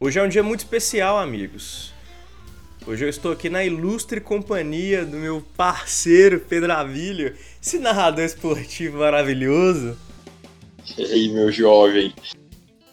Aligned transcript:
Hoje 0.00 0.16
é 0.16 0.22
um 0.22 0.28
dia 0.28 0.44
muito 0.44 0.60
especial, 0.60 1.18
amigos. 1.18 1.92
Hoje 2.86 3.04
eu 3.04 3.08
estou 3.08 3.32
aqui 3.32 3.50
na 3.50 3.64
ilustre 3.64 4.20
companhia 4.20 5.04
do 5.04 5.16
meu 5.16 5.44
parceiro 5.56 6.38
Pedro 6.38 6.72
Avilho, 6.72 7.36
esse 7.60 7.80
narrador 7.80 8.24
esportivo 8.24 8.98
maravilhoso. 8.98 9.98
E 10.96 11.02
aí, 11.02 11.28
meu 11.30 11.50
jovem, 11.50 12.14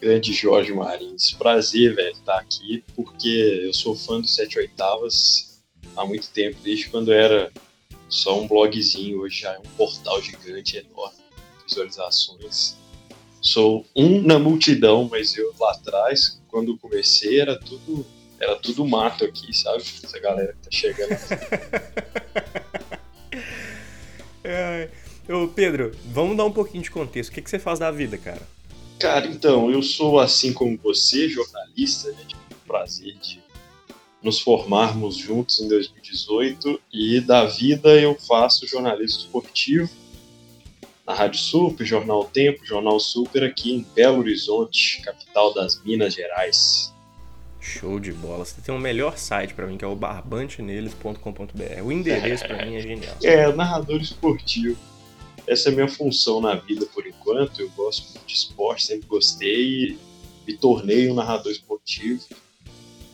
grande 0.02 0.34
Jorge 0.34 0.74
Marins. 0.74 1.34
Prazer, 1.38 1.96
velho, 1.96 2.10
estar 2.10 2.40
aqui, 2.40 2.84
porque 2.96 3.62
eu 3.64 3.74
sou 3.76 3.96
fã 3.96 4.20
do 4.20 4.28
7 4.28 4.58
oitavas 4.58 5.62
há 5.96 6.04
muito 6.04 6.28
tempo, 6.32 6.58
desde 6.64 6.90
quando 6.90 7.14
era 7.14 7.52
só 8.10 8.42
um 8.42 8.48
blogzinho, 8.48 9.20
hoje 9.20 9.42
já 9.42 9.54
é 9.54 9.60
um 9.60 9.76
portal 9.78 10.20
gigante, 10.24 10.78
enorme, 10.78 11.20
visualizações. 11.68 12.76
Sou 13.46 13.86
um 13.96 14.24
na 14.24 14.40
multidão, 14.40 15.08
mas 15.10 15.38
eu 15.38 15.54
lá 15.60 15.72
atrás, 15.74 16.42
quando 16.50 16.76
comecei, 16.80 17.40
era 17.40 17.56
tudo 17.56 18.04
era 18.40 18.56
tudo 18.56 18.86
mato 18.86 19.24
aqui, 19.24 19.56
sabe? 19.56 19.84
Essa 20.04 20.20
galera 20.20 20.54
que 20.54 20.60
tá 20.64 20.70
chegando. 20.72 21.12
é, 24.44 24.90
ô 25.30 25.48
Pedro, 25.48 25.92
vamos 26.06 26.36
dar 26.36 26.46
um 26.46 26.52
pouquinho 26.52 26.84
de 26.84 26.90
contexto. 26.90 27.30
O 27.30 27.34
que, 27.34 27.42
que 27.42 27.50
você 27.50 27.60
faz 27.60 27.78
da 27.80 27.92
vida, 27.92 28.18
cara? 28.18 28.42
Cara, 29.00 29.28
então, 29.28 29.72
eu 29.72 29.84
sou 29.84 30.20
assim 30.20 30.52
como 30.52 30.78
você, 30.84 31.30
jornalista, 31.30 32.12
né? 32.12 32.26
O 32.52 32.56
prazer 32.68 33.16
de 33.20 33.40
nos 34.24 34.40
formarmos 34.40 35.16
juntos 35.16 35.62
em 35.62 35.68
2018 35.68 36.82
e 36.92 37.22
da 37.22 37.46
vida 37.46 37.90
eu 37.90 38.16
faço 38.16 38.68
jornalismo 38.68 39.20
esportivo 39.20 39.88
na 41.06 41.14
Rádio 41.14 41.40
Super, 41.40 41.86
Jornal 41.86 42.26
Tempo, 42.26 42.66
Jornal 42.66 43.00
Super 43.00 43.44
aqui 43.44 43.74
em 43.74 43.86
Belo 43.96 44.20
Horizonte, 44.20 45.02
capital 45.04 45.54
das 45.54 45.82
Minas 45.84 46.16
Gerais. 46.16 46.94
Show 47.60 48.00
de 48.00 48.12
bola. 48.12 48.46
Você 48.46 48.62
tem 48.62 48.74
o 48.74 48.78
um 48.78 48.82
melhor 48.82 49.18
site 49.18 49.54
para 49.54 49.68
mim, 49.68 49.78
que 49.78 49.86
é 49.86 49.88
o 49.88 49.96
barbanteneles.com.br. 49.96 51.84
O 51.84 51.92
endereço 51.92 52.46
para 52.46 52.66
mim 52.66 52.76
é 52.76 52.82
genial. 52.82 53.16
É, 53.24 53.52
narrador 53.54 54.02
esportivo. 54.02 54.78
Essa 55.48 55.70
é 55.70 55.72
a 55.72 55.76
minha 55.76 55.88
função 55.88 56.42
na 56.42 56.56
vida 56.56 56.86
por 56.88 57.06
enquanto. 57.06 57.62
Eu 57.62 57.70
gosto 57.72 58.12
muito 58.12 58.26
de 58.26 58.34
esporte, 58.34 58.86
sempre 58.86 59.08
gostei 59.08 59.64
e 59.64 60.00
me 60.48 60.58
tornei 60.58 61.10
um 61.10 61.16
narrador 61.16 61.52
esportivo. 61.52 62.24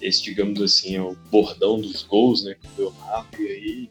Esse, 0.02 0.24
digamos 0.24 0.62
assim, 0.62 0.96
é 0.96 1.02
o 1.02 1.16
bordão 1.30 1.80
dos 1.80 2.04
gols, 2.04 2.44
né, 2.44 2.56
que 2.56 2.82
eu 2.82 2.94
narro. 3.00 3.28
E 3.40 3.48
aí 3.48 3.90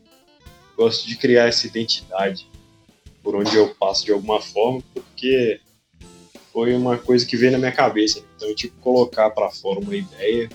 gosto 0.77 1.07
de 1.07 1.17
criar 1.17 1.47
essa 1.47 1.67
identidade 1.67 2.50
por 3.23 3.35
onde 3.35 3.55
eu 3.55 3.75
passo 3.75 4.05
de 4.05 4.13
alguma 4.13 4.41
forma, 4.41 4.83
porque 4.95 5.61
foi 6.53 6.75
uma 6.75 6.99
coisa 6.99 7.25
que 7.25 7.37
veio 7.37 7.53
na 7.53 7.59
minha 7.59 7.73
cabeça. 7.73 8.23
Então 8.37 8.49
eu 8.49 8.55
tive 8.55 8.73
que 8.73 8.81
colocar 8.81 9.31
para 9.31 9.51
fora 9.51 9.81
uma 9.81 9.95
ideia. 9.95 10.49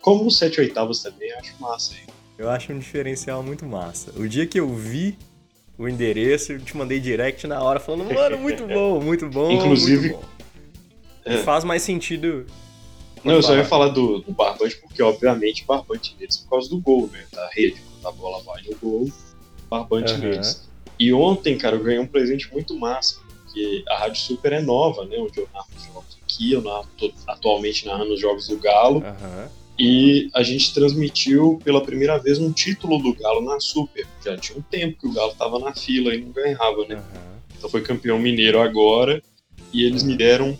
Como 0.00 0.26
os 0.26 0.38
7 0.38 0.60
oitavos 0.60 1.02
também, 1.02 1.30
acho 1.32 1.54
massa 1.60 1.94
aí. 1.94 2.06
Eu 2.38 2.48
acho 2.48 2.72
um 2.72 2.78
diferencial 2.78 3.42
muito 3.42 3.66
massa. 3.66 4.12
O 4.16 4.26
dia 4.26 4.46
que 4.46 4.58
eu 4.58 4.68
vi 4.68 5.16
o 5.76 5.88
endereço, 5.88 6.52
eu 6.52 6.60
te 6.60 6.76
mandei 6.76 6.98
direct 6.98 7.46
na 7.46 7.62
hora 7.62 7.78
falando, 7.78 8.12
mano, 8.12 8.38
muito 8.38 8.64
bom, 8.68 9.00
muito 9.00 9.28
bom. 9.28 9.50
Inclusive. 9.50 10.10
Muito 10.10 10.20
bom. 10.20 10.40
É. 11.24 11.38
Faz 11.38 11.64
mais 11.64 11.82
sentido. 11.82 12.46
Não, 13.22 13.34
eu 13.34 13.42
só 13.42 13.54
ia 13.54 13.64
falar 13.64 13.88
do, 13.88 14.20
do 14.20 14.32
barbante, 14.32 14.76
porque 14.76 15.02
obviamente 15.02 15.66
barbante 15.66 16.16
deles 16.16 16.38
por 16.38 16.50
causa 16.50 16.70
do 16.70 16.78
gol, 16.78 17.08
né? 17.12 17.22
Da 17.30 17.48
rede. 17.50 17.80
Quando 17.92 18.08
a 18.08 18.12
bola 18.12 18.42
vai 18.42 18.62
no 18.62 18.76
gol, 18.76 19.12
barbante 19.68 20.14
uhum. 20.14 20.20
deles. 20.20 20.69
E 21.00 21.14
ontem, 21.14 21.56
cara, 21.56 21.76
eu 21.76 21.82
ganhei 21.82 21.98
um 21.98 22.06
presente 22.06 22.52
muito 22.52 22.78
massa, 22.78 23.20
porque 23.42 23.82
a 23.88 23.96
Rádio 23.96 24.20
Super 24.20 24.52
é 24.52 24.60
nova, 24.60 25.06
né? 25.06 25.16
Onde 25.18 25.38
eu 25.38 25.48
narro 25.50 25.66
os 25.74 25.82
jogos 25.82 26.18
aqui, 26.22 26.52
eu 26.52 26.60
narro, 26.60 26.86
tô 26.98 27.10
atualmente 27.26 27.86
narrando 27.86 28.12
os 28.12 28.20
jogos 28.20 28.46
do 28.46 28.58
Galo. 28.58 28.98
Uhum. 28.98 29.48
E 29.78 30.28
a 30.34 30.42
gente 30.42 30.74
transmitiu 30.74 31.58
pela 31.64 31.80
primeira 31.80 32.18
vez 32.18 32.38
um 32.38 32.52
título 32.52 32.98
do 32.98 33.14
Galo 33.14 33.40
na 33.40 33.58
Super. 33.58 34.06
Já 34.22 34.36
tinha 34.36 34.58
um 34.58 34.60
tempo 34.60 35.00
que 35.00 35.06
o 35.06 35.12
Galo 35.14 35.32
tava 35.38 35.58
na 35.58 35.74
fila 35.74 36.14
e 36.14 36.20
não 36.20 36.32
ganhava, 36.32 36.84
né? 36.86 36.96
Uhum. 36.96 37.38
Então 37.56 37.70
foi 37.70 37.80
campeão 37.80 38.18
mineiro 38.18 38.60
agora. 38.60 39.22
E 39.72 39.86
eles 39.86 40.02
uhum. 40.02 40.08
me 40.08 40.16
deram. 40.16 40.58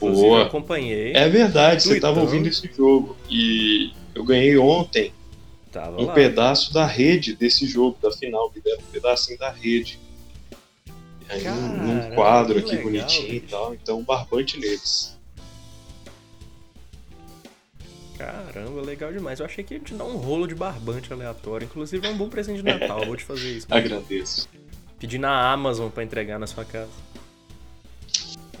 Boa. 0.00 0.38
Eu 0.38 0.46
acompanhei. 0.46 1.12
É 1.12 1.28
verdade, 1.28 1.82
você 1.82 2.00
tava 2.00 2.18
ouvindo 2.18 2.48
esse 2.48 2.66
jogo. 2.74 3.14
E 3.28 3.92
eu 4.14 4.24
ganhei 4.24 4.56
ontem 4.56 5.12
Tava 5.72 6.00
um 6.00 6.04
lá. 6.04 6.12
pedaço 6.12 6.72
da 6.72 6.84
rede 6.84 7.34
desse 7.34 7.66
jogo, 7.66 7.96
da 8.00 8.12
final, 8.12 8.52
me 8.54 8.60
deram 8.60 8.82
um 8.82 8.92
pedacinho 8.92 9.38
da 9.38 9.50
rede. 9.50 9.98
E 10.86 11.32
aí, 11.32 11.42
Cara, 11.42 11.56
num 11.56 12.14
quadro 12.14 12.58
aqui 12.58 12.70
legal, 12.72 12.84
bonitinho 12.84 13.30
bicho. 13.30 13.44
e 13.46 13.48
tal, 13.48 13.74
então 13.74 14.04
barbante 14.04 14.60
neles. 14.60 15.16
Caramba, 18.18 18.82
legal 18.82 19.10
demais. 19.12 19.40
Eu 19.40 19.46
achei 19.46 19.64
que 19.64 19.74
ia 19.74 19.80
te 19.80 19.94
dar 19.94 20.04
um 20.04 20.16
rolo 20.16 20.46
de 20.46 20.54
barbante 20.54 21.12
aleatório. 21.12 21.64
Inclusive 21.64 22.06
é 22.06 22.10
um 22.10 22.16
bom 22.16 22.28
presente 22.28 22.58
de 22.58 22.64
Natal, 22.64 23.04
vou 23.06 23.16
te 23.16 23.24
fazer 23.24 23.56
isso. 23.56 23.66
Agradeço. 23.72 24.48
Pedir 24.98 25.18
na 25.18 25.50
Amazon 25.50 25.88
pra 25.88 26.04
entregar 26.04 26.38
na 26.38 26.46
sua 26.46 26.64
casa. 26.64 26.90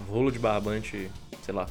Um 0.00 0.10
rolo 0.10 0.32
de 0.32 0.38
barbante, 0.38 1.08
sei 1.44 1.54
lá, 1.54 1.68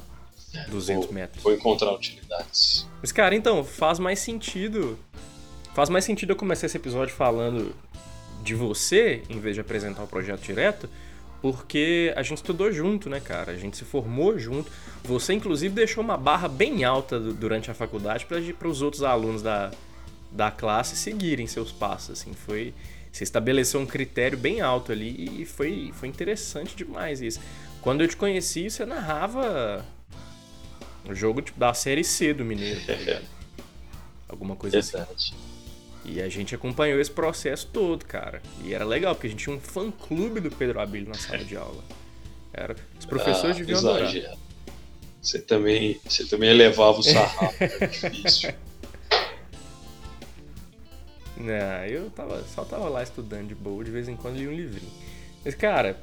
200 0.68 1.06
vou, 1.06 1.14
metros. 1.14 1.42
Vou 1.42 1.52
encontrar 1.52 1.92
utilidades. 1.92 2.88
Mas, 3.00 3.12
cara, 3.12 3.34
então, 3.34 3.62
faz 3.64 3.98
mais 3.98 4.20
sentido. 4.20 4.98
Faz 5.74 5.88
mais 5.88 6.04
sentido 6.04 6.30
eu 6.30 6.36
começar 6.36 6.66
esse 6.66 6.76
episódio 6.76 7.14
falando 7.14 7.74
de 8.42 8.54
você, 8.54 9.22
em 9.28 9.40
vez 9.40 9.54
de 9.54 9.60
apresentar 9.60 10.02
o 10.02 10.06
projeto 10.06 10.42
direto, 10.42 10.88
porque 11.40 12.12
a 12.14 12.22
gente 12.22 12.38
estudou 12.38 12.70
junto, 12.70 13.08
né, 13.08 13.20
cara? 13.20 13.52
A 13.52 13.56
gente 13.56 13.76
se 13.76 13.84
formou 13.84 14.38
junto. 14.38 14.70
Você, 15.02 15.32
inclusive, 15.32 15.74
deixou 15.74 16.04
uma 16.04 16.16
barra 16.16 16.46
bem 16.46 16.84
alta 16.84 17.18
durante 17.18 17.70
a 17.70 17.74
faculdade 17.74 18.26
para 18.26 18.68
os 18.68 18.82
outros 18.82 19.02
alunos 19.02 19.42
da, 19.42 19.70
da 20.30 20.50
classe 20.50 20.94
seguirem 20.94 21.46
seus 21.46 21.72
passos, 21.72 22.20
assim. 22.20 22.32
Foi... 22.32 22.74
Você 23.10 23.24
estabeleceu 23.24 23.80
um 23.80 23.86
critério 23.86 24.38
bem 24.38 24.62
alto 24.62 24.90
ali 24.90 25.42
e 25.42 25.44
foi, 25.44 25.90
foi 25.94 26.08
interessante 26.08 26.74
demais 26.74 27.20
isso. 27.20 27.40
Quando 27.82 28.02
eu 28.02 28.08
te 28.08 28.16
conheci, 28.16 28.70
você 28.70 28.86
narrava 28.86 29.84
o 31.06 31.14
jogo 31.14 31.42
tipo, 31.42 31.58
da 31.58 31.74
Série 31.74 32.04
C 32.04 32.32
do 32.32 32.42
Mineiro, 32.42 32.80
tá 32.86 32.94
ligado? 32.94 33.26
Alguma 34.28 34.56
coisa 34.56 34.78
assim. 34.78 34.96
E 36.04 36.20
a 36.20 36.28
gente 36.28 36.54
acompanhou 36.54 37.00
esse 37.00 37.10
processo 37.10 37.68
todo, 37.72 38.04
cara. 38.04 38.42
E 38.64 38.74
era 38.74 38.84
legal, 38.84 39.14
porque 39.14 39.28
a 39.28 39.30
gente 39.30 39.44
tinha 39.44 39.54
um 39.56 39.60
fã-clube 39.60 40.40
do 40.40 40.50
Pedro 40.50 40.80
Abílio 40.80 41.08
na 41.08 41.14
sala 41.14 41.44
de 41.44 41.56
aula. 41.56 41.82
Era, 42.52 42.74
os 42.98 43.06
professores 43.06 43.56
Ah, 43.56 43.58
deviam 43.60 43.78
adorar. 43.78 44.02
exagero. 44.02 44.36
Você 45.22 45.38
também, 45.38 46.00
você 46.04 46.26
também 46.26 46.50
elevava 46.50 46.98
o 46.98 47.02
sarrafo, 47.02 47.54
é 47.62 47.68
difícil. 47.86 48.52
Não, 51.36 51.84
eu 51.86 52.10
tava, 52.10 52.42
só 52.54 52.64
tava 52.64 52.88
lá 52.88 53.02
estudando 53.02 53.48
de 53.48 53.54
boa, 53.54 53.82
de 53.84 53.90
vez 53.90 54.08
em 54.08 54.16
quando 54.16 54.36
li 54.36 54.46
um 54.46 54.52
livrinho. 54.52 54.92
Mas, 55.44 55.54
cara, 55.54 55.96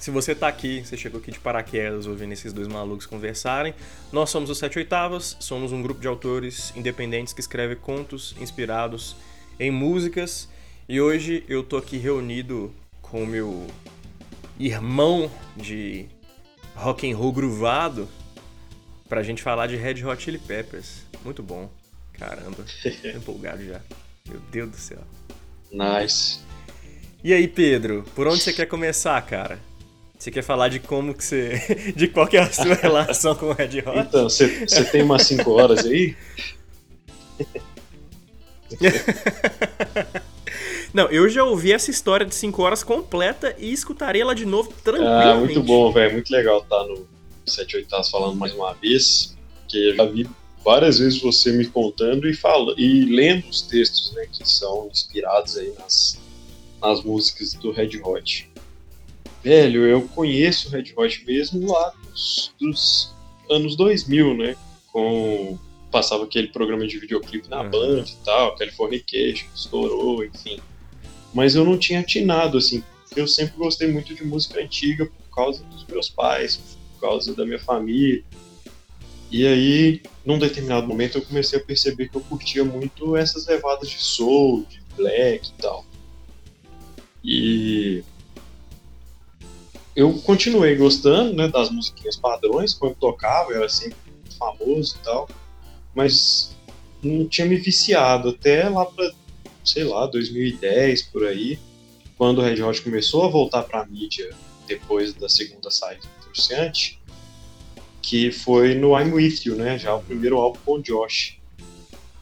se 0.00 0.10
você 0.10 0.34
tá 0.34 0.48
aqui, 0.48 0.82
você 0.84 0.96
chegou 0.96 1.20
aqui 1.20 1.30
de 1.30 1.38
paraquedas 1.38 2.06
ouvindo 2.06 2.32
esses 2.32 2.54
dois 2.54 2.66
malucos 2.66 3.04
conversarem, 3.04 3.74
nós 4.10 4.30
somos 4.30 4.48
os 4.48 4.56
Sete 4.56 4.78
Oitavas, 4.78 5.36
somos 5.38 5.72
um 5.72 5.82
grupo 5.82 6.00
de 6.00 6.08
autores 6.08 6.72
independentes 6.74 7.34
que 7.34 7.40
escreve 7.40 7.76
contos 7.76 8.34
inspirados 8.40 9.14
em 9.58 9.70
músicas. 9.70 10.48
E 10.88 11.00
hoje 11.00 11.44
eu 11.46 11.62
tô 11.62 11.76
aqui 11.76 11.98
reunido 11.98 12.74
com 13.02 13.22
o 13.22 13.26
meu 13.26 13.66
irmão 14.58 15.30
de 15.54 16.06
rock 16.74 17.10
and 17.10 17.14
roll 17.14 17.32
gruvado 17.32 18.08
pra 19.06 19.22
gente 19.22 19.42
falar 19.42 19.66
de 19.66 19.76
Red 19.76 20.02
Hot 20.04 20.22
Chili 20.22 20.38
Peppers. 20.38 21.02
Muito 21.22 21.42
bom. 21.42 21.70
Caramba, 22.14 22.64
tô 23.02 23.08
empolgado 23.08 23.62
já. 23.62 23.80
Meu 24.26 24.40
Deus 24.50 24.70
do 24.70 24.76
céu. 24.76 25.02
Nice. 25.70 26.40
E 27.22 27.34
aí, 27.34 27.46
Pedro, 27.46 28.04
por 28.14 28.26
onde 28.26 28.42
você 28.42 28.52
quer 28.52 28.66
começar, 28.66 29.20
cara? 29.26 29.58
Você 30.20 30.30
quer 30.30 30.42
falar 30.42 30.68
de 30.68 30.78
como 30.78 31.14
que 31.14 31.24
você. 31.24 31.58
de 31.96 32.06
qual 32.06 32.26
que 32.28 32.36
é 32.36 32.40
a 32.40 32.52
sua 32.52 32.74
relação 32.76 33.34
com 33.34 33.46
o 33.46 33.52
Red 33.54 33.78
Hot? 33.78 33.98
Então, 34.00 34.28
você 34.28 34.84
tem 34.92 35.00
umas 35.00 35.22
5 35.22 35.50
horas 35.50 35.86
aí? 35.86 36.14
Não, 40.92 41.06
eu 41.06 41.26
já 41.28 41.42
ouvi 41.42 41.72
essa 41.72 41.90
história 41.90 42.26
de 42.26 42.34
5 42.34 42.62
horas 42.62 42.82
completa 42.82 43.56
e 43.58 43.72
escutaria 43.72 44.20
ela 44.20 44.34
de 44.34 44.44
novo 44.44 44.70
Ah, 44.70 44.80
tranquilamente. 44.84 45.54
muito 45.54 45.62
bom, 45.62 45.90
velho. 45.90 46.12
Muito 46.12 46.30
legal 46.30 46.58
estar 46.58 46.84
no 46.84 47.06
7 47.46 47.76
oitavos 47.76 48.10
falando 48.10 48.36
mais 48.36 48.52
uma 48.52 48.74
vez. 48.74 49.34
Porque 49.60 49.78
eu 49.78 49.96
já 49.96 50.04
vi 50.04 50.28
várias 50.62 50.98
vezes 50.98 51.22
você 51.22 51.50
me 51.50 51.64
contando 51.64 52.28
e, 52.28 52.34
fala, 52.34 52.74
e 52.76 53.06
lendo 53.06 53.48
os 53.48 53.62
textos, 53.62 54.12
né? 54.12 54.26
Que 54.30 54.46
são 54.46 54.86
inspirados 54.92 55.56
aí 55.56 55.72
nas, 55.78 56.20
nas 56.82 57.02
músicas 57.02 57.54
do 57.54 57.70
Red 57.70 58.02
Hot. 58.04 58.49
Velho, 59.42 59.86
eu 59.86 60.02
conheço 60.08 60.68
o 60.68 60.70
Red 60.72 60.92
Hot 60.96 61.24
mesmo 61.24 61.72
lá 61.72 61.92
dos, 62.04 62.54
dos 62.60 63.14
anos 63.50 63.76
2000, 63.76 64.36
né? 64.36 64.56
Com 64.92 65.58
passava 65.90 66.24
aquele 66.24 66.48
programa 66.48 66.86
de 66.86 66.98
videoclipe 66.98 67.48
na 67.48 67.62
Uhum. 67.62 67.70
Band 67.70 68.04
e 68.06 68.16
tal, 68.24 68.54
Californication, 68.54 69.46
que 69.48 69.58
estourou, 69.58 70.24
enfim. 70.24 70.60
Mas 71.34 71.54
eu 71.56 71.64
não 71.64 71.76
tinha 71.76 72.00
atinado, 72.00 72.58
assim, 72.58 72.82
eu 73.16 73.26
sempre 73.26 73.56
gostei 73.56 73.88
muito 73.88 74.14
de 74.14 74.24
música 74.24 74.60
antiga 74.60 75.06
por 75.06 75.34
causa 75.34 75.64
dos 75.64 75.84
meus 75.86 76.08
pais, 76.08 76.60
por 76.94 77.00
causa 77.00 77.34
da 77.34 77.44
minha 77.44 77.58
família. 77.58 78.22
E 79.32 79.46
aí, 79.46 80.02
num 80.24 80.38
determinado 80.38 80.86
momento, 80.86 81.18
eu 81.18 81.22
comecei 81.22 81.58
a 81.58 81.62
perceber 81.62 82.08
que 82.08 82.16
eu 82.16 82.20
curtia 82.20 82.64
muito 82.64 83.16
essas 83.16 83.46
levadas 83.46 83.88
de 83.88 83.98
soul, 83.98 84.64
de 84.68 84.80
black 84.96 85.48
e 85.48 85.52
tal. 85.62 85.84
E 87.22 88.04
eu 89.94 90.14
continuei 90.20 90.76
gostando 90.76 91.34
né, 91.34 91.48
das 91.48 91.70
musiquinhas 91.70 92.16
padrões, 92.16 92.74
quando 92.74 92.94
tocava, 92.94 93.50
eu 93.50 93.58
era 93.58 93.68
sempre 93.68 93.96
famoso 94.38 94.96
e 94.96 95.04
tal, 95.04 95.28
mas 95.94 96.56
não 97.02 97.26
tinha 97.26 97.46
me 97.46 97.56
viciado 97.56 98.30
até 98.30 98.68
lá 98.68 98.86
para, 98.86 99.10
sei 99.64 99.84
lá, 99.84 100.06
2010 100.06 101.02
por 101.02 101.26
aí, 101.26 101.58
quando 102.16 102.38
o 102.38 102.42
Red 102.42 102.62
Hot 102.62 102.80
começou 102.82 103.24
a 103.24 103.28
voltar 103.28 103.62
para 103.64 103.80
a 103.82 103.86
mídia 103.86 104.30
depois 104.66 105.12
da 105.14 105.28
segunda 105.28 105.70
saída 105.70 106.02
do 106.02 106.26
Torciante, 106.26 107.00
que 108.02 108.30
foi 108.30 108.74
no 108.74 108.98
I'm 108.98 109.12
With 109.12 109.40
You, 109.44 109.56
né? 109.56 109.78
Já 109.78 109.94
o 109.94 110.02
primeiro 110.02 110.38
álbum 110.38 110.58
com 110.64 110.72
o 110.74 110.82
Josh. 110.82 111.38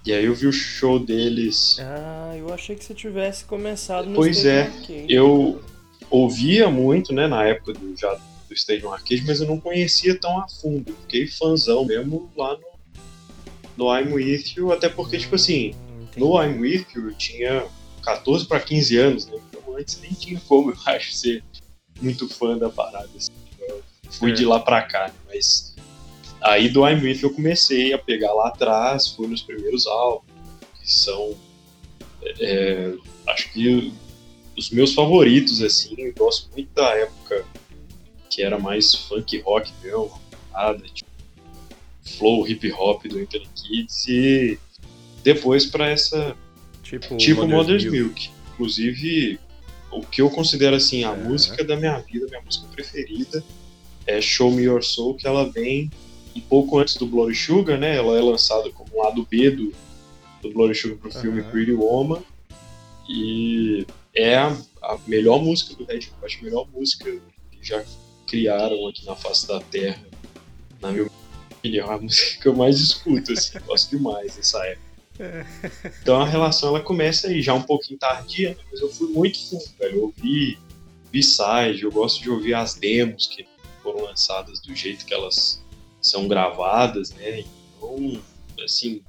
E 0.07 0.13
aí 0.13 0.25
eu 0.25 0.35
vi 0.35 0.47
o 0.47 0.53
show 0.53 0.99
deles. 0.99 1.77
Ah, 1.81 2.35
eu 2.37 2.53
achei 2.53 2.75
que 2.75 2.85
você 2.85 2.95
tivesse 2.95 3.45
começado 3.45 4.09
no 4.09 4.15
Pois 4.15 4.45
é, 4.45 4.71
eu 5.09 5.61
ouvia 6.11 6.69
muito, 6.71 7.13
né, 7.13 7.27
na 7.27 7.45
época 7.45 7.73
do, 7.75 7.97
já 7.97 8.15
do 8.49 8.55
Stadium 8.55 8.93
Arcade, 8.93 9.25
mas 9.27 9.41
eu 9.41 9.47
não 9.47 9.61
conhecia 9.61 10.19
tão 10.19 10.39
a 10.41 10.49
fundo. 10.49 10.95
Fiquei 11.03 11.27
fãzão 11.27 11.85
mesmo 11.85 12.31
lá 12.37 12.57
no, 12.57 13.85
no 13.85 13.97
I'm 13.99 14.13
With 14.13 14.55
You, 14.57 14.73
até 14.73 14.89
porque, 14.89 15.19
tipo 15.19 15.35
assim, 15.35 15.75
no 16.17 16.43
I'm 16.43 16.59
With 16.61 16.87
You 16.95 17.09
eu 17.11 17.15
tinha 17.15 17.67
14 18.03 18.47
para 18.47 18.61
15 18.61 18.97
anos, 18.97 19.27
né? 19.27 19.39
Então 19.51 19.77
antes 19.77 20.01
nem 20.01 20.13
tinha 20.13 20.41
como, 20.49 20.71
eu 20.71 20.77
acho, 20.87 21.13
ser 21.13 21.45
muito 22.01 22.29
fã 22.29 22.57
da 22.57 22.71
parada. 22.71 23.09
assim. 23.17 23.31
Eu 23.61 23.83
fui 24.11 24.31
É. 24.31 24.35
de 24.35 24.45
lá 24.47 24.59
pra 24.61 24.83
cá, 24.83 25.09
né? 25.09 25.15
Mas 25.27 25.75
aí 26.41 26.69
do 26.71 26.89
I'm 26.89 27.03
With 27.03 27.17
You 27.21 27.29
eu 27.29 27.35
comecei 27.35 27.93
a 27.93 27.99
pegar 27.99 28.33
lá 28.33 28.49
atrás, 28.49 29.09
fui 29.09 29.27
nos 29.27 29.43
primeiros 29.43 29.87
álbuns, 29.87 30.25
que 30.81 30.91
são. 30.91 31.35
é, 32.41 32.95
acho 33.27 33.53
que 33.53 33.93
os 34.59 34.71
meus 34.71 34.93
favoritos, 34.93 35.63
assim, 35.63 35.95
eu 35.97 36.13
gosto 36.19 36.51
muito 36.53 36.69
da 36.75 36.91
época 36.97 37.45
que 38.29 38.43
era 38.43 38.59
mais 38.59 38.93
funk 38.95 39.41
rock 39.41 39.73
mesmo, 39.83 40.11
nada, 40.53 40.83
tipo, 40.93 41.09
flow 42.03 42.47
hip 42.47 42.71
hop 42.73 43.05
do 43.07 43.21
Internet 43.21 43.51
Kids 43.63 44.07
e 44.09 44.59
depois 45.23 45.65
pra 45.67 45.89
essa 45.89 46.37
Tipo, 46.83 47.17
tipo 47.19 47.43
Mother's 47.47 47.53
Mother's 47.57 47.85
Milk. 47.85 47.97
Milk. 47.99 48.31
Inclusive, 48.55 49.39
o 49.93 50.01
que 50.01 50.23
eu 50.23 50.31
considero 50.31 50.75
assim 50.75 51.05
a 51.05 51.13
É. 51.13 51.17
música 51.17 51.63
da 51.63 51.77
minha 51.77 51.99
vida, 51.99 52.27
minha 52.27 52.41
música 52.41 52.67
preferida 52.75 53.45
é 54.07 54.21
Show 54.23 54.51
Me 54.51 54.63
Your 54.63 54.83
Soul, 54.83 55.15
que 55.15 55.27
ela 55.27 55.51
vem 55.51 55.91
um 56.35 56.41
pouco 56.41 56.79
antes 56.79 56.97
do 56.97 57.07
Bloody 57.07 57.35
Sugar, 57.37 57.79
né? 57.79 57.97
Ela 57.97 58.17
é 58.17 58.23
lançada 58.23 58.71
como 58.71 59.03
lado 59.03 59.27
B 59.31 59.51
do, 59.51 59.73
do 60.41 60.51
Bloody 60.51 60.75
Sugar 60.75 60.97
pro 60.97 61.11
filme 61.13 61.41
Aham. 61.43 61.51
Pretty 61.51 61.73
Woman 61.73 62.23
e 63.09 63.87
é 64.15 64.37
a, 64.37 64.57
melhor 65.07 65.43
música 65.43 65.75
do 65.75 65.85
Red 65.85 66.09
Hot, 66.23 66.39
a 66.39 66.45
melhor 66.45 66.69
música 66.73 67.11
que 67.51 67.59
já 67.63 67.85
criaram 68.27 68.87
aqui 68.87 69.05
na 69.05 69.17
face 69.17 69.47
da 69.47 69.61
Terra, 69.61 70.05
na 70.81 70.93
minha 70.93 71.09
opinião, 71.59 71.91
é 71.91 71.95
a 71.95 71.99
música 71.99 72.43
que 72.43 72.49
eu 72.49 72.55
mais 72.55 72.81
escuto, 72.81 73.33
assim, 73.33 73.59
gosto 73.67 73.91
demais 73.97 74.37
dessa 74.37 74.65
época. 74.67 74.89
Então 76.01 76.21
a 76.21 76.27
relação 76.27 76.71
ela 76.71 76.81
começa 76.81 77.29
aí, 77.29 77.43
já 77.43 77.53
um 77.53 77.63
pouquinho 77.63 77.99
tardia, 77.99 78.51
né? 78.51 78.63
mas 78.71 78.81
eu 78.81 78.89
fui 78.89 79.09
muito 79.09 79.39
fundo, 79.49 79.65
velho. 79.79 79.97
Eu 79.97 80.03
ouvi 80.05 80.59
B-side, 81.11 81.83
eu 81.83 81.91
gosto 81.91 82.23
de 82.23 82.31
ouvir 82.31 82.55
as 82.55 82.75
demos 82.75 83.27
que 83.27 83.47
foram 83.83 84.05
lançadas 84.05 84.61
do 84.61 84.75
jeito 84.75 85.05
que 85.05 85.13
elas 85.13 85.63
são 86.01 86.29
gravadas, 86.29 87.11
né? 87.11 87.41
Então, 87.77 88.23
assim, 88.65 89.03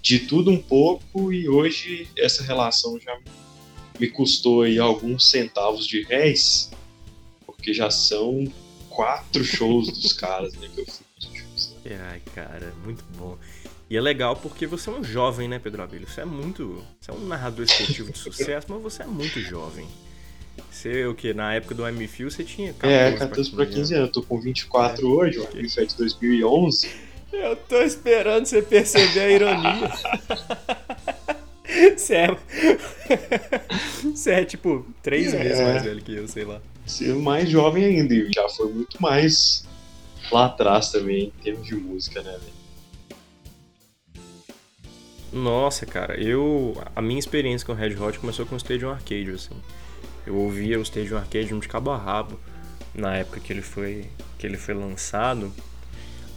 de 0.00 0.20
tudo 0.20 0.50
um 0.50 0.60
pouco 0.60 1.32
e 1.32 1.48
hoje 1.48 2.08
essa 2.16 2.42
relação 2.42 2.98
já 2.98 3.18
me 3.98 4.08
custou 4.08 4.62
aí 4.62 4.78
alguns 4.78 5.30
centavos 5.30 5.86
de 5.86 6.02
réis, 6.02 6.70
porque 7.46 7.72
já 7.72 7.90
são 7.90 8.44
quatro 8.88 9.42
shows 9.44 9.88
dos 9.90 10.12
caras, 10.12 10.54
né, 10.54 10.68
que 10.74 10.80
eu 10.80 10.86
fui. 10.86 11.04
Ai, 12.10 12.20
cara, 12.34 12.72
muito 12.84 13.04
bom. 13.16 13.36
E 13.90 13.96
é 13.96 14.00
legal 14.00 14.34
porque 14.34 14.66
você 14.66 14.88
é 14.88 14.92
um 14.92 15.04
jovem, 15.04 15.46
né, 15.46 15.58
Pedro 15.58 15.82
Abelho? 15.82 16.08
Você 16.08 16.22
é 16.22 16.24
muito. 16.24 16.82
Você 16.98 17.10
é 17.10 17.14
um 17.14 17.26
narrador 17.26 17.66
esportivo 17.66 18.10
de 18.10 18.18
sucesso, 18.18 18.66
mas 18.70 18.82
você 18.82 19.02
é 19.02 19.06
muito 19.06 19.38
jovem. 19.40 19.86
Você, 20.70 21.06
o 21.06 21.14
que? 21.14 21.34
Na 21.34 21.54
época 21.54 21.74
do 21.74 22.08
Feel, 22.08 22.30
você 22.30 22.44
tinha 22.44 22.72
14, 22.72 22.94
É, 22.94 23.12
14 23.12 23.50
para 23.50 23.66
15 23.66 23.94
anos. 23.94 24.06
Eu 24.08 24.12
tô 24.12 24.22
com 24.22 24.40
24 24.40 25.06
hoje, 25.06 25.38
o 25.38 25.46
Anime 25.46 25.68
foi 25.68 25.86
de 25.86 25.96
2011. 25.96 26.90
Eu 27.32 27.56
tô 27.56 27.82
esperando 27.82 28.46
você 28.46 28.62
perceber 28.62 29.20
a 29.20 29.30
ironia. 29.30 29.90
Você 31.96 32.14
é. 32.14 32.28
Você 34.14 34.30
é 34.30 34.44
tipo 34.44 34.86
três 35.02 35.32
É. 35.34 35.42
vezes 35.42 35.60
mais 35.60 35.82
velho 35.82 36.02
que 36.02 36.14
eu, 36.14 36.28
sei 36.28 36.44
lá. 36.44 36.60
Ser 36.86 37.14
mais 37.14 37.48
jovem 37.48 37.84
ainda, 37.84 38.14
e 38.14 38.30
já 38.32 38.48
foi 38.48 38.70
muito 38.72 39.00
mais 39.02 39.64
lá 40.30 40.46
atrás 40.46 40.90
também, 40.90 41.32
em 41.38 41.42
termos 41.42 41.66
de 41.66 41.74
música, 41.74 42.22
né, 42.22 42.32
velho? 42.32 42.54
Nossa, 45.32 45.84
cara, 45.84 46.20
eu. 46.20 46.76
A 46.94 47.02
minha 47.02 47.18
experiência 47.18 47.66
com 47.66 47.72
o 47.72 47.74
Red 47.74 47.96
Hot 47.96 48.18
começou 48.18 48.46
com 48.46 48.54
o 48.54 48.58
Stadium 48.58 48.90
Arcade, 48.90 49.30
assim. 49.30 49.54
Eu 50.26 50.36
ouvia 50.36 50.78
o 50.78 50.82
Stadium 50.82 51.18
Arcade 51.18 51.58
de 51.58 51.68
cabo 51.68 51.90
a 51.90 51.96
rabo 51.98 52.38
na 52.94 53.16
época 53.16 53.40
que 53.40 53.52
ele 53.52 53.60
foi, 53.62 54.06
que 54.38 54.46
ele 54.46 54.56
foi 54.56 54.74
lançado. 54.74 55.52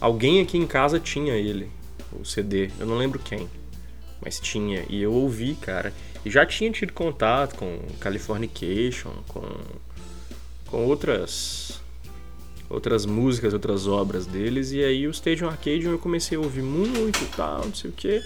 Alguém 0.00 0.40
aqui 0.40 0.58
em 0.58 0.66
casa 0.66 0.98
tinha 0.98 1.34
ele, 1.34 1.70
o 2.12 2.24
CD. 2.24 2.70
Eu 2.78 2.86
não 2.86 2.96
lembro 2.96 3.18
quem, 3.18 3.48
mas 4.28 4.38
tinha. 4.38 4.84
E 4.90 5.02
eu 5.02 5.10
ouvi, 5.10 5.54
cara. 5.54 5.90
E 6.22 6.30
já 6.30 6.44
tinha 6.44 6.70
tido 6.70 6.92
contato 6.92 7.56
com 7.56 7.78
Californication, 7.98 9.10
com, 9.26 9.42
com 10.66 10.84
outras 10.84 11.80
outras 12.68 13.06
músicas, 13.06 13.54
outras 13.54 13.86
obras 13.86 14.26
deles. 14.26 14.72
E 14.72 14.84
aí 14.84 15.06
o 15.06 15.10
Stadium 15.10 15.48
Arcade 15.48 15.86
eu 15.86 15.98
comecei 15.98 16.36
a 16.36 16.40
ouvir 16.40 16.60
muito 16.60 17.24
e 17.24 17.26
tal, 17.28 17.64
não 17.64 17.74
sei 17.74 17.88
o 17.88 17.92
que. 17.94 18.20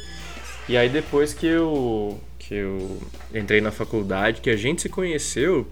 E 0.69 0.77
aí 0.77 0.89
depois 0.89 1.33
que 1.33 1.47
eu 1.47 2.21
que 2.37 2.55
eu 2.55 3.01
entrei 3.33 3.61
na 3.61 3.71
faculdade, 3.71 4.41
que 4.41 4.51
a 4.51 4.57
gente 4.57 4.83
se 4.83 4.89
conheceu, 4.89 5.65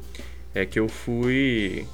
é 0.55 0.65
que 0.65 0.79
eu 0.79 0.89
fui 0.89 1.89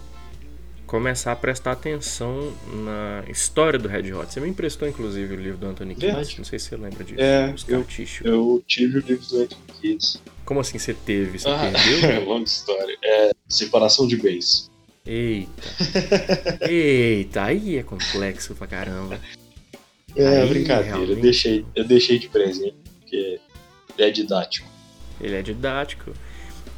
começar 0.86 1.32
a 1.32 1.36
prestar 1.36 1.72
atenção 1.72 2.52
na 2.84 3.24
história 3.28 3.78
do 3.78 3.88
Red 3.88 4.12
Hot. 4.12 4.32
Você 4.32 4.40
me 4.40 4.48
emprestou 4.48 4.88
inclusive 4.88 5.34
o 5.34 5.36
livro 5.36 5.58
do 5.58 5.66
Anthony 5.66 5.94
Kiedis, 5.94 6.36
não 6.38 6.44
sei 6.44 6.58
se 6.58 6.66
você 6.68 6.76
lembra 6.76 7.02
disso. 7.04 7.20
É, 7.20 7.54
eu-. 7.68 7.84
Eu 8.24 8.64
tive 8.66 8.98
o 8.98 9.02
livro 9.02 9.26
do 9.26 9.42
Anthony 9.42 9.62
Kids. 9.80 10.22
Como 10.44 10.60
assim 10.60 10.78
você 10.78 10.94
teve? 10.94 11.38
Você 11.38 11.48
Ah, 11.48 11.70
perdeu? 11.72 12.24
longa 12.28 12.44
história. 12.44 12.96
É, 13.02 13.30
separação 13.48 14.06
de 14.06 14.16
bens. 14.16 14.70
Eita. 15.04 15.50
Eita, 16.70 17.42
aí 17.44 17.76
é 17.78 17.82
complexo 17.82 18.54
pra 18.54 18.66
caramba. 18.66 19.20
É, 20.14 20.42
Aí, 20.42 20.48
brincadeira. 20.48 20.88
Eu 20.96 20.96
realmente. 20.98 21.20
deixei, 21.22 21.64
eu 21.74 21.84
deixei 21.84 22.18
de 22.18 22.28
presente, 22.28 22.74
porque 23.00 23.38
é 23.98 24.10
didático. 24.10 24.66
Ele 25.20 25.34
é 25.36 25.42
didático. 25.42 26.12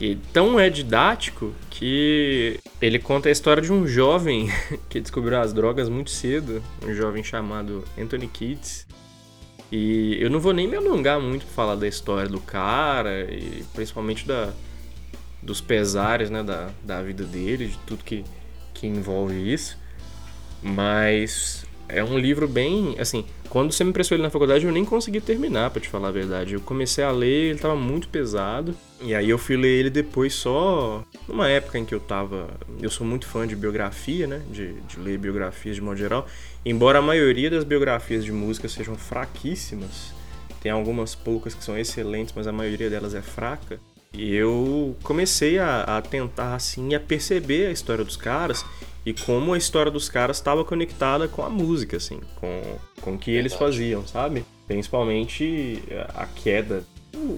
E 0.00 0.14
tão 0.32 0.60
é 0.60 0.70
didático 0.70 1.52
que 1.70 2.60
ele 2.80 2.98
conta 2.98 3.28
a 3.28 3.32
história 3.32 3.62
de 3.62 3.72
um 3.72 3.86
jovem 3.86 4.48
que 4.88 5.00
descobriu 5.00 5.38
as 5.40 5.52
drogas 5.52 5.88
muito 5.88 6.10
cedo, 6.10 6.62
um 6.84 6.94
jovem 6.94 7.24
chamado 7.24 7.84
Anthony 7.98 8.28
Kids. 8.28 8.86
E 9.70 10.16
eu 10.20 10.30
não 10.30 10.40
vou 10.40 10.52
nem 10.52 10.66
me 10.66 10.76
alongar 10.76 11.20
muito 11.20 11.44
pra 11.44 11.54
falar 11.54 11.74
da 11.74 11.86
história 11.86 12.28
do 12.28 12.40
cara 12.40 13.30
e 13.30 13.64
principalmente 13.74 14.26
da, 14.26 14.52
dos 15.42 15.60
pesares 15.60 16.30
né, 16.30 16.42
da, 16.42 16.70
da 16.82 17.02
vida 17.02 17.24
dele, 17.24 17.66
de 17.66 17.78
tudo 17.78 18.04
que, 18.04 18.24
que 18.72 18.86
envolve 18.86 19.52
isso. 19.52 19.76
Mas 20.62 21.66
é 21.88 22.04
um 22.04 22.18
livro 22.18 22.46
bem. 22.46 22.96
Assim, 22.98 23.24
quando 23.48 23.72
você 23.72 23.82
me 23.82 23.90
emprestou 23.90 24.14
ele 24.16 24.22
na 24.22 24.30
faculdade, 24.30 24.66
eu 24.66 24.72
nem 24.72 24.84
consegui 24.84 25.20
terminar, 25.20 25.70
pra 25.70 25.80
te 25.80 25.88
falar 25.88 26.08
a 26.08 26.12
verdade. 26.12 26.54
Eu 26.54 26.60
comecei 26.60 27.02
a 27.02 27.10
ler, 27.10 27.50
ele 27.50 27.58
tava 27.58 27.74
muito 27.74 28.08
pesado. 28.08 28.76
E 29.00 29.14
aí 29.14 29.30
eu 29.30 29.38
fui 29.38 29.56
ler 29.56 29.68
ele 29.68 29.90
depois 29.90 30.34
só. 30.34 31.04
Numa 31.26 31.48
época 31.48 31.78
em 31.78 31.84
que 31.84 31.94
eu 31.94 32.00
tava. 32.00 32.48
Eu 32.80 32.90
sou 32.90 33.06
muito 33.06 33.26
fã 33.26 33.46
de 33.46 33.56
biografia, 33.56 34.26
né? 34.26 34.42
De, 34.50 34.74
de 34.74 35.00
ler 35.00 35.18
biografias 35.18 35.76
de 35.76 35.82
modo 35.82 35.96
geral. 35.96 36.26
Embora 36.64 36.98
a 36.98 37.02
maioria 37.02 37.50
das 37.50 37.64
biografias 37.64 38.24
de 38.24 38.32
música 38.32 38.68
sejam 38.68 38.96
fraquíssimas, 38.96 40.12
tem 40.60 40.70
algumas 40.70 41.14
poucas 41.14 41.54
que 41.54 41.64
são 41.64 41.78
excelentes, 41.78 42.34
mas 42.36 42.46
a 42.46 42.52
maioria 42.52 42.90
delas 42.90 43.14
é 43.14 43.22
fraca. 43.22 43.80
E 44.12 44.34
eu 44.34 44.96
comecei 45.02 45.58
a, 45.58 45.82
a 45.82 46.02
tentar, 46.02 46.54
assim, 46.54 46.94
a 46.94 47.00
perceber 47.00 47.66
a 47.66 47.70
história 47.70 48.04
dos 48.04 48.16
caras 48.16 48.64
e 49.08 49.14
como 49.14 49.54
a 49.54 49.58
história 49.58 49.90
dos 49.90 50.10
caras 50.10 50.36
estava 50.36 50.62
conectada 50.62 51.26
com 51.26 51.42
a 51.42 51.48
música, 51.48 51.96
assim, 51.96 52.20
com, 52.36 52.78
com 53.00 53.14
o 53.14 53.18
que 53.18 53.30
eles 53.30 53.54
faziam, 53.54 54.06
sabe? 54.06 54.44
Principalmente 54.66 55.82
a 56.14 56.26
queda, 56.26 56.84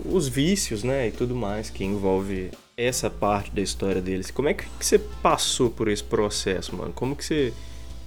os 0.05 0.27
vícios, 0.27 0.83
né, 0.83 1.07
e 1.07 1.12
tudo 1.12 1.37
mais 1.37 1.71
que 1.71 1.85
envolve 1.85 2.50
essa 2.77 3.09
parte 3.09 3.53
da 3.53 3.62
história 3.62 4.03
deles. 4.03 4.33
Como 4.33 4.49
é 4.49 4.55
que 4.55 4.65
que 4.65 4.85
você 4.85 4.99
passou 4.99 5.71
por 5.71 5.87
esse 5.87 6.03
processo, 6.03 6.75
mano? 6.75 6.93
Como 6.93 7.15
que 7.15 7.25
você 7.25 7.53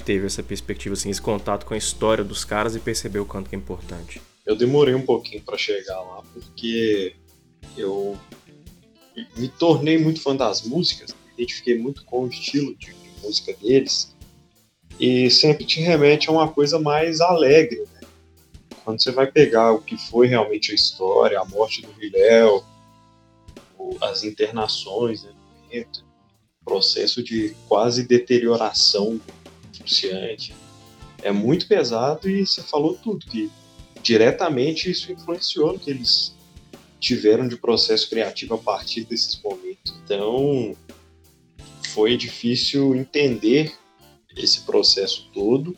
teve 0.03 0.25
essa 0.25 0.43
perspectiva, 0.43 0.91
assim, 0.91 1.09
esse 1.09 1.21
contato 1.21 1.65
com 1.65 1.73
a 1.73 1.77
história 1.77 2.21
dos 2.21 2.43
caras 2.43 2.75
e 2.75 2.81
percebeu 2.81 3.23
o 3.23 3.25
quanto 3.25 3.49
que 3.49 3.55
é 3.55 3.59
importante? 3.59 4.21
Eu 4.45 4.57
demorei 4.57 4.93
um 4.93 5.05
pouquinho 5.05 5.41
para 5.41 5.57
chegar 5.57 6.01
lá, 6.01 6.21
porque 6.33 7.15
eu 7.77 8.19
me 9.37 9.47
tornei 9.47 9.97
muito 9.97 10.21
fã 10.21 10.35
das 10.35 10.63
músicas, 10.63 11.13
me 11.13 11.31
identifiquei 11.37 11.79
muito 11.79 12.03
com 12.03 12.25
o 12.25 12.27
estilo 12.27 12.75
de 12.75 13.02
música 13.23 13.53
deles, 13.53 14.13
e 14.99 15.29
sempre 15.29 15.65
te 15.65 15.81
remete 15.81 16.29
a 16.29 16.31
uma 16.31 16.47
coisa 16.47 16.79
mais 16.79 17.19
alegre, 17.19 17.79
né? 17.93 18.07
Quando 18.83 19.01
você 19.01 19.11
vai 19.11 19.31
pegar 19.31 19.71
o 19.71 19.81
que 19.81 19.97
foi 19.97 20.27
realmente 20.27 20.71
a 20.71 20.75
história, 20.75 21.39
a 21.39 21.45
morte 21.45 21.81
do 21.81 21.91
Viléu, 21.93 22.63
as 24.01 24.23
internações, 24.23 25.23
né, 25.23 25.85
processo 26.63 27.21
de 27.23 27.55
quase 27.67 28.03
deterioração 28.03 29.19
cruciante. 29.77 30.53
É 31.21 31.31
muito 31.31 31.67
pesado 31.67 32.29
e 32.29 32.45
você 32.45 32.61
falou 32.61 32.95
tudo, 32.95 33.25
que 33.25 33.51
diretamente 34.01 34.89
isso 34.89 35.11
influenciou 35.11 35.73
no 35.73 35.79
que 35.79 35.89
eles 35.89 36.33
tiveram 36.99 37.47
de 37.47 37.57
processo 37.57 38.09
criativo 38.09 38.55
a 38.55 38.57
partir 38.57 39.03
desses 39.03 39.41
momentos. 39.41 39.93
Então, 40.03 40.75
foi 41.93 42.17
difícil 42.17 42.95
entender 42.95 43.71
esse 44.35 44.61
processo 44.61 45.29
todo. 45.33 45.77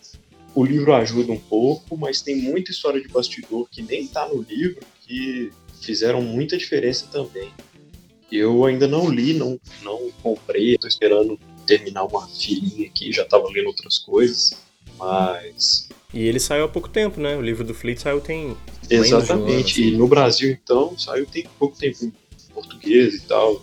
O 0.53 0.63
livro 0.63 0.93
ajuda 0.93 1.31
um 1.33 1.39
pouco, 1.39 1.97
mas 1.97 2.21
tem 2.21 2.37
muita 2.37 2.71
história 2.71 3.01
de 3.01 3.09
bastidor 3.09 3.67
que 3.69 3.81
nem 3.81 4.03
está 4.03 4.27
no 4.27 4.41
livro, 4.41 4.81
que 5.01 5.51
fizeram 5.81 6.21
muita 6.21 6.57
diferença 6.57 7.07
também. 7.11 7.51
Eu 8.31 8.63
ainda 8.63 8.87
não 8.87 9.09
li, 9.09 9.33
não, 9.33 9.59
não 9.83 10.09
comprei, 10.23 10.75
estou 10.75 10.87
esperando 10.87 11.37
terminar 11.67 12.05
uma 12.05 12.27
filinha 12.27 12.87
aqui, 12.87 13.11
já 13.11 13.23
estava 13.23 13.49
lendo 13.49 13.67
outras 13.67 13.99
coisas, 13.99 14.53
mas. 14.97 15.89
E 16.13 16.23
ele 16.23 16.39
saiu 16.39 16.63
há 16.63 16.67
pouco 16.69 16.87
tempo, 16.87 17.19
né? 17.19 17.35
O 17.35 17.41
livro 17.41 17.63
do 17.63 17.73
Fleet 17.73 17.99
saiu 17.99 18.21
tem. 18.21 18.55
Exatamente, 18.89 19.51
ano, 19.51 19.59
assim. 19.59 19.81
e 19.81 19.91
no 19.91 20.07
Brasil 20.07 20.51
então 20.51 20.97
saiu 20.97 21.25
tem 21.25 21.45
pouco 21.59 21.77
tempo 21.77 22.05
em 22.05 22.13
português 22.53 23.15
e 23.15 23.21
tal, 23.21 23.61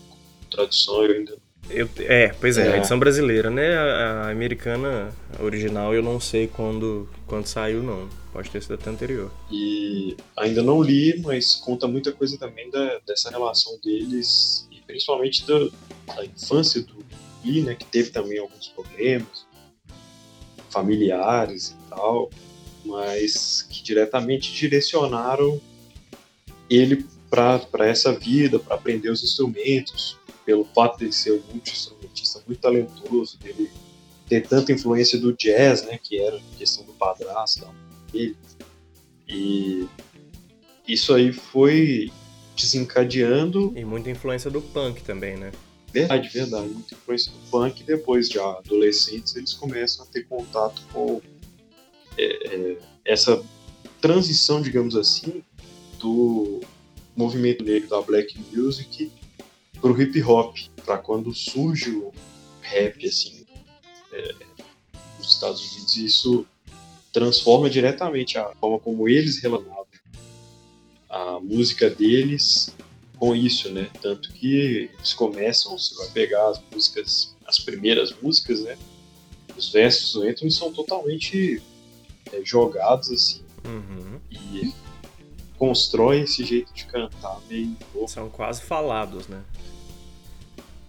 tradução 0.51 1.03
eu 1.05 1.17
ainda. 1.17 1.43
Eu, 1.71 1.89
é, 2.01 2.29
pois 2.29 2.59
é, 2.59 2.67
é, 2.67 2.73
a 2.75 2.77
edição 2.79 2.99
brasileira, 2.99 3.51
né? 3.51 3.75
A, 3.75 3.83
a, 3.83 4.31
americana, 4.31 5.13
a 5.39 5.43
original, 5.43 5.95
eu 5.95 6.03
não 6.03 6.21
sei 6.21 6.47
quando, 6.47 7.09
quando 7.27 7.47
saiu, 7.47 7.83
não. 7.83 8.09
Pode 8.33 8.51
ter 8.51 8.63
sido 8.63 8.75
até 8.75 8.91
anterior. 8.91 9.31
E 9.51 10.17
ainda 10.37 10.63
não 10.63 10.83
li, 10.83 11.21
mas 11.23 11.55
conta 11.55 11.87
muita 11.87 12.13
coisa 12.13 12.39
também 12.39 12.71
da, 12.71 12.99
dessa 13.07 13.31
relação 13.31 13.79
deles, 13.83 14.67
e 14.71 14.81
principalmente 14.87 15.47
da, 15.47 15.69
da 16.15 16.25
infância 16.25 16.83
do 16.83 17.05
Lee, 17.45 17.63
né, 17.63 17.75
que 17.75 17.85
teve 17.85 18.11
também 18.11 18.39
alguns 18.39 18.69
problemas 18.69 19.47
familiares 20.71 21.69
e 21.69 21.91
tal, 21.91 22.31
mas 22.85 23.63
que 23.63 23.83
diretamente 23.83 24.53
direcionaram 24.53 25.61
ele 26.69 27.05
para 27.31 27.87
essa 27.87 28.13
vida, 28.13 28.59
para 28.59 28.75
aprender 28.75 29.11
os 29.11 29.23
instrumentos, 29.23 30.19
pelo 30.45 30.65
fato 30.65 30.99
de 30.99 31.13
ser 31.13 31.33
um 31.33 31.43
multi-instrumentista 31.53 32.43
muito 32.47 32.61
talentoso, 32.61 33.39
dele 33.39 33.71
ter 34.29 34.47
tanta 34.47 34.73
influência 34.73 35.19
do 35.19 35.33
jazz, 35.35 35.85
né, 35.85 35.99
que 36.03 36.19
era 36.19 36.37
a 36.37 36.57
questão 36.57 36.85
do 36.85 36.93
padrasto, 36.93 37.67
dele. 38.13 38.37
E 39.29 39.87
isso 40.87 41.15
aí 41.15 41.33
foi 41.33 42.11
desencadeando. 42.57 43.73
E 43.77 43.85
muita 43.85 44.11
influência 44.11 44.51
do 44.51 44.61
punk 44.61 45.03
também, 45.03 45.37
né? 45.37 45.53
Verdade, 45.93 46.29
verdade. 46.29 46.69
Muita 46.69 46.95
influência 46.95 47.31
do 47.31 47.39
punk. 47.51 47.83
Depois, 47.85 48.29
já 48.29 48.45
adolescentes, 48.45 49.37
eles 49.37 49.53
começam 49.53 50.05
a 50.05 50.09
ter 50.09 50.27
contato 50.27 50.83
com 50.93 51.21
é, 52.17 52.25
é, 52.25 52.79
essa 53.05 53.43
transição, 54.01 54.61
digamos 54.61 54.97
assim, 54.97 55.43
do 55.99 56.61
movimento 57.15 57.63
negro 57.63 57.89
da 57.89 58.01
black 58.01 58.39
music 58.53 59.11
para 59.83 59.91
o 59.91 60.01
hip 60.01 60.23
hop, 60.23 60.57
para 60.87 60.97
quando 60.97 61.35
surge 61.35 61.91
o 61.91 62.13
rap, 62.63 63.05
assim, 63.05 63.45
é, 64.13 64.35
nos 65.19 65.35
Estados 65.35 65.73
Unidos. 65.73 65.97
E 65.97 66.07
isso 66.07 66.47
transforma 67.13 67.69
diretamente 67.69 68.39
a 68.39 68.55
forma 68.55 68.79
como 68.79 69.09
eles 69.09 69.43
relacionam 69.43 69.83
a 71.13 71.39
música 71.41 71.91
deles 71.91 72.75
com 73.19 73.37
isso, 73.37 73.71
né? 73.71 73.91
Tanto 74.01 74.33
que 74.33 74.89
eles 74.97 75.13
começam, 75.13 75.77
você 75.79 75.95
vai 75.97 76.09
pegar 76.09 76.49
as 76.49 76.63
músicas, 76.73 77.37
as 77.45 77.59
primeiras 77.59 78.15
músicas, 78.23 78.63
né? 78.63 78.79
Os 79.55 79.71
versos 79.71 80.15
do 80.15 80.23
Anthony 80.23 80.51
são 80.51 80.73
totalmente 80.73 81.63
é, 82.33 82.43
jogados 82.43 83.11
assim. 83.11 83.43
Uhum. 83.65 84.19
E 84.31 84.73
constrói 85.59 86.21
esse 86.23 86.45
jeito 86.45 86.73
de 86.73 86.87
cantar 86.87 87.39
meio. 87.49 87.77
São 88.09 88.31
quase 88.31 88.63
falados, 88.63 89.29
né? 89.29 89.45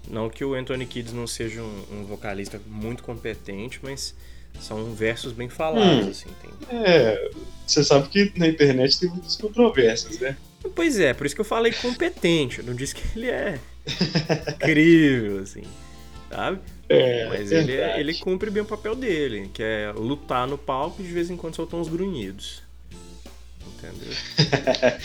Não 0.10 0.29
que 0.29 0.43
o 0.43 0.53
Anthony 0.53 0.86
Kidd 0.86 1.13
não 1.13 1.25
seja 1.25 1.62
um, 1.62 1.83
um 1.91 2.05
vocalista 2.05 2.60
muito 2.67 3.03
competente, 3.03 3.79
mas 3.81 4.13
são 4.60 4.93
versos 4.93 5.31
bem 5.33 5.50
falados, 5.50 6.05
hum, 6.05 6.10
assim. 6.10 6.29
Tem... 6.41 6.79
É, 6.79 7.31
você 7.65 7.83
sabe 7.83 8.10
que 8.10 8.33
na 8.38 8.48
internet 8.48 9.00
tem 9.00 9.10
muitas 9.10 9.36
controvérsias, 9.36 10.19
né? 10.19 10.38
Pois 10.75 11.00
é, 11.00 11.13
por 11.13 11.25
isso 11.25 11.36
que 11.36 11.41
eu 11.41 11.45
falei 11.45 11.74
competente, 11.74 12.60
eu 12.60 12.65
não 12.65 12.74
disse 12.74 12.95
que 12.95 13.03
ele 13.17 13.29
é 13.29 13.60
incrível, 14.55 15.39
assim, 15.39 15.63
sabe? 16.29 16.60
É, 16.88 17.27
Mas 17.27 17.51
ele, 17.51 17.74
é, 17.74 18.00
ele 18.00 18.13
cumpre 18.15 18.50
bem 18.50 18.62
o 18.62 18.65
papel 18.65 18.95
dele, 18.95 19.50
que 19.53 19.63
é 19.63 19.91
lutar 19.95 20.48
no 20.48 20.57
palco 20.57 21.01
e 21.01 21.05
de 21.05 21.12
vez 21.12 21.29
em 21.29 21.38
quando 21.38 21.55
soltar 21.55 21.79
uns 21.79 21.88
grunhidos. 21.88 22.62
Entendeu? 23.65 24.13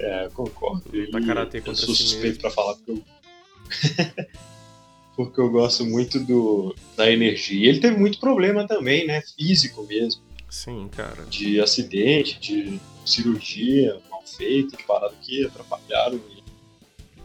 é, 0.00 0.24
eu 0.24 0.30
concordo. 0.30 0.84
Ele, 0.92 1.10
karatê 1.26 1.60
contra 1.60 1.72
eu 1.72 1.86
sou 1.86 1.94
suspeito 1.94 2.36
si 2.36 2.40
pra 2.40 2.50
falar 2.50 2.74
porque 2.74 2.92
eu... 2.92 3.04
porque 5.16 5.40
eu 5.40 5.50
gosto 5.50 5.84
muito 5.84 6.20
do, 6.20 6.74
da 6.96 7.10
energia. 7.10 7.68
Ele 7.68 7.80
teve 7.80 7.96
muito 7.96 8.20
problema 8.20 8.66
também, 8.66 9.06
né? 9.06 9.22
Físico 9.36 9.84
mesmo. 9.84 10.22
Sim, 10.50 10.88
cara. 10.94 11.24
De 11.24 11.60
acidente, 11.60 12.38
de 12.38 12.80
cirurgia 13.04 13.98
mal 14.10 14.22
feita, 14.26 14.76
de 14.76 14.82
parada 14.84 15.14
que 15.22 15.44
atrapalharam 15.44 16.20
ele. 16.30 16.44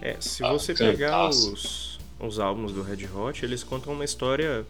É, 0.02 0.16
se 0.20 0.42
você 0.42 0.74
pegar 0.74 1.30
os, 1.30 2.00
os 2.20 2.40
álbuns 2.40 2.72
do 2.72 2.82
Red 2.82 3.08
Hot, 3.14 3.46
eles 3.46 3.64
contam 3.64 3.94
uma 3.94 4.06
história 4.06 4.66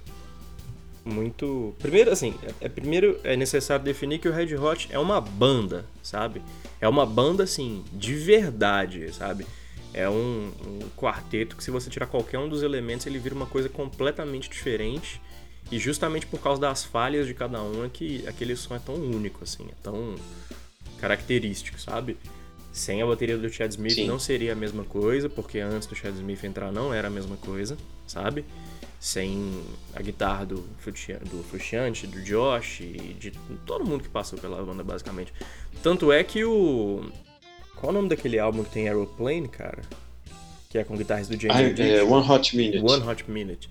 muito. 1.06 1.74
Primeiro, 1.80 2.12
assim, 2.12 2.36
é, 2.44 2.66
é, 2.66 2.70
primeiro 2.70 3.20
é 3.24 3.36
necessário 3.36 3.84
definir 3.84 4.20
que 4.20 4.28
o 4.28 4.34
Red 4.34 4.56
Hot 4.56 4.90
é 4.92 5.00
uma 5.00 5.22
banda, 5.22 5.86
sabe? 6.04 6.42
É 6.80 6.88
uma 6.88 7.06
banda, 7.06 7.44
assim, 7.44 7.84
de 7.94 8.13
verdade, 8.16 9.13
sabe? 9.13 9.46
É 9.93 10.10
um, 10.10 10.51
um, 10.65 10.79
quarteto 10.95 11.55
que, 11.55 11.63
se 11.63 11.71
você 11.71 11.89
tirar 11.89 12.07
qualquer 12.07 12.39
um 12.39 12.48
dos 12.48 12.63
elementos, 12.63 13.05
ele 13.05 13.19
vira 13.19 13.36
uma 13.36 13.45
coisa 13.45 13.67
completamente 13.67 14.50
diferente. 14.50 15.21
E 15.71 15.77
justamente 15.77 16.25
por 16.25 16.39
causa 16.39 16.62
das 16.62 16.83
falhas 16.83 17.27
de 17.27 17.33
cada 17.33 17.62
um 17.62 17.86
é 17.86 17.89
que 17.89 18.27
aquele 18.27 18.55
som 18.55 18.75
é 18.75 18.79
tão 18.79 18.95
único, 18.95 19.43
assim, 19.43 19.65
é 19.69 19.75
tão 19.83 20.15
característico, 21.00 21.79
sabe? 21.79 22.17
Sem 22.71 23.01
a 23.01 23.05
bateria 23.05 23.38
do 23.38 23.50
Chad 23.50 23.69
Smith 23.71 23.93
Sim. 23.93 24.07
não 24.07 24.17
seria 24.17 24.53
a 24.53 24.55
mesma 24.55 24.83
coisa, 24.83 25.29
porque 25.29 25.60
antes 25.60 25.88
do 25.88 25.95
Chad 25.95 26.13
Smith 26.15 26.43
entrar 26.43 26.71
não 26.71 26.93
era 26.93 27.07
a 27.07 27.12
mesma 27.12 27.36
coisa, 27.38 27.77
sabe? 28.07 28.45
Sem 29.00 29.62
a 29.93 30.01
guitarra 30.01 30.45
do 30.45 30.63
Frusciante, 30.77 32.07
do 32.07 32.21
Josh 32.21 32.81
e 32.81 33.15
de 33.19 33.31
todo 33.65 33.86
mundo 33.86 34.03
que 34.03 34.10
passou 34.10 34.39
pela 34.39 34.63
banda, 34.63 34.83
basicamente. 34.83 35.33
Tanto 35.83 36.12
é 36.12 36.24
que 36.24 36.45
o 36.45 37.12
qual 37.82 37.90
o 37.90 37.94
nome 37.94 38.10
daquele 38.10 38.38
álbum 38.38 38.64
que 38.64 38.70
tem 38.70 38.88
Aeroplane, 38.88 39.48
cara? 39.48 39.82
Que 40.70 40.78
é 40.78 40.84
com 40.84 40.96
guitarras 40.96 41.28
do 41.28 41.40
James 41.40 41.80
ah, 41.80 41.84
é, 41.84 42.04
One 42.04 42.30
Hot 42.30 42.56
Minute. 42.56 42.86
One 42.86 43.08
Hot 43.08 43.30
Minute. 43.30 43.70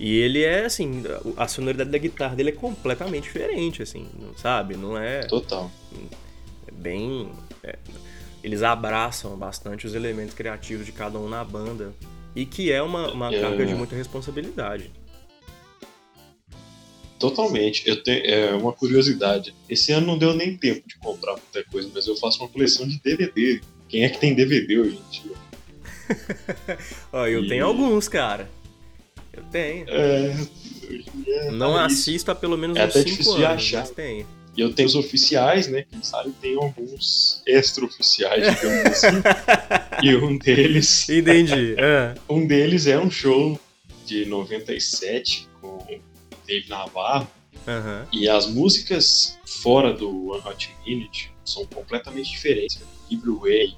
E 0.00 0.18
ele 0.18 0.42
é, 0.42 0.64
assim, 0.64 1.04
a 1.36 1.46
sonoridade 1.46 1.88
da 1.88 1.96
guitarra 1.96 2.34
dele 2.34 2.48
é 2.48 2.52
completamente 2.52 3.22
diferente, 3.22 3.80
assim, 3.80 4.08
sabe? 4.36 4.76
Não 4.76 4.98
é... 4.98 5.20
Total. 5.20 5.70
É 6.66 6.72
bem... 6.72 7.30
É, 7.62 7.76
eles 8.42 8.64
abraçam 8.64 9.36
bastante 9.36 9.86
os 9.86 9.94
elementos 9.94 10.34
criativos 10.34 10.84
de 10.84 10.90
cada 10.90 11.16
um 11.20 11.28
na 11.28 11.44
banda. 11.44 11.92
E 12.34 12.44
que 12.44 12.72
é 12.72 12.82
uma, 12.82 13.12
uma 13.12 13.32
é... 13.32 13.40
carga 13.40 13.64
de 13.64 13.76
muita 13.76 13.94
responsabilidade. 13.94 14.90
Totalmente. 17.22 17.88
Eu 17.88 18.02
tenho 18.02 18.26
é, 18.26 18.52
uma 18.52 18.72
curiosidade. 18.72 19.54
Esse 19.68 19.92
ano 19.92 20.08
não 20.08 20.18
deu 20.18 20.34
nem 20.34 20.56
tempo 20.56 20.82
de 20.88 20.98
comprar 20.98 21.34
muita 21.34 21.62
coisa, 21.70 21.88
mas 21.94 22.04
eu 22.08 22.16
faço 22.16 22.42
uma 22.42 22.48
coleção 22.48 22.86
de 22.86 23.00
DVD. 23.00 23.60
Quem 23.88 24.02
é 24.02 24.08
que 24.08 24.18
tem 24.18 24.34
DVD 24.34 24.80
hoje 24.80 24.98
em 24.98 25.10
dia? 25.10 25.36
Ó, 27.12 27.24
eu 27.24 27.44
e... 27.44 27.48
tenho 27.48 27.64
alguns, 27.64 28.08
cara. 28.08 28.50
Eu 29.32 29.44
tenho. 29.52 29.86
É, 29.88 30.34
é 31.28 31.50
não 31.52 31.76
assisto 31.76 32.32
há 32.32 32.34
pelo 32.34 32.58
menos 32.58 32.76
é 32.76 32.86
uns 32.86 32.92
5 32.92 33.30
anos, 33.34 33.44
achar. 33.44 33.86
tenho. 33.86 34.26
E 34.56 34.60
eu 34.60 34.72
tenho 34.72 34.88
os 34.88 34.96
oficiais, 34.96 35.68
né? 35.68 35.84
Quem 35.88 36.02
sabe 36.02 36.32
tem 36.40 36.56
alguns 36.56 37.40
extra-oficiais, 37.46 38.52
digamos 38.56 38.86
assim. 38.86 39.22
e 40.02 40.16
um 40.16 40.36
deles. 40.36 41.08
Entendi. 41.08 41.76
É. 41.78 42.14
um 42.28 42.44
deles 42.44 42.88
é 42.88 42.98
um 42.98 43.10
show 43.10 43.58
de 44.04 44.26
97 44.26 45.48
com 45.60 45.86
Dave 46.46 46.68
Navarro, 46.68 47.28
Uhum. 47.66 48.06
E 48.12 48.28
as 48.28 48.46
músicas 48.46 49.38
fora 49.44 49.92
do 49.92 50.30
One 50.30 50.42
Hot 50.44 50.74
Minute 50.84 51.32
são 51.44 51.64
completamente 51.66 52.30
diferentes. 52.30 52.80
Give 53.08 53.30
Way, 53.30 53.76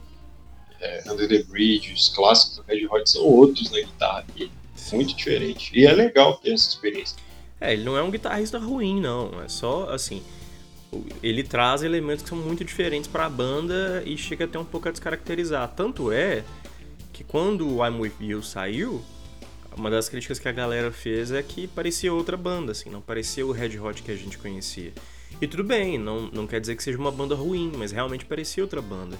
é, 0.80 1.02
Under 1.10 1.28
the 1.28 1.42
Bridge, 1.42 1.92
os 1.92 2.08
clássicos 2.08 2.56
do 2.56 2.62
Red 2.62 2.86
Hot 2.86 3.08
são 3.10 3.22
outros 3.22 3.70
na 3.70 3.80
guitarra 3.80 4.24
dele. 4.34 4.52
Muito 4.92 5.14
diferente. 5.14 5.70
E 5.74 5.86
é 5.86 5.92
legal 5.92 6.36
ter 6.38 6.52
essa 6.52 6.68
experiência. 6.68 7.16
É, 7.60 7.72
ele 7.72 7.84
não 7.84 7.96
é 7.96 8.02
um 8.02 8.10
guitarrista 8.10 8.58
ruim, 8.58 9.00
não. 9.00 9.42
É 9.42 9.48
só, 9.48 9.88
assim, 9.90 10.22
ele 11.22 11.42
traz 11.42 11.82
elementos 11.82 12.22
que 12.22 12.28
são 12.28 12.38
muito 12.38 12.64
diferentes 12.64 13.08
para 13.08 13.26
a 13.26 13.30
banda 13.30 14.02
e 14.04 14.16
chega 14.16 14.44
até 14.44 14.58
um 14.58 14.64
pouco 14.64 14.88
a 14.88 14.90
descaracterizar. 14.90 15.72
Tanto 15.74 16.12
é 16.12 16.44
que 17.12 17.24
quando 17.24 17.68
o 17.68 17.86
I'm 17.86 18.00
With 18.00 18.14
You 18.20 18.42
saiu, 18.42 19.02
uma 19.76 19.90
das 19.90 20.08
críticas 20.08 20.38
que 20.38 20.48
a 20.48 20.52
galera 20.52 20.90
fez 20.92 21.30
é 21.30 21.42
que 21.42 21.66
parecia 21.66 22.12
outra 22.12 22.36
banda, 22.36 22.72
assim, 22.72 22.90
não 22.90 23.00
parecia 23.00 23.46
o 23.46 23.52
Red 23.52 23.78
Hot 23.78 24.02
que 24.02 24.10
a 24.10 24.16
gente 24.16 24.38
conhecia. 24.38 24.92
E 25.40 25.46
tudo 25.46 25.64
bem, 25.64 25.98
não, 25.98 26.30
não 26.30 26.46
quer 26.46 26.60
dizer 26.60 26.76
que 26.76 26.82
seja 26.82 26.98
uma 26.98 27.10
banda 27.10 27.34
ruim, 27.34 27.72
mas 27.76 27.92
realmente 27.92 28.24
parecia 28.24 28.62
outra 28.62 28.80
banda. 28.80 29.18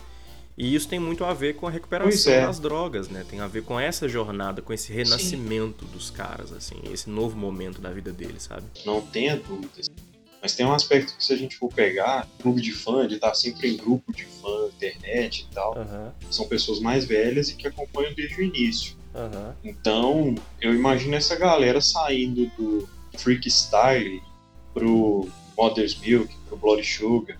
E 0.56 0.73
isso 0.75 0.88
tem 0.88 1.00
muito 1.00 1.25
a 1.25 1.34
ver 1.34 1.56
com 1.56 1.66
a 1.66 1.70
recuperação 1.70 2.32
é. 2.32 2.46
das 2.46 2.61
drogas, 2.61 3.08
né? 3.08 3.26
Tem 3.28 3.40
a 3.40 3.49
ver 3.49 3.64
com 3.64 3.78
essa 3.78 4.08
jornada, 4.08 4.62
com 4.62 4.73
esse 4.73 4.92
renascimento 4.92 5.84
Sim. 5.84 5.90
dos 5.90 6.11
caras, 6.11 6.52
assim, 6.52 6.76
esse 6.92 7.11
novo 7.11 7.37
momento 7.37 7.80
da 7.80 7.90
vida 7.90 8.12
deles, 8.12 8.44
sabe? 8.44 8.64
Não 8.87 9.00
tenha 9.00 9.37
dúvidas. 9.37 9.90
Mas 10.40 10.54
tem 10.54 10.64
um 10.64 10.73
aspecto 10.73 11.16
que 11.16 11.25
se 11.25 11.32
a 11.32 11.37
gente 11.37 11.56
for 11.56 11.73
pegar, 11.73 12.28
clube 12.40 12.61
de 12.61 12.70
fã, 12.70 13.08
de 13.08 13.14
estar 13.14 13.28
tá 13.28 13.34
sempre 13.34 13.73
em 13.73 13.76
grupo 13.76 14.12
de 14.12 14.26
fã, 14.26 14.68
internet 14.68 15.49
e 15.50 15.54
tal, 15.54 15.76
uhum. 15.76 16.12
são 16.30 16.46
pessoas 16.46 16.78
mais 16.78 17.04
velhas 17.04 17.49
e 17.49 17.54
que 17.54 17.66
acompanham 17.66 18.12
desde 18.14 18.40
o 18.40 18.42
início. 18.42 18.94
Uhum. 19.14 19.52
Então, 19.62 20.35
eu 20.61 20.75
imagino 20.75 21.14
essa 21.14 21.37
galera 21.37 21.80
saindo 21.80 22.50
do 22.56 22.88
Freak 23.16 23.49
Style 23.49 24.23
pro 24.73 25.28
Mother's 25.56 25.97
Milk, 25.99 26.35
pro 26.49 26.56
Blood 26.56 26.85
Sugar. 26.85 27.38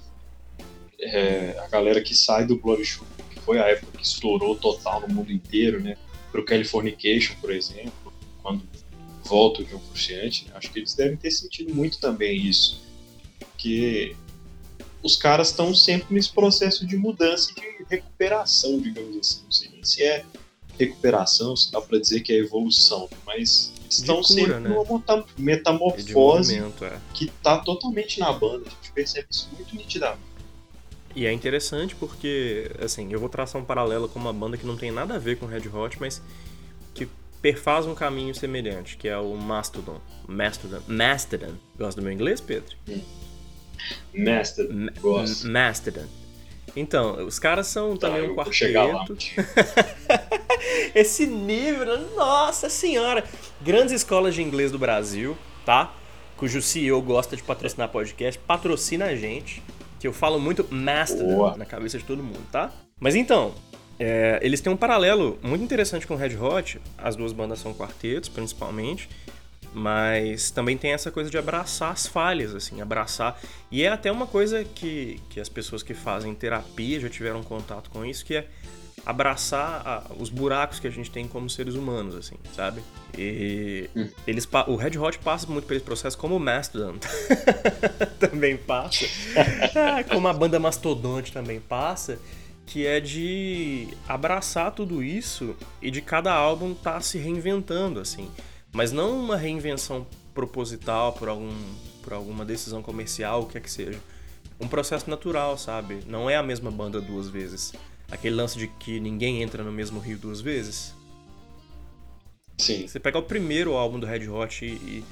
É, 1.01 1.59
a 1.59 1.69
galera 1.69 2.01
que 2.01 2.15
sai 2.15 2.47
do 2.47 2.57
Blood 2.57 2.85
Sugar, 2.85 3.11
que 3.31 3.41
foi 3.41 3.61
a 3.61 3.67
época 3.67 3.99
que 3.99 4.05
estourou 4.05 4.55
total 4.57 5.01
no 5.01 5.09
mundo 5.09 5.33
inteiro, 5.33 5.81
né? 5.81 5.97
Pro 6.31 6.45
Californication, 6.45 7.35
por 7.41 7.51
exemplo, 7.51 8.13
quando 8.43 8.63
volta 9.25 9.63
o 9.63 9.65
John 9.65 9.81
Frusciante, 9.81 10.47
acho 10.55 10.71
que 10.71 10.79
eles 10.79 10.95
devem 10.95 11.17
ter 11.17 11.31
sentido 11.31 11.75
muito 11.75 11.99
também 11.99 12.47
isso 12.47 12.85
porque 13.55 14.15
os 15.03 15.17
caras 15.17 15.49
estão 15.49 15.75
sempre 15.75 16.15
nesse 16.15 16.33
processo 16.33 16.87
de 16.87 16.97
mudança 16.97 17.53
e 17.53 17.55
de 17.55 17.85
recuperação, 17.89 18.79
digamos 18.79 19.17
assim. 19.17 19.43
Não 19.45 19.53
sei 19.53 19.71
se 19.83 20.03
é 20.03 20.25
recuperação, 20.79 21.57
se 21.57 21.71
dá 21.71 21.81
para 21.81 21.99
dizer 21.99 22.21
que 22.21 22.33
é 22.33 22.37
evolução, 22.37 23.09
mas 23.27 23.73
estão 23.89 24.17
cura, 24.17 24.27
sempre 24.27 24.61
né? 24.61 24.69
numa 24.71 25.27
metamorfose 25.39 26.59
é. 26.59 26.99
que 27.13 27.31
tá 27.43 27.59
totalmente 27.59 28.21
na 28.21 28.33
banda. 28.33 28.65
A 28.67 28.71
gente 28.71 28.93
percebe 28.93 29.27
isso 29.31 29.49
muito 29.55 29.75
nitidamente. 29.77 30.35
E 31.15 31.27
é 31.27 31.33
interessante 31.33 31.95
porque, 31.95 32.71
assim, 32.83 33.13
eu 33.13 33.21
vou 33.21 33.29
traçar 33.29 33.61
um 33.61 33.65
paralelo 33.65 34.09
com 34.09 34.19
uma 34.19 34.33
banda 34.33 34.57
que 34.57 34.67
não 34.67 34.77
tem 34.77 34.91
nada 34.91 35.15
a 35.15 35.19
ver 35.19 35.39
com 35.39 35.47
Red 35.47 35.69
Hot, 35.69 35.97
mas 36.01 36.21
que 36.93 37.09
perfaz 37.41 37.87
um 37.87 37.95
caminho 37.95 38.35
semelhante, 38.35 38.97
que 38.97 39.07
é 39.07 39.17
o 39.17 39.37
Mastodon. 39.37 40.01
Mastodon. 40.27 40.81
Mastodon. 40.89 41.55
Gosta 41.79 42.01
do 42.01 42.05
meu 42.05 42.13
inglês, 42.13 42.41
Pedro? 42.41 42.77
Hum. 42.89 43.01
Mastodon. 44.13 44.89
Gosto. 45.01 45.49
Mastodon. 45.49 46.24
Então, 46.77 47.25
os 47.25 47.39
caras 47.39 47.69
são 47.69 47.97
tá, 47.97 48.09
também 48.09 48.31
um 48.31 48.35
quarteto. 48.35 49.17
Esse 50.95 51.27
nível, 51.27 52.11
nossa 52.17 52.69
senhora! 52.69 53.25
Grandes 53.61 53.93
escolas 53.93 54.35
de 54.35 54.43
inglês 54.43 54.73
do 54.73 54.79
Brasil, 54.79 55.37
tá? 55.65 55.95
Cujo 56.37 56.61
CEO 56.61 57.01
gosta 57.01 57.37
de 57.37 57.43
patrocinar 57.43 57.89
podcast, 57.91 58.41
patrocina 58.41 59.07
a 59.07 59.17
gente. 59.17 59.63
Que 60.01 60.09
eu 60.09 60.13
falo 60.13 60.39
muito 60.39 60.67
Mastodon 60.71 61.37
Boa. 61.37 61.57
na 61.57 61.65
cabeça 61.65 61.97
de 61.97 62.05
todo 62.05 62.23
mundo, 62.23 62.45
tá? 62.53 62.71
Mas 63.01 63.15
então, 63.15 63.55
é, 63.99 64.39
eles 64.43 64.61
têm 64.61 64.73
um 64.73 64.77
paralelo 64.77 65.39
muito 65.43 65.63
interessante 65.63 66.07
com 66.07 66.15
o 66.15 66.17
Red 66.17 66.37
Hot. 66.37 66.81
As 66.99 67.17
duas 67.17 67.33
bandas 67.33 67.61
são 67.61 67.73
quartetos, 67.73 68.29
principalmente. 68.29 69.09
Mas 69.75 70.53
também 70.53 70.79
tem 70.79 70.93
essa 70.93 71.11
coisa 71.11 71.29
de 71.29 71.37
abraçar 71.37 71.91
as 71.91 72.07
falhas, 72.07 72.55
assim, 72.55 72.81
abraçar. 72.81 73.41
E 73.71 73.83
é 73.83 73.89
até 73.89 74.11
uma 74.11 74.27
coisa 74.27 74.65
que, 74.65 75.21
que 75.29 75.41
as 75.41 75.49
pessoas 75.49 75.83
que 75.83 75.93
fazem 75.93 76.33
terapia 76.33 77.01
já 77.01 77.09
tiveram 77.09 77.43
contato 77.43 77.91
com 77.91 78.07
isso, 78.07 78.25
que 78.25 78.37
é 78.37 78.47
abraçar 79.05 79.83
a, 79.85 80.13
os 80.17 80.31
buracos 80.31 80.81
que 80.81 80.87
a 80.87 80.91
gente 80.91 81.11
tem 81.11 81.29
como 81.29 81.51
seres 81.51 81.75
humanos, 81.75 82.15
assim, 82.15 82.37
sabe? 82.55 82.83
E 83.17 83.91
hum. 83.95 84.09
eles, 84.27 84.49
o 84.67 84.77
Red 84.77 84.97
Hot 84.99 85.19
passa 85.19 85.47
muito 85.47 85.67
por 85.67 85.75
esse 85.75 85.85
processo, 85.85 86.17
como 86.17 86.37
o 86.37 86.41
Mastodon 86.41 86.95
também 88.19 88.57
passa, 88.57 89.07
ah, 89.75 90.05
como 90.05 90.29
a 90.29 90.33
banda 90.33 90.59
Mastodonte 90.59 91.33
também 91.33 91.61
passa, 91.61 92.19
que 92.65 92.87
é 92.87 92.99
de 92.99 93.89
abraçar 94.09 94.73
tudo 94.73 95.03
isso 95.03 95.55
e 95.83 95.91
de 95.91 96.01
cada 96.01 96.33
álbum 96.33 96.73
estar 96.73 96.93
tá 96.93 97.01
se 97.01 97.19
reinventando, 97.19 98.01
assim. 98.01 98.31
Mas 98.75 98.91
não 98.91 99.17
uma 99.19 99.37
reinvenção 99.37 100.05
proposital 100.35 101.13
por, 101.13 101.29
algum, 101.29 101.55
por 102.03 102.13
alguma 102.13 102.45
decisão 102.45 102.83
comercial, 102.83 103.43
o 103.43 103.47
que 103.47 103.57
é 103.57 103.61
que 103.61 103.71
seja. 103.71 104.01
Um 104.61 104.67
processo 104.67 105.09
natural, 105.09 105.57
sabe? 105.57 106.01
Não 106.09 106.29
é 106.29 106.37
a 106.37 106.43
mesma 106.43 106.73
banda 106.73 107.01
duas 107.01 107.29
vezes. 107.29 107.73
Aquele 108.11 108.35
lance 108.35 108.59
de 108.59 108.67
que 108.67 108.99
ninguém 108.99 109.43
entra 109.43 109.63
no 109.63 109.71
mesmo 109.71 110.01
rio 110.01 110.19
duas 110.19 110.41
vezes. 110.41 110.93
Sim. 112.59 112.87
Você 112.87 112.99
pega 112.99 113.17
o 113.17 113.23
primeiro 113.23 113.75
álbum 113.75 114.01
do 114.01 114.07
Red 114.07 114.29
Hot 114.29 114.65
e, 114.65 114.69
e 114.69 115.05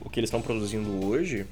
o 0.00 0.10
que 0.10 0.18
eles 0.18 0.28
estão 0.28 0.42
produzindo 0.42 1.06
hoje. 1.06 1.46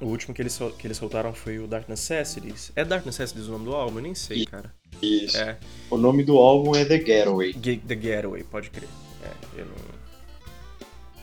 O 0.00 0.06
último 0.06 0.32
que 0.32 0.40
eles, 0.40 0.56
que 0.78 0.86
eles 0.86 0.96
soltaram 0.96 1.34
foi 1.34 1.58
o 1.58 1.66
Dark 1.66 1.88
Necessities. 1.88 2.70
É 2.76 2.84
Dark 2.84 3.04
Necessities 3.04 3.48
o 3.48 3.52
nome 3.52 3.64
do 3.64 3.74
álbum? 3.74 3.98
Eu 3.98 4.02
nem 4.02 4.14
sei, 4.14 4.46
cara. 4.46 4.72
Isso. 5.02 5.36
É. 5.36 5.58
O 5.90 5.96
nome 5.96 6.22
do 6.22 6.36
álbum 6.36 6.76
é 6.76 6.84
The 6.84 6.98
Getaway. 6.98 7.52
The 7.52 8.00
Getaway, 8.00 8.44
pode 8.44 8.70
crer. 8.70 8.88
É, 9.24 9.60
eu 9.60 9.66
não. 9.66 9.87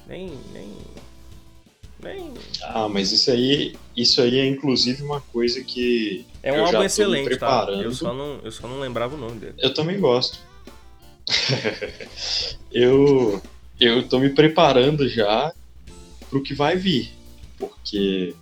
Nem. 0.08 0.32
Nem. 0.54 0.72
Nem. 2.02 2.34
Ah, 2.63 2.88
mas 2.88 3.12
isso 3.12 3.32
aí. 3.32 3.76
Isso 3.96 4.22
aí 4.22 4.39
é 4.39 4.46
inclusive 4.46 5.04
uma 5.04 5.22
coisa 5.22 5.63
que. 5.63 6.26
É 6.44 6.54
um 6.54 6.65
álbum 6.65 6.84
excelente, 6.84 7.38
tá? 7.38 7.68
Eu 7.70 7.91
só, 7.91 8.13
não, 8.13 8.39
eu 8.44 8.52
só 8.52 8.68
não 8.68 8.80
lembrava 8.80 9.15
o 9.15 9.18
nome 9.18 9.39
dele. 9.39 9.56
Eu 9.58 9.74
também 9.74 10.00
gosto. 10.00 10.39
eu. 12.72 13.41
Eu 13.80 14.08
tô 14.08 14.20
me 14.20 14.30
preparando 14.30 15.08
já 15.10 15.54
pro 16.30 16.41
que 16.41 16.54
vai 16.54 16.78
vir. 16.78 17.12
Porque 17.58 18.36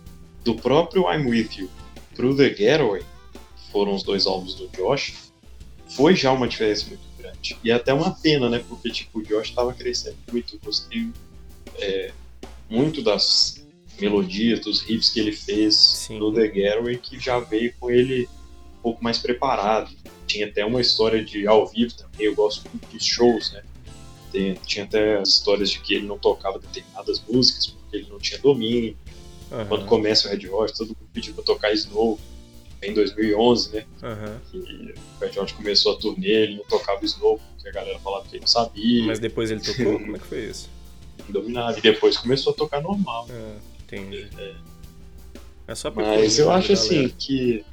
do 0.44 0.54
próprio 0.54 1.10
I'm 1.10 1.26
With 1.26 1.50
You 1.56 1.70
pro 2.14 2.36
The 2.36 2.54
Getaway, 2.54 3.02
foram 3.72 3.94
os 3.94 4.02
dois 4.02 4.26
álbuns 4.26 4.54
do 4.54 4.68
Josh, 4.68 5.32
foi 5.88 6.14
já 6.14 6.32
uma 6.32 6.48
diferença 6.48 6.86
muito 6.86 7.02
grande. 7.18 7.56
E 7.62 7.70
é 7.70 7.74
até 7.74 7.92
uma 7.92 8.12
pena, 8.12 8.48
né? 8.48 8.64
Porque 8.68 8.90
tipo, 8.90 9.18
o 9.18 9.22
Josh 9.22 9.48
estava 9.48 9.72
crescendo 9.72 10.16
muito. 10.30 10.58
Gostei 10.64 11.10
é, 11.78 12.12
muito 12.68 13.02
das 13.02 13.64
melodias, 14.00 14.60
dos 14.60 14.80
riffs 14.82 15.10
que 15.10 15.20
ele 15.20 15.32
fez 15.32 15.76
Sim. 15.76 16.18
no 16.18 16.32
The 16.32 16.52
Getaway, 16.52 16.98
que 16.98 17.18
já 17.18 17.38
veio 17.38 17.72
com 17.78 17.90
ele 17.90 18.28
um 18.78 18.82
pouco 18.82 19.02
mais 19.02 19.18
preparado. 19.18 19.94
Tinha 20.26 20.46
até 20.46 20.64
uma 20.64 20.80
história 20.80 21.24
de 21.24 21.46
ao 21.46 21.66
vivo 21.66 21.94
também, 21.94 22.26
eu 22.26 22.34
gosto 22.34 22.68
muito 22.68 22.88
dos 22.88 23.04
shows, 23.04 23.52
né? 23.52 23.62
Tem, 24.32 24.54
tinha 24.66 24.84
até 24.84 25.18
as 25.18 25.28
histórias 25.28 25.70
de 25.70 25.78
que 25.78 25.94
ele 25.94 26.06
não 26.06 26.18
tocava 26.18 26.58
determinadas 26.58 27.22
músicas 27.28 27.66
porque 27.66 27.98
ele 27.98 28.08
não 28.08 28.18
tinha 28.18 28.38
domínio. 28.40 28.96
Uhum. 29.50 29.66
Quando 29.66 29.86
começa 29.86 30.26
o 30.26 30.30
Red 30.30 30.48
Hot, 30.48 30.74
todo 30.74 30.88
mundo 30.88 31.08
pediu 31.12 31.34
pra 31.34 31.44
tocar 31.44 31.72
Snow 31.72 32.18
em 32.82 32.92
2011, 32.92 33.72
né? 33.72 33.86
Uhum. 34.02 34.40
Que 34.50 34.58
o 34.58 35.20
Red 35.20 35.38
Hot 35.38 35.54
começou 35.54 35.92
a 35.92 35.96
turnê, 35.96 36.28
ele 36.28 36.56
não 36.56 36.64
tocava 36.64 37.04
Snow, 37.04 37.38
porque 37.38 37.68
a 37.68 37.72
galera 37.72 37.98
falava 38.00 38.24
que 38.24 38.34
ele 38.34 38.40
não 38.40 38.48
sabia. 38.48 39.04
Mas 39.04 39.20
depois 39.20 39.50
ele 39.50 39.60
tocou? 39.60 40.00
Como 40.00 40.16
é 40.16 40.18
que 40.18 40.26
foi 40.26 40.46
isso? 40.46 40.68
Dominado. 41.28 41.78
E 41.78 41.80
depois 41.80 42.16
começou 42.16 42.52
a 42.52 42.56
tocar 42.56 42.80
normal. 42.80 43.26
É, 43.30 43.54
entendi. 43.82 44.28
É, 44.38 44.54
é 45.68 45.74
só 45.74 45.90
pra 45.90 46.04
Mas 46.04 46.38
eu 46.38 46.50
acho 46.50 46.72
assim 46.72 47.08
que. 47.08 47.64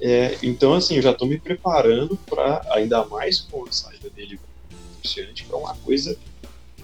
É, 0.00 0.36
então, 0.42 0.74
assim, 0.74 0.96
eu 0.96 1.02
já 1.02 1.14
tô 1.14 1.26
me 1.26 1.38
preparando 1.38 2.16
para 2.28 2.64
ainda 2.70 3.04
mais 3.04 3.40
com 3.40 3.64
a 3.64 3.72
saída 3.72 4.10
dele 4.10 4.38
para 5.48 5.56
uma 5.56 5.74
coisa, 5.76 6.16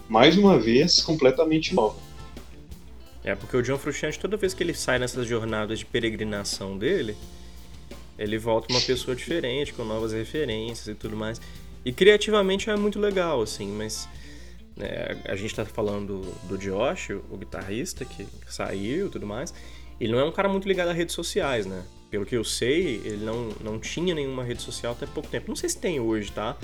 mais 0.08 0.36
uma 0.36 0.58
vez, 0.58 1.00
completamente 1.00 1.74
nova. 1.74 1.96
É, 3.24 3.34
porque 3.34 3.56
o 3.56 3.62
John 3.62 3.78
Frusciante, 3.78 4.18
toda 4.18 4.36
vez 4.36 4.54
que 4.54 4.62
ele 4.62 4.74
sai 4.74 4.98
nessas 4.98 5.26
jornadas 5.26 5.80
de 5.80 5.86
peregrinação 5.86 6.78
dele, 6.78 7.16
ele 8.18 8.38
volta 8.38 8.72
uma 8.72 8.80
pessoa 8.80 9.14
diferente, 9.14 9.72
com 9.72 9.84
novas 9.84 10.12
referências 10.12 10.88
e 10.88 10.94
tudo 10.94 11.16
mais. 11.16 11.40
E 11.84 11.92
criativamente 11.92 12.68
é 12.70 12.76
muito 12.76 12.98
legal, 12.98 13.40
assim, 13.42 13.68
mas 13.68 14.08
né, 14.78 15.20
a 15.24 15.34
gente 15.34 15.54
tá 15.54 15.64
falando 15.64 16.20
do, 16.44 16.56
Josh, 16.56 17.10
o 17.10 17.36
guitarrista 17.36 18.04
que 18.04 18.26
saiu 18.46 19.08
e 19.08 19.10
tudo 19.10 19.26
mais. 19.26 19.52
Ele 20.00 20.12
não 20.12 20.20
é 20.20 20.24
um 20.24 20.30
cara 20.30 20.48
muito 20.48 20.68
ligado 20.68 20.88
a 20.88 20.92
redes 20.92 21.14
sociais, 21.14 21.66
né? 21.66 21.84
Pelo 22.08 22.24
que 22.24 22.36
eu 22.36 22.44
sei, 22.44 23.02
ele 23.04 23.24
não, 23.24 23.48
não 23.60 23.78
tinha 23.78 24.14
nenhuma 24.14 24.44
rede 24.44 24.62
social 24.62 24.92
até 24.92 25.04
pouco 25.06 25.28
tempo. 25.28 25.48
Não 25.48 25.56
sei 25.56 25.68
se 25.68 25.78
tem 25.78 25.98
hoje, 25.98 26.30
tá? 26.30 26.56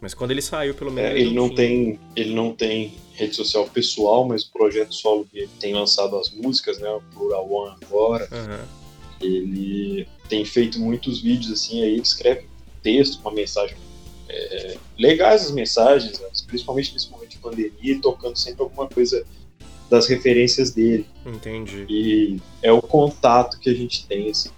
Mas 0.00 0.14
quando 0.14 0.30
ele 0.30 0.40
saiu, 0.42 0.74
pelo 0.74 0.92
menos. 0.92 1.10
É, 1.10 1.18
ele, 1.18 1.34
não 1.34 1.52
tem, 1.52 1.98
ele 2.14 2.34
não 2.34 2.54
tem 2.54 2.94
rede 3.14 3.34
social 3.34 3.66
pessoal, 3.68 4.26
mas 4.26 4.44
o 4.44 4.52
projeto 4.52 4.94
solo 4.94 5.26
dele 5.32 5.50
tem 5.58 5.74
lançado 5.74 6.16
as 6.16 6.30
músicas, 6.30 6.78
né? 6.78 6.88
O 6.90 7.00
Plural 7.12 7.50
One 7.50 7.76
agora. 7.82 8.28
Uhum. 8.30 8.66
Ele 9.20 10.06
tem 10.28 10.44
feito 10.44 10.78
muitos 10.78 11.20
vídeos 11.20 11.52
assim, 11.52 11.82
aí 11.82 11.92
ele 11.94 12.02
escreve 12.02 12.46
texto, 12.82 13.20
uma 13.20 13.32
mensagem. 13.32 13.76
É, 14.28 14.76
legais 14.98 15.44
as 15.44 15.50
mensagens, 15.50 16.18
né? 16.18 16.28
principalmente 16.46 16.92
nesse 16.92 17.10
momento 17.10 17.25
de 17.50 17.70
pandemia, 17.70 18.00
tocando 18.00 18.36
sempre 18.36 18.62
alguma 18.62 18.88
coisa 18.88 19.24
das 19.88 20.06
referências 20.06 20.70
dele. 20.70 21.06
Entendi. 21.24 21.86
E 21.88 22.40
é 22.62 22.72
o 22.72 22.82
contato 22.82 23.58
que 23.58 23.70
a 23.70 23.74
gente 23.74 24.06
tem. 24.06 24.30
Assim. 24.30 24.50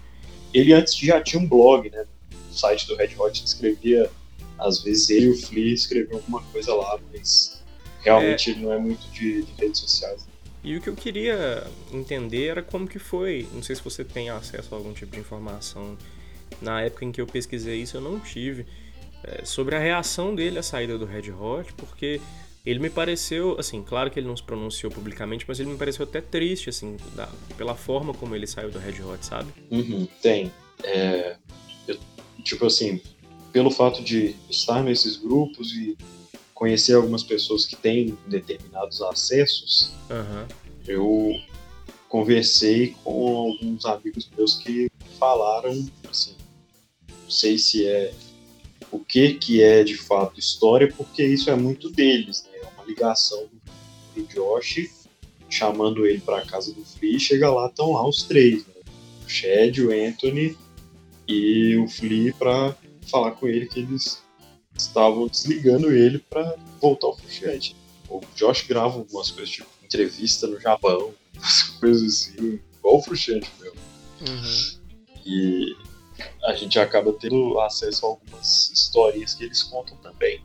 Ele 0.53 0.73
antes 0.73 0.95
já 0.95 1.21
tinha 1.21 1.41
um 1.41 1.47
blog, 1.47 1.89
né? 1.89 2.05
No 2.47 2.53
site 2.53 2.87
do 2.87 2.95
Red 2.95 3.15
Hot 3.17 3.43
escrevia, 3.43 4.09
às 4.57 4.81
vezes 4.81 5.09
ele 5.09 5.27
e 5.27 5.29
o 5.29 5.37
Flea 5.37 5.73
escreviam 5.73 6.17
alguma 6.17 6.41
coisa 6.43 6.73
lá, 6.73 6.99
mas 7.11 7.63
realmente 8.01 8.49
é... 8.49 8.53
ele 8.53 8.61
não 8.63 8.73
é 8.73 8.79
muito 8.79 9.07
de, 9.11 9.43
de, 9.43 9.51
redes 9.57 9.79
sociais. 9.79 10.27
E 10.63 10.75
o 10.75 10.81
que 10.81 10.89
eu 10.89 10.95
queria 10.95 11.65
entender 11.93 12.47
era 12.47 12.61
como 12.61 12.87
que 12.87 12.99
foi, 12.99 13.47
não 13.53 13.63
sei 13.63 13.75
se 13.75 13.81
você 13.81 14.03
tem 14.03 14.29
acesso 14.29 14.73
a 14.73 14.77
algum 14.77 14.91
tipo 14.91 15.13
de 15.13 15.19
informação, 15.19 15.97
na 16.61 16.81
época 16.81 17.05
em 17.05 17.11
que 17.11 17.21
eu 17.21 17.27
pesquisei 17.27 17.81
isso 17.81 17.95
eu 17.95 18.01
não 18.01 18.19
tive, 18.19 18.65
é, 19.23 19.45
sobre 19.45 19.75
a 19.75 19.79
reação 19.79 20.35
dele 20.35 20.59
à 20.59 20.63
saída 20.63 20.97
do 20.97 21.05
Red 21.05 21.31
Hot, 21.31 21.71
porque 21.73 22.19
ele 22.69 22.79
me 22.79 22.89
pareceu, 22.89 23.55
assim, 23.57 23.81
claro 23.81 24.11
que 24.11 24.19
ele 24.19 24.27
não 24.27 24.35
se 24.37 24.43
pronunciou 24.43 24.91
publicamente, 24.91 25.45
mas 25.47 25.59
ele 25.59 25.69
me 25.69 25.77
pareceu 25.77 26.03
até 26.03 26.21
triste, 26.21 26.69
assim, 26.69 26.97
da, 27.15 27.27
pela 27.57 27.75
forma 27.75 28.13
como 28.13 28.35
ele 28.35 28.45
saiu 28.45 28.69
do 28.69 28.77
Red 28.77 29.01
Hot, 29.01 29.25
sabe? 29.25 29.51
Uhum, 29.71 30.07
tem. 30.21 30.51
É, 30.83 31.35
eu, 31.87 31.97
tipo 32.43 32.65
assim, 32.65 33.01
pelo 33.51 33.71
fato 33.71 34.03
de 34.03 34.35
estar 34.49 34.83
nesses 34.83 35.15
grupos 35.15 35.71
e 35.73 35.97
conhecer 36.53 36.93
algumas 36.93 37.23
pessoas 37.23 37.65
que 37.65 37.75
têm 37.75 38.17
determinados 38.27 39.01
acessos, 39.01 39.93
uhum. 40.09 40.45
eu 40.87 41.31
conversei 42.07 42.95
com 43.03 43.37
alguns 43.37 43.85
amigos 43.85 44.29
meus 44.37 44.55
que 44.55 44.91
falaram, 45.17 45.71
assim, 46.09 46.35
não 47.09 47.29
sei 47.29 47.57
se 47.57 47.87
é 47.87 48.13
o 48.91 48.99
que 48.99 49.33
que 49.35 49.61
é 49.61 49.83
de 49.83 49.95
fato 49.95 50.39
história, 50.39 50.91
porque 50.95 51.23
isso 51.23 51.49
é 51.49 51.55
muito 51.55 51.89
deles, 51.89 52.43
né? 52.43 52.59
ligação 52.89 53.47
do, 54.15 54.23
Josh, 54.23 54.89
chamando 55.49 56.05
ele 56.05 56.19
para 56.19 56.45
casa 56.45 56.73
do 56.73 56.83
Flea, 56.83 57.17
chega 57.17 57.49
lá, 57.49 57.67
estão 57.67 57.93
lá 57.93 58.05
os 58.05 58.23
três, 58.23 58.65
né? 58.65 58.73
o 59.25 59.29
Shed, 59.29 59.81
o 59.81 59.91
Anthony 59.91 60.57
e 61.27 61.77
o 61.77 61.87
Flea 61.87 62.33
para 62.37 62.75
falar 63.09 63.31
com 63.31 63.47
ele 63.47 63.67
que 63.67 63.79
eles 63.79 64.21
estavam 64.75 65.27
desligando 65.27 65.91
ele 65.91 66.19
para 66.19 66.55
voltar 66.81 67.07
ao 67.07 67.17
Frusciante. 67.17 67.75
O 68.09 68.19
Josh 68.35 68.63
grava 68.67 68.97
algumas 68.97 69.31
coisas, 69.31 69.49
tipo 69.49 69.69
entrevista 69.83 70.45
no 70.47 70.59
Japão, 70.59 71.13
coisas 71.79 72.03
assim, 72.03 72.59
igual 72.77 72.97
o 72.97 73.01
Frusciante 73.01 73.49
mesmo. 73.59 73.77
Uhum. 74.21 74.79
E 75.25 75.75
a 76.43 76.53
gente 76.53 76.79
acaba 76.79 77.13
tendo 77.13 77.59
acesso 77.59 78.05
a 78.05 78.09
algumas 78.09 78.69
histórias 78.71 79.33
que 79.33 79.43
eles 79.43 79.63
contam 79.63 79.97
também 79.97 80.41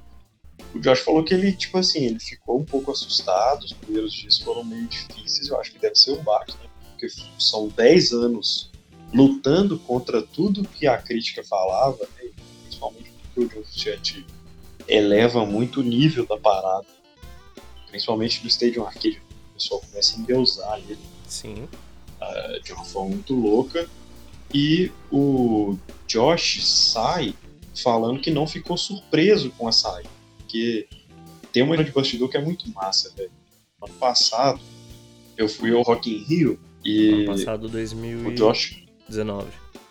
o 0.75 0.81
Josh 0.81 1.01
falou 1.01 1.23
que 1.23 1.33
ele, 1.33 1.53
tipo 1.53 1.79
assim, 1.79 2.05
ele 2.05 2.19
ficou 2.19 2.59
um 2.59 2.65
pouco 2.65 2.91
assustado, 2.91 3.63
os 3.63 3.73
primeiros 3.73 4.13
dias 4.13 4.39
foram 4.39 4.65
meio 4.65 4.87
difíceis, 4.89 5.49
eu 5.49 5.59
acho 5.59 5.73
que 5.73 5.79
deve 5.79 5.95
ser 5.95 6.13
um 6.13 6.23
baque, 6.23 6.53
né? 6.53 6.69
Porque 6.91 7.09
são 7.39 7.69
10 7.69 8.13
anos 8.13 8.71
lutando 9.13 9.79
contra 9.79 10.21
tudo 10.21 10.67
que 10.67 10.87
a 10.89 10.99
crítica 10.99 11.45
falava, 11.45 11.99
né? 12.17 12.31
principalmente 12.63 13.13
porque 13.35 13.59
o 13.59 13.65
Frusciante 13.65 14.27
eleva 14.89 15.47
muito 15.47 15.81
o 15.81 15.83
nível 15.83 16.27
da 16.27 16.37
parada, 16.37 16.87
principalmente 17.89 18.43
no 18.43 18.49
Stadium 18.49 18.85
Arcade, 18.85 19.23
o 19.51 19.55
pessoal 19.55 19.81
começa 19.81 20.17
a 20.17 20.19
endeusar 20.19 20.79
ele. 20.79 20.99
Sim. 21.29 21.69
Uh, 22.21 22.61
de 22.63 22.73
uma 22.73 22.85
forma 22.85 23.11
muito 23.11 23.35
louca. 23.35 23.89
E 24.55 24.91
o 25.11 25.77
Josh 26.07 26.65
sai 26.65 27.35
falando 27.83 28.21
que 28.21 28.31
não 28.31 28.47
ficou 28.47 28.79
surpreso 28.79 29.51
com 29.51 29.67
a 29.67 29.73
saída 29.73 30.15
porque 30.55 30.87
tem 31.53 31.65
uma 31.65 31.83
de 31.83 31.91
bastidor 31.91 32.29
que 32.29 32.37
é 32.37 32.41
muito 32.41 32.69
massa, 32.71 33.13
velho. 33.17 33.33
Ano 33.83 33.95
passado, 33.95 34.61
eu 35.37 35.49
fui 35.49 35.75
ao 35.75 35.83
Rock 35.83 36.09
in 36.09 36.23
Rio 36.23 36.61
e. 36.85 37.25
Ano 37.25 37.27
passado, 37.27 37.69
2019. 37.69 38.29
O 38.29 38.35
Josh. 38.37 38.85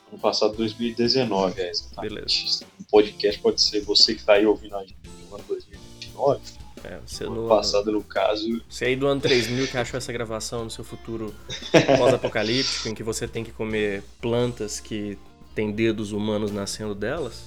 Ano 0.09 0.19
passado, 0.19 0.55
2019, 0.55 1.59
é, 1.59 1.69
exatamente. 1.69 2.13
Beleza. 2.13 2.65
Um 2.79 2.83
podcast 2.85 3.41
pode 3.41 3.61
ser 3.61 3.81
você 3.81 4.15
que 4.15 4.23
tá 4.23 4.33
aí 4.33 4.45
ouvindo 4.45 4.75
a 4.77 4.81
gente 4.85 4.95
no 5.29 5.35
ano 5.35 5.43
2029. 5.49 6.41
É, 6.83 6.99
você 7.05 7.23
ano 7.23 7.43
no 7.43 7.47
passado, 7.47 7.91
no 7.91 8.03
caso. 8.03 8.61
Você 8.69 8.85
aí 8.85 8.95
do 8.95 9.07
ano 9.07 9.21
3000 9.21 9.67
que 9.67 9.77
achou 9.77 9.97
essa 9.97 10.11
gravação 10.11 10.65
no 10.65 10.69
seu 10.69 10.83
futuro 10.83 11.33
pós-apocalíptico, 11.97 12.89
em 12.89 12.93
que 12.93 13.03
você 13.03 13.27
tem 13.27 13.43
que 13.43 13.51
comer 13.51 14.03
plantas 14.21 14.79
que 14.79 15.17
têm 15.55 15.71
dedos 15.71 16.11
humanos 16.11 16.51
nascendo 16.51 16.93
delas, 16.95 17.43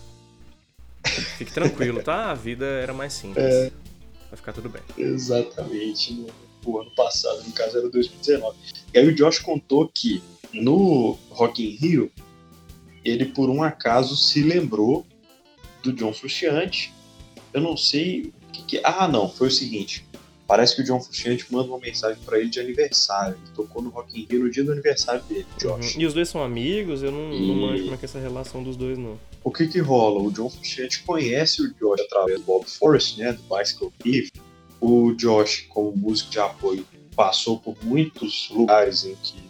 Fique 1.39 1.53
tranquilo, 1.53 2.03
tá? 2.03 2.31
A 2.31 2.35
vida 2.35 2.65
era 2.65 2.93
mais 2.93 3.13
simples. 3.13 3.45
É, 3.45 3.71
Vai 4.29 4.37
ficar 4.37 4.53
tudo 4.53 4.69
bem. 4.69 4.83
Exatamente. 4.97 6.13
No, 6.13 6.27
o 6.65 6.81
ano 6.81 6.91
passado, 6.91 7.43
no 7.45 7.53
caso, 7.53 7.79
era 7.79 7.89
2019. 7.89 8.57
E 8.93 8.99
aí 8.99 9.07
o 9.07 9.15
Josh 9.15 9.39
contou 9.39 9.91
que 9.95 10.23
no 10.53 11.17
Rock 11.31 11.65
in 11.65 11.77
Rio, 11.77 12.11
ele 13.05 13.27
por 13.27 13.49
um 13.49 13.63
acaso 13.63 14.17
se 14.17 14.43
lembrou 14.43 15.07
do 15.83 15.93
John 15.93 16.13
Frusciante. 16.13 16.93
Eu 17.53 17.61
não 17.61 17.77
sei 17.77 18.33
que. 18.63 18.81
Ah, 18.85 19.09
não, 19.09 19.29
foi 19.29 19.49
o 19.49 19.51
seguinte. 19.51 20.07
Parece 20.47 20.77
que 20.77 20.83
o 20.83 20.85
John 20.85 21.01
Frusciante 21.01 21.45
manda 21.51 21.69
uma 21.69 21.79
mensagem 21.79 22.23
para 22.25 22.39
ele 22.39 22.49
de 22.49 22.61
aniversário. 22.61 23.35
Ele 23.35 23.53
tocou 23.55 23.83
no 23.83 23.91
Rock 23.91 24.21
in 24.21 24.27
Rio 24.31 24.45
no 24.45 24.51
dia 24.51 24.63
do 24.63 24.71
aniversário 24.71 25.21
dele, 25.25 25.47
Josh. 25.59 25.95
Uhum. 25.95 26.01
E 26.01 26.07
os 26.07 26.15
dois 26.15 26.29
são 26.29 26.43
amigos? 26.43 27.03
Eu 27.03 27.11
não, 27.11 27.33
e... 27.33 27.49
não 27.49 27.55
manjo 27.57 27.83
como 27.83 27.95
é 27.95 27.99
que 27.99 28.05
é 28.05 28.09
essa 28.09 28.21
relação 28.21 28.63
dos 28.63 28.77
dois, 28.77 28.97
não. 28.97 29.19
O 29.43 29.51
que 29.51 29.67
que 29.67 29.81
rola? 29.81 30.23
O 30.23 30.31
John 30.31 30.49
Frusciante 30.49 31.03
conhece 31.03 31.63
o 31.63 31.75
Josh 31.75 32.01
através 32.01 32.39
do 32.39 32.45
Bob 32.45 32.65
Forrest, 32.65 33.19
né, 33.19 33.33
do 33.33 33.43
Bicycle 33.43 33.91
Thief. 33.99 34.31
O 34.81 35.13
Josh, 35.15 35.67
como 35.69 35.97
músico 35.97 36.31
de 36.31 36.39
apoio, 36.39 36.87
passou 37.17 37.59
por 37.59 37.77
muitos 37.83 38.49
lugares 38.51 39.05
em 39.05 39.17
que 39.17 39.43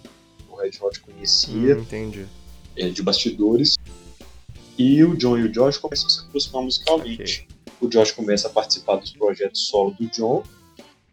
o 0.48 0.56
Red 0.56 0.70
Hot 0.80 1.00
conhecia. 1.00 1.76
Hum, 1.76 1.80
entendi. 1.80 2.24
É, 2.74 2.88
de 2.88 3.02
bastidores. 3.02 3.76
E 4.78 5.02
o 5.04 5.14
John 5.16 5.36
e 5.36 5.42
o 5.42 5.52
Josh 5.52 5.76
começam 5.76 6.06
a 6.06 6.10
se 6.10 6.20
aproximar 6.20 6.62
musicalmente. 6.62 7.44
Okay. 7.46 7.55
O 7.80 7.88
Josh 7.88 8.12
começa 8.12 8.48
a 8.48 8.50
participar 8.50 8.96
dos 8.96 9.12
projetos 9.12 9.68
solo 9.68 9.94
do 9.98 10.06
John 10.06 10.42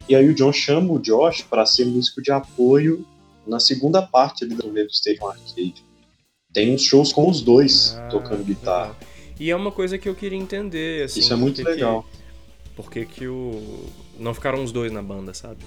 e 0.08 0.15
aí 0.15 0.30
o 0.30 0.36
John 0.36 0.52
chama 0.52 0.91
o 0.91 0.99
Josh 0.99 1.41
para 1.43 1.65
ser 1.65 1.86
músico 1.86 2.21
de 2.21 2.32
apoio 2.32 3.06
na 3.47 3.60
segunda 3.60 4.02
parte 4.02 4.43
ali 4.43 4.56
do 4.56 4.63
do 4.63 4.91
Stadium 4.91 5.28
Arcade. 5.28 5.84
Tem 6.52 6.73
uns 6.73 6.84
shows 6.84 7.12
com 7.12 7.30
os 7.30 7.41
dois 7.41 7.95
ah, 7.97 8.08
tocando 8.10 8.43
guitarra. 8.43 8.93
Legal. 8.93 9.13
E 9.39 9.49
é 9.49 9.56
uma 9.56 9.71
coisa 9.71 9.97
que 9.97 10.08
eu 10.08 10.13
queria 10.13 10.38
entender, 10.38 11.06
assim, 11.06 11.19
Isso 11.19 11.34
é 11.34 11.36
muito 11.36 11.63
legal. 11.63 12.06
Por 12.76 12.91
que 12.91 13.06
que 13.06 13.28
o... 13.28 13.86
não 14.19 14.34
ficaram 14.34 14.63
os 14.63 14.71
dois 14.71 14.91
na 14.91 15.02
banda, 15.02 15.34
sabe? 15.34 15.63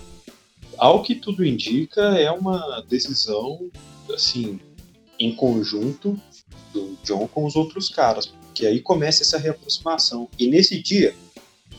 Ao 0.78 1.02
que 1.02 1.14
tudo 1.14 1.44
indica, 1.44 2.00
é 2.18 2.30
uma 2.30 2.84
decisão, 2.88 3.70
assim, 4.14 4.60
em 5.18 5.34
conjunto 5.34 6.18
do 6.72 6.96
John 7.02 7.26
com 7.26 7.44
os 7.46 7.56
outros 7.56 7.88
caras. 7.88 8.32
Que 8.56 8.66
aí 8.66 8.80
começa 8.80 9.22
essa 9.22 9.36
reaproximação. 9.36 10.30
E 10.38 10.46
nesse 10.46 10.82
dia 10.82 11.14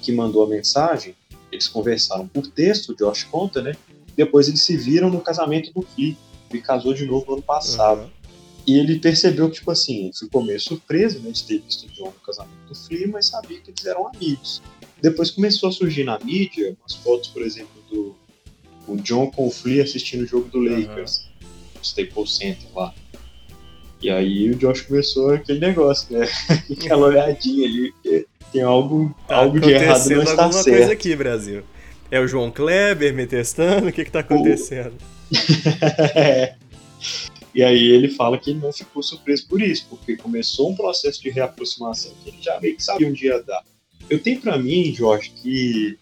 que 0.04 0.12
mandou 0.12 0.44
a 0.44 0.48
mensagem, 0.48 1.16
eles 1.52 1.68
conversaram 1.68 2.28
por 2.28 2.46
texto, 2.46 2.92
o 2.92 2.96
Josh 2.96 3.24
conta, 3.24 3.64
né? 3.64 3.76
Depois 4.16 4.48
eles 4.48 4.62
se 4.62 4.78
viram 4.78 5.10
no 5.10 5.20
casamento 5.20 5.74
do 5.74 5.82
Flea, 5.82 6.16
que 6.52 6.62
casou 6.62 6.94
de 6.94 7.04
novo 7.04 7.26
no 7.26 7.34
ano 7.34 7.42
passado. 7.42 8.02
Uhum. 8.02 8.10
E 8.68 8.78
ele 8.78 9.00
percebeu 9.00 9.50
que, 9.50 9.56
tipo 9.56 9.72
assim, 9.72 10.12
ficou 10.14 10.44
meio 10.44 10.60
surpreso 10.60 11.20
né, 11.20 11.32
de 11.32 11.44
ter 11.46 11.60
visto 11.60 11.88
o 11.88 11.90
John 11.90 12.14
no 12.14 12.24
casamento 12.24 12.68
do 12.68 12.76
Flea, 12.76 13.08
mas 13.08 13.26
sabia 13.26 13.60
que 13.60 13.72
eles 13.72 13.84
eram 13.84 14.12
amigos. 14.14 14.62
Depois 15.02 15.32
começou 15.32 15.70
a 15.70 15.72
surgir 15.72 16.04
na 16.04 16.20
mídia 16.20 16.78
umas 16.80 16.94
fotos, 16.94 17.30
por 17.30 17.42
exemplo, 17.42 17.82
do 17.90 18.16
o 18.88 18.98
John 18.98 19.32
com 19.32 19.48
o 19.48 19.52
Flea 19.52 19.84
assistindo 19.84 20.22
o 20.22 20.28
jogo 20.28 20.48
do 20.50 20.60
Lakers, 20.60 21.18
uhum. 21.42 21.48
no 21.74 21.82
Staples 21.82 22.36
Center 22.36 22.68
lá. 22.76 22.94
E 24.02 24.10
aí 24.10 24.52
o 24.52 24.56
Josh 24.56 24.82
começou 24.82 25.32
aquele 25.32 25.60
negócio, 25.60 26.18
né? 26.18 26.28
Aquela 26.72 27.08
olhadinha 27.08 27.68
ali, 27.68 27.94
tem 28.52 28.62
algo, 28.62 29.16
tá 29.28 29.38
algo 29.38 29.60
de 29.60 29.72
errado 29.72 30.10
não 30.10 30.24
está 30.24 30.44
alguma 30.44 30.64
certo. 30.64 30.78
coisa 30.78 30.94
aqui, 30.94 31.16
Brasil. 31.16 31.64
É 32.10 32.20
o 32.20 32.28
João 32.28 32.52
Kleber 32.52 33.14
me 33.14 33.26
testando? 33.26 33.88
O 33.88 33.92
que 33.92 34.02
está 34.02 34.20
acontecendo? 34.20 34.94
E 37.58 37.64
aí 37.64 37.88
ele 37.88 38.08
fala 38.08 38.38
que 38.38 38.52
ele 38.52 38.60
não 38.60 38.72
ficou 38.72 39.02
surpreso 39.02 39.48
por 39.48 39.60
isso, 39.60 39.88
porque 39.90 40.16
começou 40.16 40.70
um 40.70 40.76
processo 40.76 41.20
de 41.20 41.32
reaproximação 41.32 42.12
que 42.24 42.30
ele 42.30 42.38
já 42.40 42.60
meio 42.62 42.76
que 42.76 42.84
sabia 42.84 43.10
onde 43.10 43.26
ia 43.26 43.42
dar. 43.42 43.64
Eu 44.08 44.22
tenho 44.22 44.40
para 44.40 44.60
mim, 44.60 44.94
Jorge, 44.94 45.32
que 45.32 45.98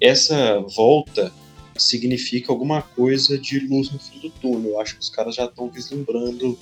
essa 0.00 0.58
volta 0.58 1.32
significa 1.76 2.50
alguma 2.50 2.82
coisa 2.82 3.38
de 3.38 3.60
luz 3.60 3.92
no 3.92 3.98
fim 4.00 4.18
do 4.18 4.30
túnel. 4.30 4.72
Eu 4.72 4.80
acho 4.80 4.96
que 4.96 5.02
os 5.02 5.08
caras 5.08 5.36
já 5.36 5.44
estão 5.44 5.70
vislumbrando 5.70 6.58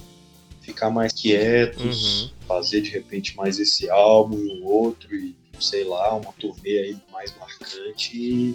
ficar 0.61 0.91
mais 0.91 1.13
quietos, 1.13 2.23
uhum. 2.23 2.31
fazer 2.47 2.81
de 2.81 2.91
repente 2.91 3.37
mais 3.37 3.59
esse 3.59 3.89
álbum 3.91 4.39
e 4.39 4.61
o 4.61 4.67
outro, 4.67 5.15
e 5.15 5.35
sei 5.61 5.85
lá, 5.85 6.15
uma 6.15 6.33
turnê 6.33 6.79
aí 6.79 6.97
mais 7.13 7.35
marcante 7.37 8.17
e, 8.17 8.55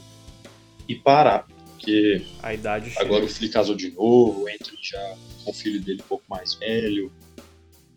e 0.88 0.96
parar. 0.96 1.48
Porque 1.76 2.26
a 2.42 2.54
idade 2.54 2.92
agora 2.98 3.22
chega. 3.22 3.26
o 3.26 3.36
Flea 3.36 3.52
casou 3.52 3.76
de 3.76 3.92
novo, 3.92 4.44
o 4.44 4.48
Anthony 4.48 4.78
já 4.82 5.18
com 5.44 5.52
o 5.52 5.54
filho 5.54 5.82
dele 5.82 6.02
um 6.02 6.08
pouco 6.08 6.24
mais 6.28 6.56
velho, 6.56 7.12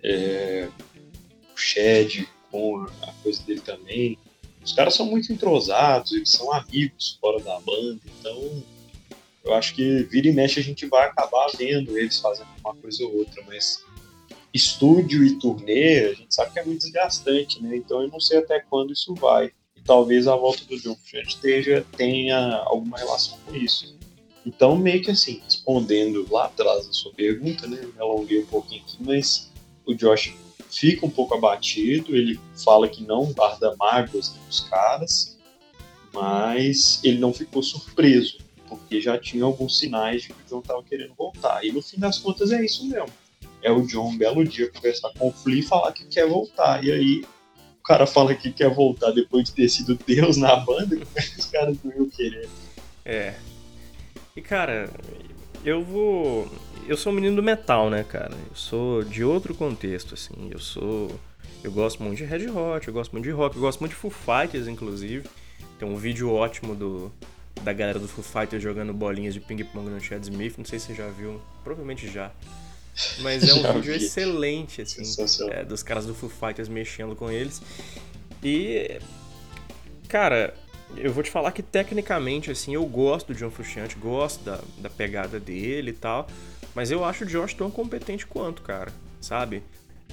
é, 0.02 0.68
o 1.54 1.56
Shed 1.56 2.28
com 2.50 2.86
a 3.02 3.12
coisa 3.22 3.42
dele 3.44 3.60
também. 3.60 4.18
Os 4.62 4.72
caras 4.72 4.94
são 4.94 5.06
muito 5.06 5.32
entrosados, 5.32 6.12
eles 6.12 6.30
são 6.30 6.52
amigos 6.52 7.16
fora 7.20 7.40
da 7.40 7.58
banda, 7.60 8.00
então 8.20 8.62
eu 9.44 9.54
acho 9.54 9.74
que 9.74 10.02
vira 10.02 10.28
e 10.28 10.32
mexe 10.32 10.60
a 10.60 10.62
gente 10.62 10.84
vai 10.86 11.06
acabar 11.06 11.48
vendo 11.56 11.96
eles 11.96 12.18
fazendo 12.18 12.48
uma 12.62 12.74
coisa 12.74 13.02
ou 13.04 13.16
outra, 13.16 13.42
mas 13.46 13.82
estúdio 14.52 15.24
e 15.24 15.38
turnê, 15.38 16.06
a 16.06 16.14
gente 16.14 16.34
sabe 16.34 16.52
que 16.52 16.58
é 16.58 16.64
muito 16.64 16.80
desgastante, 16.80 17.62
né? 17.62 17.76
Então 17.76 18.02
eu 18.02 18.08
não 18.08 18.20
sei 18.20 18.38
até 18.38 18.60
quando 18.60 18.92
isso 18.92 19.14
vai. 19.14 19.52
E 19.76 19.82
talvez 19.82 20.26
a 20.26 20.36
volta 20.36 20.64
do 20.64 20.78
John 20.78 20.96
Frusciante 20.96 21.38
tenha, 21.40 21.84
tenha 21.96 22.56
alguma 22.64 22.98
relação 22.98 23.38
com 23.46 23.54
isso. 23.54 23.96
Então, 24.46 24.76
meio 24.76 25.02
que 25.02 25.10
assim, 25.10 25.42
respondendo 25.44 26.26
lá 26.30 26.46
atrás 26.46 26.86
da 26.86 26.92
sua 26.92 27.12
pergunta, 27.12 27.66
né? 27.66 27.80
Me 27.82 28.00
alonguei 28.00 28.40
um 28.40 28.46
pouquinho 28.46 28.82
aqui, 28.82 28.96
mas 29.00 29.50
o 29.84 29.94
Josh 29.94 30.34
fica 30.70 31.04
um 31.04 31.10
pouco 31.10 31.34
abatido, 31.34 32.16
ele 32.16 32.40
fala 32.64 32.88
que 32.88 33.02
não 33.02 33.32
guarda 33.32 33.76
mágoas 33.76 34.30
dos 34.46 34.60
caras, 34.60 35.38
mas 36.12 37.00
ele 37.04 37.18
não 37.18 37.32
ficou 37.32 37.62
surpreso, 37.62 38.38
porque 38.68 39.00
já 39.00 39.18
tinha 39.18 39.44
alguns 39.44 39.78
sinais 39.78 40.22
de 40.22 40.28
que 40.28 40.34
o 40.34 40.48
John 40.48 40.60
estava 40.60 40.82
querendo 40.82 41.14
voltar. 41.14 41.62
E 41.64 41.70
no 41.70 41.82
fim 41.82 41.98
das 41.98 42.18
contas 42.18 42.50
é 42.50 42.64
isso 42.64 42.86
mesmo 42.86 43.12
é 43.62 43.70
o 43.70 43.86
John 43.86 44.08
um 44.08 44.18
belo 44.18 44.44
dia 44.44 44.70
conversar 44.70 45.10
com 45.18 45.28
o 45.28 45.32
Flea 45.32 45.60
e 45.60 45.62
falar 45.62 45.92
que 45.92 46.04
quer 46.06 46.26
voltar. 46.26 46.84
E 46.84 46.92
aí 46.92 47.24
o 47.78 47.82
cara 47.82 48.06
fala 48.06 48.34
que 48.34 48.52
quer 48.52 48.72
voltar 48.72 49.10
depois 49.10 49.44
de 49.44 49.52
ter 49.52 49.68
sido 49.68 49.98
Deus 50.06 50.36
na 50.36 50.56
banda, 50.56 50.98
os 51.38 51.46
caras 51.46 51.76
não 51.82 51.92
iam 51.92 52.08
querer? 52.08 52.48
É. 53.04 53.34
E 54.36 54.40
cara, 54.40 54.90
eu 55.64 55.82
vou. 55.82 56.48
Eu 56.86 56.96
sou 56.96 57.12
um 57.12 57.14
menino 57.16 57.36
do 57.36 57.42
metal, 57.42 57.90
né, 57.90 58.02
cara? 58.02 58.34
Eu 58.48 58.56
sou 58.56 59.02
de 59.02 59.22
outro 59.22 59.54
contexto, 59.54 60.14
assim. 60.14 60.48
Eu 60.50 60.58
sou. 60.58 61.10
Eu 61.62 61.72
gosto 61.72 62.02
muito 62.02 62.18
de 62.18 62.24
Red 62.24 62.48
Hot, 62.48 62.86
eu 62.86 62.94
gosto 62.94 63.12
muito 63.12 63.24
de 63.24 63.30
rock, 63.30 63.56
eu 63.56 63.62
gosto 63.62 63.80
muito 63.80 63.90
de 63.90 63.96
Foo 63.96 64.10
Fighters, 64.10 64.68
inclusive. 64.68 65.28
Tem 65.78 65.88
um 65.88 65.96
vídeo 65.96 66.32
ótimo 66.32 66.74
do, 66.74 67.12
da 67.62 67.72
galera 67.72 67.98
do 67.98 68.06
Foo 68.06 68.22
Fighters 68.22 68.62
jogando 68.62 68.92
bolinhas 68.92 69.34
de 69.34 69.40
ping-pong 69.40 69.90
no 69.90 70.00
Chad 70.00 70.22
Smith. 70.22 70.56
Não 70.56 70.64
sei 70.64 70.78
se 70.78 70.86
você 70.86 70.94
já 70.94 71.08
viu, 71.08 71.40
provavelmente 71.64 72.08
já. 72.08 72.30
Mas 73.20 73.48
é 73.48 73.54
um 73.54 73.72
vídeo 73.74 73.92
vi. 73.92 74.04
excelente, 74.04 74.82
assim, 74.82 75.02
é, 75.50 75.64
dos 75.64 75.82
caras 75.82 76.06
do 76.06 76.14
Foo 76.14 76.28
Fighters 76.28 76.68
mexendo 76.68 77.14
com 77.14 77.30
eles. 77.30 77.62
E, 78.42 78.98
cara, 80.08 80.54
eu 80.96 81.12
vou 81.12 81.22
te 81.22 81.30
falar 81.30 81.52
que 81.52 81.62
tecnicamente, 81.62 82.50
assim, 82.50 82.74
eu 82.74 82.84
gosto 82.86 83.32
do 83.32 83.38
John 83.38 83.50
Frusciante, 83.50 83.96
gosto 83.96 84.44
da, 84.44 84.60
da 84.78 84.90
pegada 84.90 85.38
dele 85.38 85.90
e 85.90 85.94
tal, 85.94 86.26
mas 86.74 86.90
eu 86.90 87.04
acho 87.04 87.24
o 87.24 87.26
Josh 87.26 87.54
tão 87.54 87.70
competente 87.70 88.26
quanto, 88.26 88.62
cara, 88.62 88.92
sabe? 89.20 89.62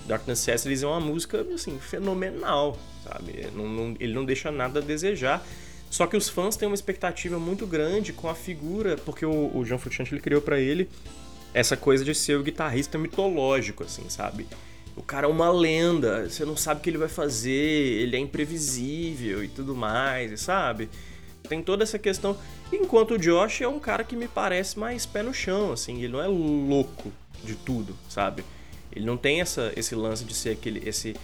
Dark 0.07 0.27
Necessities 0.27 0.83
é 0.83 0.87
uma 0.87 0.99
música, 0.99 1.41
assim, 1.53 1.79
fenomenal, 1.79 2.77
sabe? 3.03 3.47
Não, 3.53 3.67
não, 3.67 3.95
ele 3.99 4.13
não 4.13 4.25
deixa 4.25 4.51
nada 4.51 4.79
a 4.79 4.83
desejar. 4.83 5.45
Só 5.89 6.05
que 6.05 6.17
os 6.17 6.27
fãs 6.27 6.55
têm 6.55 6.67
uma 6.67 6.75
expectativa 6.75 7.39
muito 7.39 7.65
grande 7.65 8.11
com 8.11 8.27
a 8.27 8.35
figura, 8.35 8.97
porque 8.97 9.25
o, 9.25 9.55
o 9.55 9.63
John 9.63 9.77
Frusciante 9.77 10.13
ele 10.13 10.21
criou 10.21 10.41
para 10.41 10.59
ele 10.59 10.89
essa 11.55 11.77
coisa 11.77 12.03
de 12.03 12.13
ser 12.13 12.37
o 12.37 12.43
guitarrista 12.43 12.97
mitológico, 12.97 13.85
assim, 13.85 14.09
sabe? 14.09 14.45
O 14.93 15.01
cara 15.01 15.25
é 15.25 15.29
uma 15.29 15.49
lenda, 15.49 16.29
você 16.29 16.43
não 16.43 16.57
sabe 16.57 16.81
o 16.81 16.83
que 16.83 16.89
ele 16.89 16.97
vai 16.97 17.07
fazer, 17.07 17.49
ele 17.49 18.17
é 18.17 18.19
imprevisível 18.19 19.41
e 19.41 19.47
tudo 19.47 19.73
mais, 19.73 20.41
sabe? 20.41 20.89
Tem 21.47 21.63
toda 21.63 21.83
essa 21.83 21.97
questão. 21.97 22.37
Enquanto 22.73 23.11
o 23.11 23.17
Josh 23.17 23.61
é 23.61 23.67
um 23.69 23.79
cara 23.79 24.03
que 24.03 24.17
me 24.17 24.27
parece 24.27 24.77
mais 24.77 25.05
pé 25.05 25.23
no 25.23 25.33
chão, 25.33 25.71
assim, 25.71 25.99
ele 25.99 26.11
não 26.11 26.21
é 26.21 26.27
louco 26.27 27.09
de 27.41 27.55
tudo, 27.55 27.95
sabe? 28.09 28.43
Ele 28.93 29.05
não 29.05 29.15
tem 29.15 29.39
essa, 29.39 29.71
esse 29.77 29.95
lance 29.95 30.25
de 30.25 30.33
ser 30.33 30.49
aquele. 30.49 30.87
esse 30.87 31.15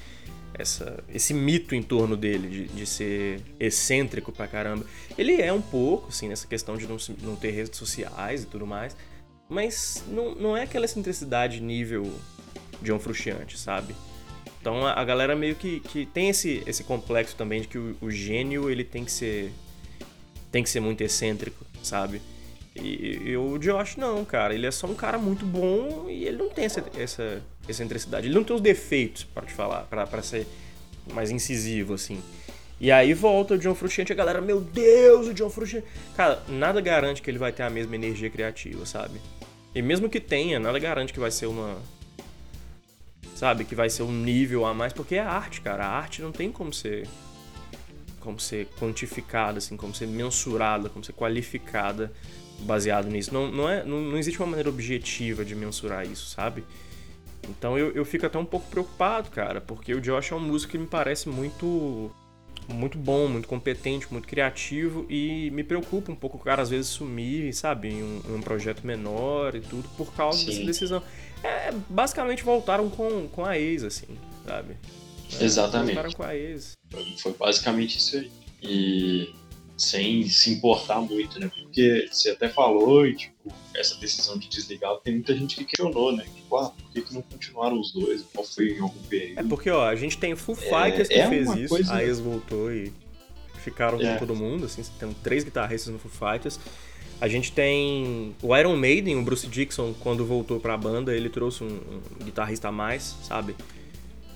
essa, 0.53 1.01
esse 1.13 1.33
mito 1.33 1.73
em 1.73 1.81
torno 1.81 2.17
dele, 2.17 2.47
de, 2.47 2.67
de, 2.67 2.85
ser 2.85 3.41
excêntrico 3.57 4.33
pra 4.33 4.47
caramba. 4.47 4.85
Ele 5.17 5.41
é 5.41 5.51
um 5.51 5.61
pouco, 5.61 6.09
assim, 6.09 6.27
nessa 6.27 6.45
questão 6.45 6.75
de 6.75 6.85
não, 6.87 6.97
não 7.21 7.37
ter 7.37 7.51
redes 7.51 7.77
sociais 7.77 8.43
e 8.43 8.45
tudo 8.47 8.67
mais. 8.67 8.95
Mas 9.51 10.01
não, 10.07 10.33
não 10.33 10.55
é 10.55 10.63
aquela 10.63 10.85
excentricidade 10.85 11.59
nível 11.59 12.09
John 12.81 12.97
Frusciante, 12.97 13.59
sabe? 13.59 13.93
Então 14.61 14.87
a, 14.87 14.93
a, 14.93 15.03
galera 15.03 15.35
meio 15.35 15.55
que, 15.55 15.81
que 15.81 16.05
tem 16.05 16.29
esse, 16.29 16.63
esse 16.65 16.85
complexo 16.85 17.35
também 17.35 17.59
de 17.59 17.67
que 17.67 17.77
o, 17.77 17.97
o, 17.99 18.09
gênio 18.09 18.69
ele 18.69 18.85
tem 18.85 19.03
que 19.03 19.11
ser 19.11 19.51
tem 20.53 20.63
que 20.63 20.69
ser 20.69 20.79
muito 20.79 21.01
excêntrico, 21.01 21.65
sabe? 21.83 22.21
E, 22.73 23.31
e, 23.31 23.35
o 23.35 23.57
Josh 23.57 23.97
não, 23.97 24.23
cara, 24.23 24.53
ele 24.53 24.65
é 24.65 24.71
só 24.71 24.87
um 24.87 24.95
cara 24.95 25.17
muito 25.17 25.45
bom 25.45 26.09
e 26.09 26.23
ele 26.23 26.37
não 26.37 26.49
tem 26.49 26.63
essa, 26.63 26.85
essa 26.97 27.43
excentricidade, 27.67 28.27
ele 28.27 28.35
não 28.35 28.45
tem 28.45 28.55
os 28.55 28.61
defeitos 28.61 29.25
para 29.25 29.45
te 29.45 29.51
falar, 29.51 29.81
para 29.81 30.23
ser 30.23 30.47
mais 31.13 31.29
incisivo 31.29 31.95
assim. 31.95 32.21
E 32.79 32.89
aí 32.89 33.13
volta 33.13 33.55
o 33.55 33.57
John 33.57 33.75
Frusciante 33.75 34.13
a 34.13 34.15
galera, 34.15 34.39
meu 34.39 34.61
Deus, 34.61 35.27
o 35.27 35.33
John 35.33 35.49
Frusciante. 35.49 35.85
Cara, 36.15 36.41
nada 36.47 36.79
garante 36.79 37.21
que 37.21 37.29
ele 37.29 37.37
vai 37.37 37.51
ter 37.51 37.63
a 37.63 37.69
mesma 37.69 37.95
energia 37.95 38.29
criativa, 38.29 38.85
sabe? 38.85 39.19
E 39.73 39.81
mesmo 39.81 40.09
que 40.09 40.19
tenha, 40.19 40.59
nada 40.59 40.77
garante 40.79 41.13
que 41.13 41.19
vai 41.19 41.31
ser 41.31 41.45
uma. 41.45 41.77
Sabe? 43.35 43.63
Que 43.63 43.73
vai 43.73 43.89
ser 43.89 44.03
um 44.03 44.11
nível 44.11 44.65
a 44.65 44.73
mais, 44.73 44.93
porque 44.93 45.15
é 45.15 45.19
arte, 45.19 45.61
cara. 45.61 45.85
A 45.85 45.89
arte 45.89 46.21
não 46.21 46.31
tem 46.31 46.51
como 46.51 46.73
ser. 46.73 47.07
Como 48.19 48.39
ser 48.39 48.67
quantificada, 48.79 49.57
assim, 49.57 49.75
como 49.75 49.95
ser 49.95 50.07
mensurada, 50.07 50.89
como 50.89 51.03
ser 51.03 51.13
qualificada 51.13 52.11
baseado 52.59 53.07
nisso. 53.07 53.33
Não, 53.33 53.51
não, 53.51 53.69
é, 53.69 53.83
não, 53.83 53.99
não 53.99 54.17
existe 54.17 54.39
uma 54.39 54.47
maneira 54.47 54.69
objetiva 54.69 55.43
de 55.43 55.55
mensurar 55.55 56.05
isso, 56.05 56.27
sabe? 56.27 56.63
Então 57.49 57.77
eu, 57.77 57.91
eu 57.91 58.05
fico 58.05 58.25
até 58.25 58.37
um 58.37 58.45
pouco 58.45 58.69
preocupado, 58.69 59.31
cara, 59.31 59.59
porque 59.59 59.93
o 59.93 60.01
Josh 60.01 60.31
é 60.31 60.35
um 60.35 60.39
músico 60.39 60.71
que 60.71 60.77
me 60.77 60.85
parece 60.85 61.27
muito 61.27 62.11
muito 62.67 62.97
bom, 62.97 63.27
muito 63.27 63.47
competente, 63.47 64.07
muito 64.11 64.27
criativo 64.27 65.05
e 65.09 65.49
me 65.51 65.63
preocupa 65.63 66.11
um 66.11 66.15
pouco 66.15 66.37
o 66.37 66.39
cara 66.39 66.61
às 66.61 66.69
vezes 66.69 66.87
sumir, 66.87 67.53
sabe, 67.53 67.89
em 67.89 68.03
um, 68.03 68.21
um 68.35 68.41
projeto 68.41 68.85
menor 68.85 69.55
e 69.55 69.61
tudo 69.61 69.87
por 69.97 70.13
causa 70.13 70.39
Sim. 70.39 70.45
dessa 70.47 70.63
decisão. 70.63 71.03
É, 71.43 71.71
basicamente 71.89 72.43
voltaram 72.43 72.89
com, 72.89 73.27
com 73.27 73.45
a 73.45 73.57
ex, 73.57 73.83
assim, 73.83 74.07
sabe? 74.45 74.75
É, 75.39 75.43
Exatamente. 75.43 75.93
Voltaram 75.93 76.11
com 76.11 76.23
a 76.23 76.35
ex. 76.35 76.73
Foi 77.17 77.33
basicamente 77.33 77.97
isso 77.97 78.17
aí. 78.17 78.31
E 78.61 79.33
sem 79.81 80.27
se 80.27 80.51
importar 80.51 81.01
muito, 81.01 81.39
né? 81.39 81.49
Porque 81.59 82.07
você 82.11 82.29
até 82.29 82.47
falou 82.47 83.05
e, 83.07 83.15
tipo, 83.15 83.51
essa 83.75 83.95
decisão 83.99 84.37
de 84.37 84.47
desligar, 84.47 84.95
tem 84.97 85.15
muita 85.15 85.35
gente 85.35 85.55
que 85.55 85.65
questionou, 85.65 86.15
né? 86.15 86.23
Tipo, 86.35 86.57
ah, 86.57 86.69
por 86.69 86.91
que, 86.91 87.01
que 87.01 87.13
não 87.15 87.23
continuaram 87.23 87.79
os 87.79 87.91
dois? 87.91 88.21
Qual 88.31 88.45
foi 88.45 88.73
em 88.73 88.79
algum 88.79 89.01
período? 89.03 89.39
É 89.39 89.43
porque, 89.43 89.71
ó, 89.71 89.87
a 89.87 89.95
gente 89.95 90.19
tem 90.19 90.35
Foo 90.35 90.53
Fighters 90.53 91.09
é, 91.09 91.13
que 91.13 91.19
é 91.19 91.27
fez 91.27 91.55
isso, 91.55 91.69
coisa... 91.69 91.95
a 91.95 92.03
ex 92.03 92.19
voltou 92.19 92.71
e 92.71 92.93
ficaram 93.57 93.99
é. 93.99 94.13
com 94.13 94.19
todo 94.19 94.35
mundo, 94.35 94.65
assim, 94.65 94.83
tem 94.99 95.11
três 95.23 95.43
guitarristas 95.43 95.91
no 95.91 95.97
Foo 95.97 96.11
Fighters. 96.11 96.59
A 97.19 97.27
gente 97.27 97.51
tem 97.51 98.35
o 98.41 98.55
Iron 98.55 98.75
Maiden, 98.75 99.17
o 99.17 99.23
Bruce 99.23 99.47
Dixon, 99.47 99.95
quando 99.99 100.23
voltou 100.23 100.59
pra 100.59 100.77
banda, 100.77 101.15
ele 101.15 101.29
trouxe 101.29 101.63
um, 101.63 101.79
um 102.19 102.23
guitarrista 102.23 102.67
a 102.67 102.71
mais, 102.71 103.15
sabe? 103.23 103.55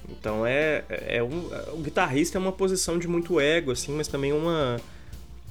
Então 0.09 0.43
é, 0.45 0.83
é 0.89 1.21
um, 1.21 1.51
o 1.73 1.77
guitarrista 1.77 2.37
é 2.37 2.41
uma 2.41 2.51
posição 2.51 2.97
de 2.97 3.07
muito 3.07 3.39
ego, 3.39 3.71
assim, 3.71 3.91
mas 3.91 4.07
também 4.07 4.33
uma 4.33 4.81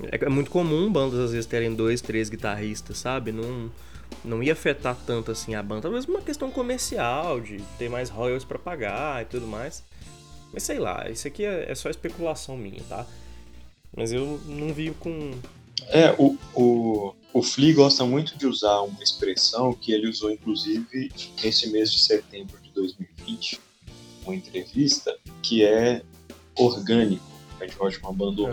é, 0.03 0.25
é 0.25 0.29
muito 0.29 0.51
comum 0.51 0.91
bandas 0.91 1.19
às 1.19 1.33
vezes 1.33 1.47
terem 1.47 1.75
dois, 1.75 2.01
três 2.01 2.29
guitarristas, 2.29 2.99
sabe? 2.99 3.33
Não, 3.33 3.71
não 4.25 4.43
ia 4.43 4.53
afetar 4.53 4.97
tanto 5.07 5.31
assim 5.31 5.55
a 5.55 5.63
banda. 5.63 5.83
Talvez 5.83 6.05
uma 6.07 6.21
questão 6.21 6.51
comercial, 6.51 7.41
de 7.41 7.61
ter 7.79 7.89
mais 7.89 8.11
royalties 8.11 8.45
para 8.45 8.59
pagar 8.59 9.23
e 9.23 9.27
tudo 9.27 9.47
mais. 9.47 9.83
Mas 10.53 10.63
sei 10.63 10.79
lá, 10.79 11.09
isso 11.11 11.27
aqui 11.27 11.45
é, 11.45 11.71
é, 11.71 11.75
só 11.75 11.91
especulação 11.91 12.57
minha, 12.57 12.83
tá? 12.89 13.07
Mas 13.97 14.13
eu 14.13 14.41
não 14.47 14.73
vi 14.73 14.91
com. 14.99 15.33
É, 15.89 16.15
o, 16.19 16.37
o, 16.55 17.15
o 17.33 17.43
Flea 17.43 17.75
gosta 17.75 18.05
muito 18.05 18.39
de 18.39 18.47
usar 18.47 18.81
uma 18.83 19.03
expressão 19.03 19.73
que 19.73 19.93
ele 19.93 20.09
usou, 20.09 20.31
inclusive, 20.31 21.13
nesse 21.43 21.69
mês 21.71 21.93
de 21.93 22.01
setembro 22.01 22.59
de 22.63 22.71
2020, 22.71 23.61
uma 24.25 24.35
entrevista, 24.35 25.17
que 25.43 25.65
é 25.65 26.03
orgânico. 26.57 27.25
A 27.61 27.65
gente 27.65 27.77
gosta 27.77 27.99
de 27.99 28.05
uma 28.05 28.13
banda 28.13 28.43
uhum. 28.43 28.51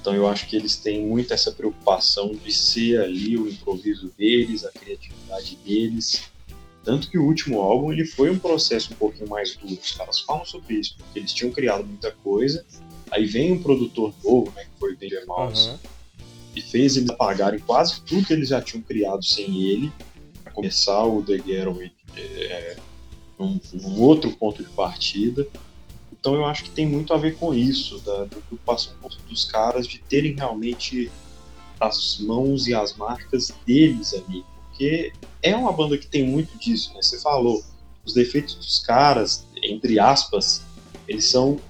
Então 0.00 0.14
eu 0.14 0.26
acho 0.26 0.46
que 0.46 0.56
eles 0.56 0.76
têm 0.76 1.06
muito 1.06 1.32
essa 1.32 1.52
preocupação 1.52 2.32
de 2.32 2.52
ser 2.52 3.00
ali 3.00 3.36
o 3.36 3.48
improviso 3.48 4.12
deles, 4.16 4.64
a 4.64 4.70
criatividade 4.70 5.56
deles. 5.64 6.22
Tanto 6.84 7.10
que 7.10 7.18
o 7.18 7.24
último 7.24 7.60
álbum 7.60 7.92
ele 7.92 8.04
foi 8.04 8.30
um 8.30 8.38
processo 8.38 8.92
um 8.92 8.96
pouquinho 8.96 9.28
mais 9.28 9.56
duro. 9.56 9.74
Os 9.74 9.92
caras 9.92 10.20
falam 10.20 10.44
sobre 10.44 10.76
isso, 10.76 10.96
porque 10.96 11.18
eles 11.18 11.32
tinham 11.32 11.52
criado 11.52 11.84
muita 11.84 12.12
coisa. 12.12 12.64
Aí 13.10 13.26
vem 13.26 13.52
um 13.52 13.62
produtor 13.62 14.14
novo, 14.24 14.52
né, 14.54 14.64
que 14.64 14.78
foi 14.78 14.94
o 14.94 14.96
Danger 14.96 15.26
Mouse, 15.26 15.68
uhum. 15.68 15.78
e 16.54 16.62
fez 16.62 16.96
eles 16.96 17.10
apagarem 17.10 17.58
quase 17.58 18.00
tudo 18.02 18.26
que 18.26 18.32
eles 18.32 18.48
já 18.48 18.62
tinham 18.62 18.82
criado 18.82 19.24
sem 19.24 19.62
ele, 19.62 19.92
para 20.42 20.52
começar 20.52 21.04
o 21.04 21.22
The 21.22 21.38
Getaway 21.38 21.90
é, 22.16 22.76
num, 23.38 23.60
num 23.74 24.00
outro 24.00 24.30
ponto 24.32 24.62
de 24.62 24.68
partida 24.70 25.46
Então 26.20 26.34
eu 26.34 26.44
acho 26.44 26.64
que 26.64 26.70
tem 26.70 26.86
muito 26.86 27.12
a 27.12 27.16
ver 27.16 27.36
com 27.36 27.54
isso, 27.54 28.00
da, 28.00 28.24
da 28.24 28.26
preocupação 28.26 28.92
dos 29.28 29.44
caras 29.44 29.86
de 29.86 29.98
terem 30.00 30.34
realmente 30.34 31.10
as 31.80 32.18
mãos 32.18 32.66
e 32.66 32.74
as 32.74 32.96
marcas 32.96 33.54
deles 33.66 34.14
ali. 34.14 34.44
Porque 34.68 35.12
é 35.42 35.54
uma 35.54 35.72
banda 35.72 35.96
que 35.96 36.06
tem 36.06 36.26
muito 36.26 36.58
disso, 36.58 36.92
né? 36.94 37.02
Você 37.02 37.20
falou, 37.20 37.62
os 38.04 38.14
defeitos 38.14 38.54
dos 38.54 38.78
caras, 38.80 39.46
entre 39.62 39.98
aspas, 39.98 40.62
eles 41.06 41.26
são 41.26 41.60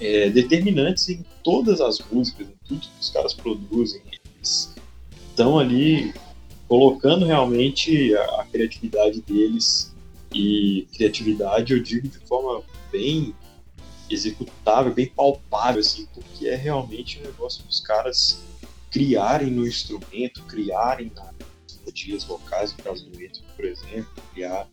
é, 0.00 0.30
determinantes 0.30 1.08
em 1.08 1.24
todas 1.42 1.80
as 1.80 1.98
músicas, 2.10 2.48
em 2.48 2.56
tudo 2.66 2.80
que 2.80 3.00
os 3.00 3.10
caras 3.10 3.34
produzem. 3.34 4.02
Eles 4.36 4.74
estão 5.30 5.58
ali 5.58 6.12
colocando 6.66 7.26
realmente 7.26 8.14
a, 8.16 8.40
a 8.40 8.44
criatividade 8.46 9.20
deles 9.20 9.94
e 10.32 10.88
criatividade 10.92 11.72
eu 11.72 11.80
digo 11.80 12.08
de 12.08 12.18
forma 12.26 12.62
bem 12.90 13.34
executável, 14.14 14.94
bem 14.94 15.06
palpável, 15.06 15.80
assim, 15.80 16.06
porque 16.14 16.48
é 16.48 16.54
realmente 16.54 17.18
um 17.18 17.22
negócio 17.22 17.62
dos 17.64 17.80
caras 17.80 18.40
criarem 18.90 19.50
no 19.50 19.66
instrumento, 19.66 20.42
criarem 20.44 21.12
nas 21.14 21.34
melodias 21.80 22.24
vocais, 22.24 22.72
no 22.72 22.82
caso 22.82 23.04
do 23.10 23.20
Ethan, 23.20 23.42
por 23.56 23.64
exemplo, 23.64 24.10
criar 24.32 24.68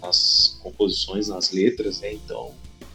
as 0.00 0.58
composições 0.62 1.28
nas 1.28 1.52
letras, 1.52 2.00
né? 2.00 2.14
Então, 2.14 2.54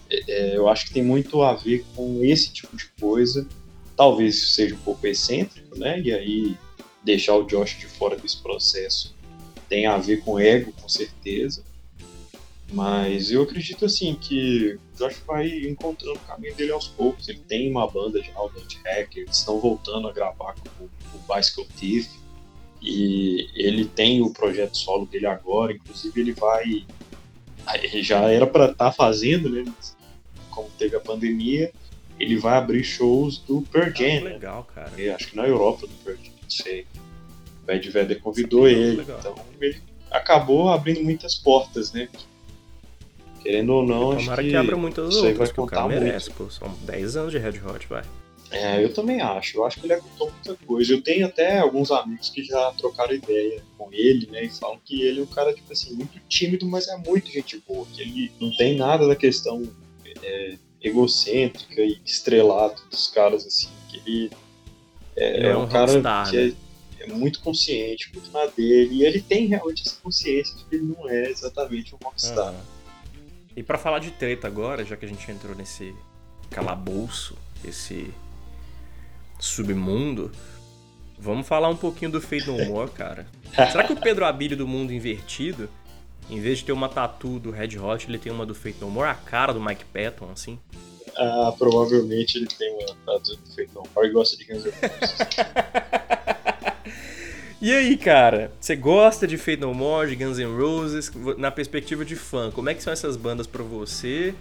é, 0.10 0.32
é, 0.32 0.58
eu 0.58 0.68
acho 0.68 0.88
que 0.88 0.94
tem 0.94 1.04
muito 1.04 1.42
a 1.42 1.54
ver 1.54 1.86
com 1.96 2.24
esse 2.24 2.52
tipo 2.52 2.76
de 2.76 2.88
coisa. 3.00 3.48
Talvez 3.96 4.54
seja 4.54 4.76
um 4.76 4.80
pouco 4.80 5.06
excêntrico, 5.06 5.78
né? 5.78 6.00
E 6.00 6.14
aí 6.14 6.58
deixar 7.04 7.36
o 7.36 7.44
Josh 7.44 7.78
de 7.78 7.88
fora 7.88 8.16
desse 8.16 8.38
processo 8.38 9.16
tem 9.70 9.86
a 9.86 9.98
ver 9.98 10.22
com 10.22 10.40
ego, 10.40 10.72
com 10.74 10.88
certeza. 10.88 11.64
Mas 12.72 13.32
eu 13.32 13.44
acredito 13.44 13.86
assim 13.86 14.14
que 14.16 14.78
o 14.94 14.98
Josh 14.98 15.22
vai 15.26 15.48
encontrando 15.48 16.18
o 16.18 16.28
caminho 16.28 16.54
dele 16.56 16.72
aos 16.72 16.88
poucos. 16.88 17.28
Ele 17.30 17.40
tem 17.40 17.72
uma 17.72 17.90
banda 17.90 18.22
de 18.22 18.30
Albert 18.36 18.68
Hacker, 18.86 19.24
eles 19.24 19.38
estão 19.38 19.60
voltando 19.60 20.08
a 20.08 20.12
gravar 20.12 20.56
com 20.78 20.84
o 20.86 21.36
Bicycle 21.36 21.66
Thief. 21.78 22.10
E 22.82 23.50
ele 23.56 23.86
tem 23.86 24.22
o 24.22 24.32
projeto 24.32 24.78
solo 24.78 25.06
dele 25.06 25.26
agora, 25.26 25.74
inclusive 25.74 26.20
ele 26.20 26.34
vai. 26.34 26.86
Já 28.02 28.30
era 28.30 28.46
para 28.46 28.66
estar 28.72 28.86
tá 28.86 28.92
fazendo, 28.92 29.50
né? 29.50 29.66
Como 30.52 30.70
teve 30.78 30.96
a 30.96 31.00
pandemia, 31.00 31.72
ele 32.20 32.38
vai 32.38 32.58
abrir 32.58 32.84
shows 32.84 33.40
do 33.40 33.62
Pearl 33.62 33.94
Jam. 33.96 34.20
Ah, 34.20 34.30
legal, 34.30 34.68
cara. 34.74 34.92
É, 34.98 35.10
acho 35.12 35.30
que 35.30 35.36
na 35.36 35.48
Europa 35.48 35.88
do 35.88 35.94
Pearl 36.04 36.18
Jam, 36.18 36.34
não 36.42 36.50
sei. 36.50 36.86
O 37.68 37.72
Ed 37.72 37.90
Vedder 37.90 38.20
convidou 38.22 38.68
ele, 38.68 38.98
legal. 38.98 39.20
então 39.20 39.36
ele 39.60 39.82
acabou 40.10 40.70
abrindo 40.70 41.04
muitas 41.04 41.36
portas, 41.36 41.92
né? 41.92 42.08
Querendo 43.42 43.70
ou 43.74 43.86
não, 43.86 44.12
acho 44.14 44.36
que, 44.36 44.50
que 44.50 44.56
abra 44.56 44.76
muitas 44.76 45.10
isso 45.10 45.26
outras, 45.26 45.38
vai 45.38 45.56
contar 45.56 45.86
o 45.86 45.90
cara 45.90 46.00
merece, 46.00 46.32
pô. 46.32 46.50
São 46.50 46.74
10 46.84 47.16
anos 47.16 47.32
de 47.32 47.38
Red 47.38 47.60
Hot, 47.66 47.88
vai. 47.88 48.04
É, 48.50 48.84
eu 48.84 48.94
também 48.94 49.22
acho. 49.22 49.58
Eu 49.58 49.66
acho 49.66 49.80
que 49.80 49.86
ele 49.86 49.94
aguentou 49.94 50.32
muita 50.32 50.66
coisa. 50.66 50.94
Eu 50.94 51.02
tenho 51.02 51.26
até 51.26 51.60
alguns 51.60 51.92
amigos 51.92 52.30
que 52.30 52.44
já 52.44 52.72
trocaram 52.74 53.14
ideia 53.14 53.62
com 53.78 53.90
ele, 53.92 54.28
né? 54.28 54.46
E 54.46 54.50
falam 54.50 54.80
que 54.84 55.02
ele 55.02 55.20
é 55.20 55.24
um 55.24 55.28
cara, 55.28 55.54
tipo 55.54 55.72
assim, 55.72 55.94
muito 55.94 56.20
tímido, 56.30 56.66
mas 56.66 56.88
é 56.88 56.98
muito 56.98 57.30
gente 57.30 57.62
boa. 57.68 57.86
Que 57.94 58.02
ele 58.02 58.32
não 58.40 58.56
tem 58.56 58.78
nada 58.78 59.08
da 59.08 59.16
questão 59.16 59.64
é, 60.24 60.56
egocêntrica 60.82 61.82
e 61.82 62.00
estrelado 62.06 62.82
dos 62.90 63.08
caras, 63.08 63.46
assim. 63.46 63.68
Que 63.90 63.98
ele 63.98 64.32
é, 65.18 65.38
ele 65.38 65.48
é 65.48 65.58
um, 65.58 65.64
um 65.64 65.68
cara 65.68 65.92
rockstar, 65.92 66.30
que 66.30 66.38
é, 66.38 66.46
né? 66.46 66.54
é, 67.00 67.08
muito 67.08 67.42
consciente, 67.42 68.12
muito 68.14 68.32
na 68.32 68.46
dele. 68.46 68.96
E 68.96 69.04
ele 69.04 69.20
tem 69.20 69.48
realmente 69.48 69.84
essa 69.86 69.98
consciência 70.02 70.56
de 70.56 70.64
que 70.66 70.76
ele 70.76 70.86
não 70.86 71.10
é 71.10 71.30
exatamente 71.30 71.94
um 71.94 71.98
rockstar. 72.02 72.54
E 73.58 73.64
para 73.64 73.80
falar 73.80 73.98
de 73.98 74.12
treta 74.12 74.46
agora, 74.46 74.86
já 74.86 74.96
que 74.96 75.04
a 75.04 75.08
gente 75.08 75.32
entrou 75.32 75.56
nesse 75.56 75.96
calabouço, 76.48 77.36
esse 77.66 78.14
submundo, 79.40 80.32
vamos 81.18 81.48
falar 81.48 81.68
um 81.68 81.76
pouquinho 81.76 82.12
do 82.12 82.22
Fade 82.22 82.46
No 82.46 82.64
More, 82.66 82.92
cara. 82.92 83.26
Será 83.72 83.84
que 83.84 83.94
o 83.94 84.00
Pedro 84.00 84.26
Abílio 84.26 84.56
do 84.56 84.68
mundo 84.68 84.94
invertido, 84.94 85.68
em 86.30 86.40
vez 86.40 86.60
de 86.60 86.66
ter 86.66 86.72
uma 86.72 86.88
tatu 86.88 87.40
do 87.40 87.50
Red 87.50 87.80
Hot, 87.80 88.08
ele 88.08 88.20
tem 88.20 88.32
uma 88.32 88.46
do 88.46 88.54
Fade 88.54 88.78
No 88.80 88.92
More, 88.92 89.10
a 89.10 89.16
cara 89.16 89.52
do 89.52 89.60
Mike 89.60 89.86
Patton, 89.86 90.30
assim? 90.32 90.60
Ah, 91.16 91.52
provavelmente 91.58 92.38
ele 92.38 92.46
tem 92.46 92.72
uma 92.76 92.96
tatu 93.08 93.38
do 93.38 93.56
Fade 93.56 93.72
No 93.74 93.84
More 93.96 94.08
e 94.08 94.12
gosta 94.12 94.38
de 94.38 94.46
Guns 94.46 94.66
N' 94.66 94.72
Roses. 94.72 95.18
E 97.60 97.74
aí, 97.74 97.98
cara, 97.98 98.52
você 98.60 98.76
gosta 98.76 99.26
de 99.26 99.36
Fade 99.36 99.62
No 99.62 99.74
More, 99.74 100.10
de 100.10 100.16
Guns 100.16 100.38
N' 100.38 100.56
Roses, 100.56 101.12
na 101.38 101.50
perspectiva 101.50 102.06
de 102.06 102.16
fã, 102.16 102.52
como 102.52 102.70
é 102.70 102.76
que 102.76 102.84
são 102.84 102.94
essas 102.94 103.18
bandas 103.18 103.48
para 103.48 103.64
você? 103.64 104.36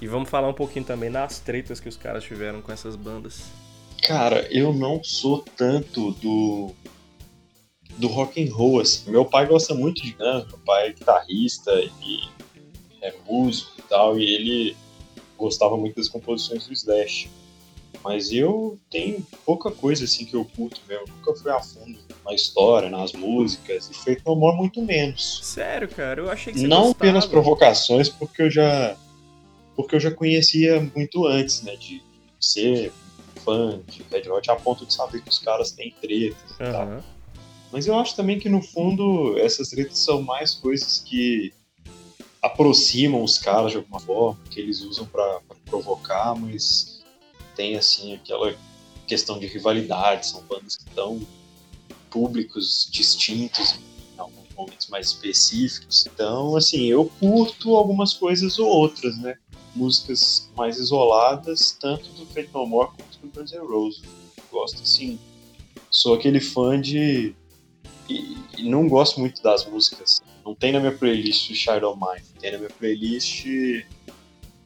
E 0.00 0.06
vamos 0.06 0.30
falar 0.30 0.48
um 0.48 0.54
pouquinho 0.54 0.84
também 0.84 1.10
das 1.10 1.38
tretas 1.38 1.80
que 1.80 1.88
os 1.88 1.98
caras 1.98 2.24
tiveram 2.24 2.62
com 2.62 2.72
essas 2.72 2.96
bandas. 2.96 3.44
Cara, 4.02 4.46
eu 4.50 4.72
não 4.72 5.02
sou 5.04 5.44
tanto 5.56 6.12
do 6.12 6.74
do 7.98 8.08
rock 8.08 8.42
and 8.42 8.52
roll 8.54 8.80
assim. 8.80 9.10
Meu 9.10 9.24
pai 9.24 9.46
gosta 9.46 9.74
muito 9.74 10.02
de 10.02 10.12
Guns, 10.12 10.46
meu 10.46 10.58
pai 10.64 10.88
é 10.88 10.92
guitarrista 10.92 11.72
e 12.02 12.28
é 13.02 13.14
músico 13.26 13.72
e 13.78 13.82
tal, 13.82 14.18
e 14.18 14.34
ele 14.34 14.76
gostava 15.36 15.76
muito 15.76 15.96
das 15.96 16.08
composições 16.08 16.66
do 16.66 16.72
Slash. 16.72 17.30
Mas 18.02 18.32
eu 18.32 18.78
tenho 18.90 19.24
pouca 19.44 19.70
coisa 19.70 20.04
assim 20.04 20.24
que 20.24 20.34
eu 20.34 20.44
curto 20.44 20.80
mesmo. 20.88 21.04
nunca 21.08 21.34
fui 21.34 21.50
a 21.50 21.60
fundo 21.60 21.98
na 22.24 22.34
história, 22.34 22.88
nas 22.88 23.12
músicas, 23.12 23.88
e 23.90 23.94
Feito 23.94 24.22
No 24.26 24.36
More 24.36 24.56
muito 24.56 24.82
menos. 24.82 25.40
Sério, 25.42 25.88
cara? 25.88 26.20
Eu 26.20 26.30
achei 26.30 26.52
que 26.52 26.60
você 26.60 26.66
Não 26.66 26.88
gostava. 26.88 27.04
pelas 27.04 27.26
provocações, 27.26 28.08
porque 28.08 28.42
eu 28.42 28.50
já 28.50 28.96
porque 29.74 29.94
eu 29.94 30.00
já 30.00 30.10
conhecia 30.10 30.80
muito 30.94 31.26
antes, 31.26 31.60
né, 31.60 31.76
de 31.76 32.02
ser 32.40 32.90
fã 33.44 33.78
de 33.86 34.02
Red 34.10 34.26
Hot 34.30 34.50
a 34.50 34.56
ponto 34.56 34.86
de 34.86 34.94
saber 34.94 35.20
que 35.20 35.28
os 35.28 35.38
caras 35.38 35.70
têm 35.70 35.94
tretas 36.00 36.50
e 36.58 36.62
uhum. 36.62 36.72
tal. 36.72 37.04
Mas 37.70 37.86
eu 37.86 37.94
acho 37.98 38.16
também 38.16 38.38
que 38.38 38.48
no 38.48 38.62
fundo 38.62 39.38
essas 39.38 39.68
tretas 39.68 39.98
são 39.98 40.22
mais 40.22 40.54
coisas 40.54 41.04
que 41.06 41.52
aproximam 42.42 43.22
os 43.22 43.38
caras 43.38 43.72
de 43.72 43.76
alguma 43.76 44.00
forma, 44.00 44.40
que 44.50 44.60
eles 44.60 44.80
usam 44.80 45.04
para 45.06 45.40
provocar, 45.66 46.34
mas 46.34 46.95
tem 47.56 47.76
assim 47.76 48.14
aquela 48.14 48.54
questão 49.06 49.38
de 49.38 49.46
rivalidade, 49.46 50.26
são 50.26 50.42
bandas 50.42 50.76
que 50.76 50.88
estão 50.88 51.20
públicos 52.10 52.88
distintos 52.90 53.78
em 54.14 54.20
alguns 54.20 54.48
momentos 54.56 54.88
mais 54.88 55.08
específicos. 55.08 56.06
Então, 56.06 56.56
assim, 56.56 56.86
eu 56.86 57.10
curto 57.20 57.74
algumas 57.74 58.14
coisas 58.14 58.58
ou 58.58 58.68
outras, 58.68 59.16
né? 59.18 59.36
Músicas 59.74 60.50
mais 60.56 60.78
isoladas, 60.78 61.76
tanto 61.80 62.08
do 62.10 62.26
Fate 62.26 62.48
No 62.52 62.66
More 62.66 62.90
quanto 62.96 63.18
do 63.18 63.28
Guns 63.28 63.52
N' 63.52 63.66
Roses. 63.66 64.02
Gosto, 64.50 64.82
assim, 64.82 65.18
sou 65.90 66.14
aquele 66.14 66.40
fã 66.40 66.80
de... 66.80 67.34
E, 68.08 68.36
e, 68.56 68.68
não 68.68 68.88
gosto 68.88 69.18
muito 69.18 69.42
das 69.42 69.66
músicas. 69.66 70.22
Não 70.44 70.54
tem 70.54 70.72
na 70.72 70.78
minha 70.78 70.96
playlist 70.96 71.52
Shadow 71.52 71.96
Mind, 71.96 72.24
tem 72.40 72.52
na 72.52 72.58
minha 72.58 72.70
playlist 72.70 73.44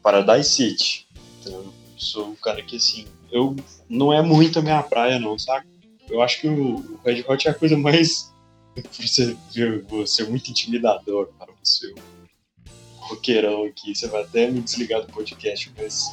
Paradise 0.02 0.50
City. 0.50 1.08
Então, 1.40 1.72
sou 2.00 2.28
um 2.28 2.34
cara 2.34 2.62
que, 2.62 2.76
assim, 2.76 3.06
eu 3.30 3.54
não 3.88 4.12
é 4.12 4.22
muito 4.22 4.58
a 4.58 4.62
minha 4.62 4.82
praia, 4.82 5.18
não, 5.18 5.38
sabe? 5.38 5.66
Eu 6.08 6.20
acho 6.20 6.40
que 6.40 6.48
o 6.48 6.98
Red 7.04 7.24
Hot 7.28 7.46
é 7.46 7.50
a 7.50 7.54
coisa 7.54 7.76
mais. 7.76 8.30
Você 8.92 9.36
ver 9.52 9.82
você 9.82 10.22
é 10.22 10.26
muito 10.26 10.50
intimidador, 10.50 11.28
cara. 11.38 11.50
Você 11.62 11.86
é 11.86 11.90
um 11.90 13.00
roqueirão 13.00 13.64
aqui. 13.64 13.94
Você 13.94 14.08
vai 14.08 14.22
até 14.22 14.50
me 14.50 14.60
desligar 14.60 15.02
do 15.02 15.12
podcast, 15.12 15.70
mas. 15.76 16.06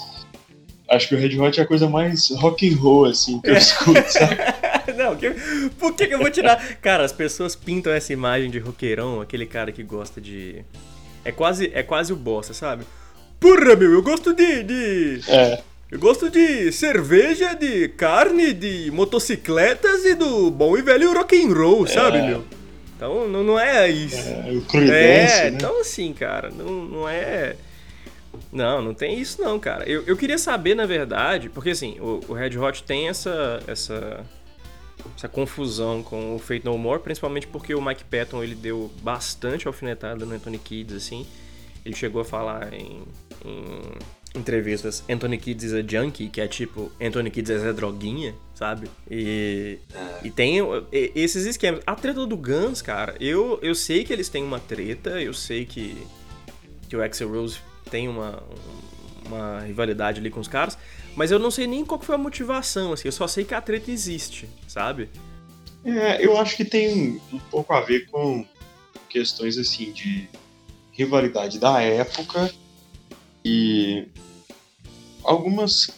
Acho 0.89 1.10
que 1.10 1.15
o 1.15 1.17
Red 1.17 1.39
Hot 1.39 1.60
é 1.60 1.63
a 1.63 1.67
coisa 1.67 1.88
mais 1.88 2.30
rock 2.32 2.67
and 2.67 2.78
roll, 2.78 3.06
assim, 3.06 3.39
que 3.41 3.50
eu 3.50 3.58
escuto, 3.58 4.02
sabe? 4.10 4.38
Não, 4.97 5.15
que, 5.15 5.30
por 5.78 5.93
que, 5.93 6.08
que 6.08 6.13
eu 6.13 6.19
vou 6.19 6.32
tirar? 6.32 6.78
Cara, 6.78 7.04
as 7.04 7.12
pessoas 7.12 7.56
pintam 7.56 7.91
essa 7.91 8.13
imagem 8.13 8.50
de 8.50 8.58
roqueirão, 8.58 9.21
aquele 9.21 9.45
cara 9.45 9.71
que 9.71 9.84
gosta 9.84 10.19
de. 10.19 10.63
É 11.26 11.32
quase, 11.32 11.71
é 11.73 11.84
quase 11.84 12.13
o 12.13 12.15
bosta, 12.15 12.54
sabe? 12.54 12.86
Porra, 13.39 13.76
meu, 13.76 13.91
eu 13.91 14.01
gosto 14.01 14.34
de. 14.34 14.64
de... 14.64 15.22
É. 15.28 15.62
Eu 15.90 16.00
gosto 16.00 16.30
de 16.30 16.70
cerveja, 16.74 17.54
de 17.54 17.88
carne, 17.88 18.54
de 18.54 18.92
motocicletas 18.92 20.04
e 20.04 20.16
do 20.16 20.52
bom 20.52 20.78
e 20.78 20.82
velho 20.82 21.14
rock 21.14 21.42
and 21.42 21.54
roll, 21.54 21.86
é. 21.86 21.88
sabe, 21.88 22.22
meu? 22.24 22.44
Então 22.94 23.26
não, 23.30 23.42
não 23.42 23.58
é 23.58 23.90
isso. 23.90 24.18
É, 24.18 24.52
o 24.52 24.78
é 24.80 24.90
né? 24.90 25.48
então 25.48 25.80
assim, 25.80 26.12
cara, 26.12 26.50
não, 26.50 26.84
não 26.84 27.08
é. 27.08 27.56
Não, 28.52 28.82
não 28.82 28.94
tem 28.94 29.18
isso 29.18 29.42
não, 29.42 29.58
cara. 29.58 29.88
Eu, 29.88 30.04
eu 30.06 30.18
queria 30.18 30.38
saber, 30.38 30.76
na 30.76 30.86
verdade, 30.86 31.48
porque 31.48 31.70
assim, 31.70 31.98
o, 32.02 32.20
o 32.28 32.34
Red 32.34 32.58
Hot 32.58 32.84
tem 32.84 33.08
essa, 33.08 33.64
essa, 33.66 34.26
essa 35.16 35.30
confusão 35.30 36.04
com 36.04 36.36
o 36.36 36.40
Fate 36.40 36.66
No 36.66 36.78
More, 36.78 37.02
principalmente 37.02 37.48
porque 37.48 37.74
o 37.74 37.82
Mike 37.82 38.04
Patton 38.04 38.44
ele 38.44 38.56
deu 38.56 38.92
bastante 39.02 39.68
alfinetada 39.68 40.26
no 40.26 40.36
Anthony 40.36 40.58
Kids, 40.58 40.98
assim. 40.98 41.26
Ele 41.86 41.96
chegou 41.96 42.22
a 42.22 42.26
falar 42.26 42.74
em, 42.74 43.04
em 43.46 43.82
entrevistas 44.38 45.04
Anthony 45.10 45.38
Kids 45.38 45.64
is 45.66 45.74
a 45.74 45.82
junkie, 45.82 46.30
que 46.30 46.40
é 46.40 46.48
tipo 46.48 46.92
Anthony 47.02 47.30
Kids 47.30 47.50
é 47.50 47.74
droguinha, 47.74 48.36
sabe? 48.54 48.90
E, 49.10 49.80
e 50.24 50.32
tem 50.32 50.60
esses 50.92 51.46
esquemas. 51.46 51.82
A 51.86 51.96
treta 51.96 52.26
do 52.26 52.38
Guns, 52.38 52.82
cara, 52.82 53.16
eu, 53.20 53.60
eu 53.62 53.76
sei 53.76 54.04
que 54.04 54.14
eles 54.14 54.30
têm 54.30 54.44
uma 54.44 54.60
treta, 54.60 55.22
eu 55.22 55.34
sei 55.34 55.66
que, 55.66 55.98
que 56.88 56.96
o 56.96 57.04
Axel 57.04 57.30
Rose 57.30 57.60
tem 57.90 58.08
uma, 58.08 58.42
uma 59.26 59.62
rivalidade 59.62 60.20
ali 60.20 60.30
com 60.30 60.40
os 60.40 60.48
caras, 60.48 60.78
mas 61.16 61.32
eu 61.32 61.40
não 61.40 61.52
sei 61.52 61.68
nem 61.68 61.84
qual 61.86 62.00
foi 62.00 62.16
a 62.16 62.18
motivação, 62.18 62.94
assim, 62.94 63.08
eu 63.08 63.12
só 63.12 63.28
sei 63.28 63.44
que 63.44 63.54
a 63.54 63.62
treta 63.62 63.92
existe, 63.92 64.48
sabe? 64.68 65.10
É, 65.84 66.26
eu 66.26 66.38
acho 66.38 66.58
que 66.58 66.66
tem 66.66 67.22
um 67.32 67.40
pouco 67.40 67.74
a 67.74 67.82
ver 67.82 68.08
com 68.08 68.46
questões 69.10 69.58
assim 69.58 69.92
de 69.92 70.28
rivalidade 70.92 71.60
da 71.60 71.82
época 71.82 72.52
e 73.48 74.08
algumas 75.24 75.89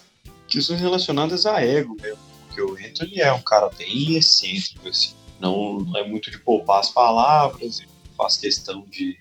questões 0.47 0.79
relacionadas 0.79 1.47
a 1.47 1.59
ego 1.59 1.95
mesmo, 1.99 2.19
porque 2.45 2.61
o 2.61 2.73
Anthony 2.73 3.21
é 3.21 3.33
um 3.33 3.41
cara 3.41 3.69
bem 3.69 4.15
excêntrico, 4.15 4.87
assim, 4.87 5.15
não, 5.39 5.83
é 5.95 6.07
muito 6.07 6.29
de 6.29 6.37
poupar 6.37 6.79
as 6.79 6.89
palavras, 6.89 7.81
faz 8.15 8.37
questão 8.37 8.85
de 8.87 9.17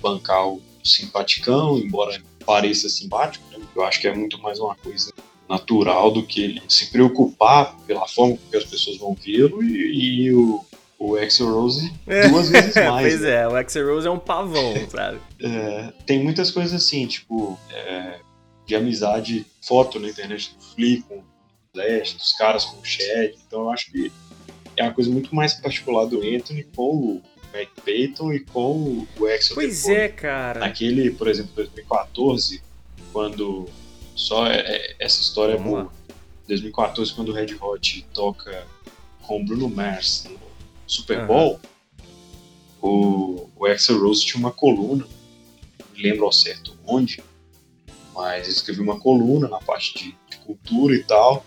bancar 0.00 0.48
o 0.48 0.62
simpaticão, 0.82 1.76
embora 1.76 2.22
pareça 2.46 2.88
simpático, 2.88 3.44
né? 3.50 3.62
eu 3.76 3.84
acho 3.84 4.00
que 4.00 4.08
é 4.08 4.14
muito 4.14 4.40
mais 4.40 4.58
uma 4.58 4.74
coisa 4.74 5.12
natural 5.46 6.10
do 6.10 6.22
que 6.22 6.42
ele 6.42 6.62
se 6.68 6.90
preocupar 6.90 7.76
pela 7.86 8.08
forma 8.08 8.38
que 8.50 8.56
as 8.56 8.64
pessoas 8.64 8.96
vão 8.96 9.14
vê-lo 9.14 9.62
e, 9.62 10.22
e, 10.24 10.32
o, 10.32 10.64
o 11.02 11.16
Axel 11.16 11.52
Rose 11.52 11.92
é. 12.06 12.28
duas 12.28 12.48
vezes 12.48 12.74
mais. 12.88 13.08
pois 13.08 13.20
né? 13.22 13.42
é, 13.42 13.48
o 13.48 13.56
Axel 13.56 13.92
Rose 13.92 14.06
é 14.06 14.10
um 14.10 14.18
pavão, 14.20 14.74
sabe? 14.88 15.18
É, 15.40 15.92
tem 16.06 16.22
muitas 16.22 16.52
coisas 16.52 16.72
assim, 16.72 17.06
tipo, 17.08 17.58
é, 17.70 18.20
de 18.64 18.76
amizade, 18.76 19.44
foto 19.60 19.98
na 19.98 20.08
internet 20.08 20.54
do 20.54 20.64
Flea 20.64 21.02
com 21.08 21.18
o 21.18 21.24
Flash, 21.72 22.14
dos 22.14 22.32
caras 22.34 22.64
com 22.64 22.78
o 22.78 22.84
Chad, 22.84 23.32
então 23.46 23.62
eu 23.62 23.70
acho 23.70 23.90
que 23.90 24.12
é 24.76 24.84
uma 24.84 24.94
coisa 24.94 25.10
muito 25.10 25.34
mais 25.34 25.54
particular 25.54 26.06
do 26.06 26.18
Anthony 26.18 26.62
com 26.74 26.96
o 26.96 27.22
Mac 27.52 27.68
Payton 27.84 28.32
e 28.32 28.40
com 28.40 29.06
o 29.18 29.26
Axel 29.26 29.56
Pois 29.56 29.88
é, 29.88 30.08
cara. 30.08 30.60
Naquele, 30.60 31.10
por 31.10 31.26
exemplo, 31.26 31.50
2014, 31.56 32.62
quando 33.12 33.68
só 34.14 34.46
é, 34.46 34.60
é, 34.60 34.94
essa 35.00 35.20
história 35.20 35.56
Vamos 35.56 35.72
é 35.72 35.82
boa. 35.82 35.92
2014, 36.46 37.12
quando 37.12 37.30
o 37.30 37.32
Red 37.32 37.56
Hot 37.60 38.06
toca 38.14 38.66
com 39.22 39.40
o 39.40 39.44
Bruno 39.44 39.68
Mars 39.68 40.28
no 40.30 40.51
Super 40.86 41.26
Bowl, 41.26 41.60
uhum. 42.82 42.88
o, 42.88 43.50
o 43.56 43.66
Axel 43.66 44.00
Rose 44.00 44.24
tinha 44.24 44.38
uma 44.38 44.52
coluna, 44.52 45.06
não 45.78 46.02
lembro 46.02 46.24
ao 46.24 46.32
certo 46.32 46.76
onde, 46.86 47.22
mas 48.14 48.44
ele 48.44 48.56
escreveu 48.56 48.84
uma 48.84 48.98
coluna 48.98 49.48
na 49.48 49.58
parte 49.58 49.94
de, 49.98 50.16
de 50.30 50.36
cultura 50.44 50.94
e 50.94 51.02
tal, 51.02 51.44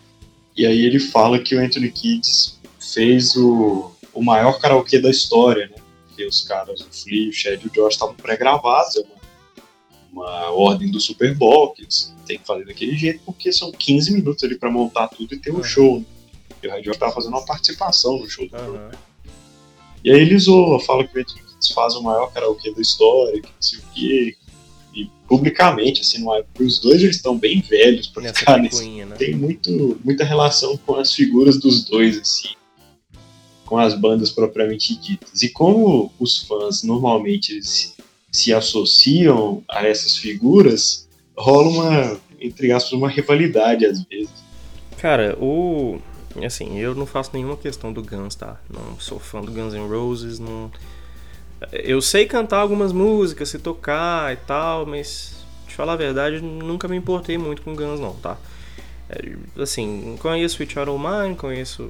e 0.55 0.65
aí 0.65 0.85
ele 0.85 0.99
fala 0.99 1.39
que 1.39 1.55
o 1.55 1.59
Anthony 1.59 1.91
Kids 1.91 2.59
fez 2.79 3.35
o, 3.35 3.91
o 4.13 4.23
maior 4.23 4.59
karaokê 4.59 4.99
da 4.99 5.09
história, 5.09 5.67
né? 5.67 5.75
Porque 6.07 6.25
os 6.25 6.41
caras, 6.41 6.79
o 6.79 6.89
Flea, 6.89 7.29
o 7.29 7.33
Chad 7.33 7.61
e 7.61 7.67
o 7.67 7.69
Josh 7.69 7.95
estavam 7.95 8.15
pré-gravados, 8.15 8.95
é 8.95 9.01
uma, 9.01 10.23
uma 10.23 10.51
ordem 10.51 10.89
do 10.89 10.99
Super 10.99 11.35
Bowl, 11.35 11.73
que 11.73 11.81
eles 11.81 12.15
têm 12.25 12.39
que 12.39 12.47
fazer 12.47 12.65
daquele 12.65 12.95
jeito, 12.95 13.21
porque 13.25 13.51
são 13.51 13.71
15 13.71 14.13
minutos 14.13 14.43
ali 14.45 14.57
para 14.57 14.71
montar 14.71 15.09
tudo 15.09 15.33
e 15.33 15.37
ter 15.37 15.51
um 15.51 15.57
uhum. 15.57 15.63
show. 15.63 15.99
Né? 15.99 16.05
E 16.63 16.67
o 16.67 16.71
Red 16.71 16.89
Hot 16.89 16.99
tava 16.99 17.11
fazendo 17.11 17.33
uma 17.33 17.45
participação 17.45 18.17
no 18.17 18.29
show 18.29 18.47
do 18.47 18.55
uhum. 18.55 18.91
E 20.05 20.11
aí 20.11 20.21
ele 20.21 20.37
zoa, 20.37 20.79
fala 20.79 21.03
que 21.03 21.19
o 21.19 21.25
Kids 21.25 21.67
faz 21.73 21.95
o 21.95 22.03
maior 22.03 22.31
karaokê 22.31 22.71
da 22.71 22.81
história, 22.81 23.41
que 23.41 23.47
não 23.47 23.61
sei 23.61 23.79
o 23.79 23.83
quê, 23.93 24.35
e 24.93 25.09
publicamente, 25.27 26.01
assim, 26.01 26.19
numa 26.19 26.37
época, 26.37 26.63
os 26.63 26.79
dois 26.79 27.01
já 27.01 27.09
estão 27.09 27.37
bem 27.37 27.59
velhos 27.59 28.07
pra 28.07 28.31
ficar 28.31 28.57
nesse. 28.57 28.87
Né? 28.87 29.15
Tem 29.17 29.35
muito, 29.35 29.99
muita 30.05 30.23
relação 30.23 30.77
com 30.77 30.95
as 30.95 31.13
figuras 31.13 31.59
dos 31.59 31.83
dois, 31.83 32.17
assim 32.17 32.49
com 33.65 33.77
as 33.77 33.95
bandas 33.95 34.31
propriamente 34.31 34.95
ditas. 34.95 35.41
E 35.41 35.49
como 35.49 36.11
os 36.19 36.43
fãs 36.43 36.83
normalmente 36.83 37.59
se 38.31 38.53
associam 38.53 39.63
a 39.67 39.85
essas 39.87 40.17
figuras, 40.17 41.07
rola 41.35 41.69
uma, 41.69 42.19
entre 42.39 42.71
aspas, 42.71 42.93
uma 42.93 43.09
rivalidade 43.09 43.85
às 43.85 44.03
vezes. 44.03 44.33
Cara, 44.97 45.37
o. 45.41 45.99
Assim, 46.43 46.77
eu 46.77 46.93
não 46.95 47.05
faço 47.05 47.31
nenhuma 47.33 47.55
questão 47.55 47.93
do 47.93 48.01
Guns, 48.01 48.35
tá? 48.35 48.59
Não 48.69 48.99
sou 48.99 49.19
fã 49.19 49.41
do 49.41 49.51
Guns 49.51 49.73
N' 49.73 49.87
Roses, 49.87 50.39
não. 50.39 50.71
Eu 51.71 52.01
sei 52.01 52.25
cantar 52.25 52.59
algumas 52.59 52.91
músicas, 52.91 53.49
se 53.49 53.59
tocar 53.59 54.33
e 54.33 54.35
tal, 54.35 54.85
mas, 54.85 55.45
de 55.67 55.73
falar 55.73 55.93
a 55.93 55.97
verdade, 55.97 56.41
nunca 56.41 56.87
me 56.87 56.97
importei 56.97 57.37
muito 57.37 57.61
com 57.61 57.75
Guns, 57.75 57.99
não, 57.99 58.13
tá? 58.15 58.37
É, 59.09 59.61
assim, 59.61 60.17
conheço 60.19 60.55
Switch 60.55 60.75
Out 60.75 60.89
of 60.89 61.03
Mine, 61.03 61.35
conheço 61.35 61.89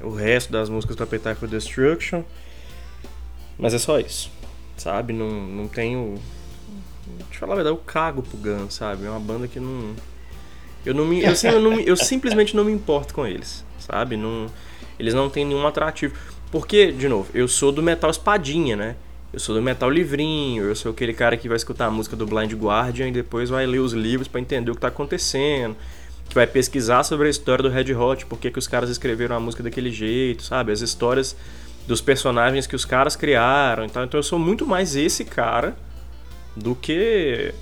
o 0.00 0.14
resto 0.14 0.52
das 0.52 0.68
músicas 0.68 0.96
do 0.96 1.02
Appetite 1.02 1.34
for 1.34 1.48
Destruction. 1.48 2.22
Mas 3.58 3.74
é 3.74 3.78
só 3.78 3.98
isso, 3.98 4.30
sabe? 4.76 5.12
Não, 5.12 5.28
não 5.28 5.68
tenho. 5.68 6.14
Eu 7.18 7.26
falar 7.32 7.54
a 7.54 7.56
verdade, 7.56 7.76
eu 7.76 7.82
cago 7.82 8.22
pro 8.22 8.38
Guns, 8.38 8.74
sabe? 8.74 9.04
É 9.04 9.10
uma 9.10 9.20
banda 9.20 9.48
que 9.48 9.58
não. 9.58 9.94
Eu, 10.84 10.94
não 10.94 11.04
me, 11.04 11.22
eu, 11.22 11.32
eu, 11.44 11.60
não, 11.60 11.80
eu 11.80 11.96
simplesmente 11.96 12.56
não 12.56 12.64
me 12.64 12.72
importo 12.72 13.14
com 13.14 13.26
eles, 13.26 13.64
sabe? 13.78 14.16
Não, 14.16 14.46
eles 14.98 15.14
não 15.14 15.28
têm 15.28 15.44
nenhum 15.44 15.66
atrativo. 15.66 16.14
Porque, 16.50 16.92
de 16.92 17.08
novo, 17.08 17.28
eu 17.34 17.46
sou 17.46 17.70
do 17.70 17.82
metal 17.82 18.10
espadinha, 18.10 18.76
né? 18.76 18.96
Eu 19.32 19.38
sou 19.38 19.54
do 19.54 19.60
metal 19.60 19.90
livrinho, 19.90 20.64
eu 20.64 20.74
sou 20.74 20.92
aquele 20.92 21.12
cara 21.12 21.36
que 21.36 21.48
vai 21.48 21.56
escutar 21.56 21.86
a 21.86 21.90
música 21.90 22.16
do 22.16 22.26
Blind 22.26 22.52
Guardian 22.54 23.08
e 23.08 23.12
depois 23.12 23.50
vai 23.50 23.66
ler 23.66 23.80
os 23.80 23.92
livros 23.92 24.26
para 24.26 24.40
entender 24.40 24.70
o 24.70 24.74
que 24.74 24.80
tá 24.80 24.88
acontecendo 24.88 25.76
que 26.28 26.34
vai 26.34 26.46
pesquisar 26.46 27.02
sobre 27.04 27.26
a 27.26 27.30
história 27.30 27.62
do 27.62 27.70
Red 27.70 27.94
Hot, 27.94 28.26
por 28.26 28.38
que, 28.38 28.52
os 28.56 28.68
caras 28.68 28.90
escreveram 28.90 29.34
a 29.34 29.40
música 29.40 29.62
daquele 29.62 29.90
jeito, 29.90 30.42
sabe? 30.42 30.72
As 30.72 30.80
histórias 30.80 31.34
dos 31.86 32.00
personagens 32.02 32.66
que 32.66 32.76
os 32.76 32.84
caras 32.84 33.16
criaram. 33.16 33.84
Então, 33.84 34.04
então 34.04 34.18
eu 34.18 34.22
sou 34.22 34.38
muito 34.38 34.66
mais 34.66 34.94
esse 34.94 35.24
cara 35.24 35.74
do 36.54 36.74
que 36.74 37.54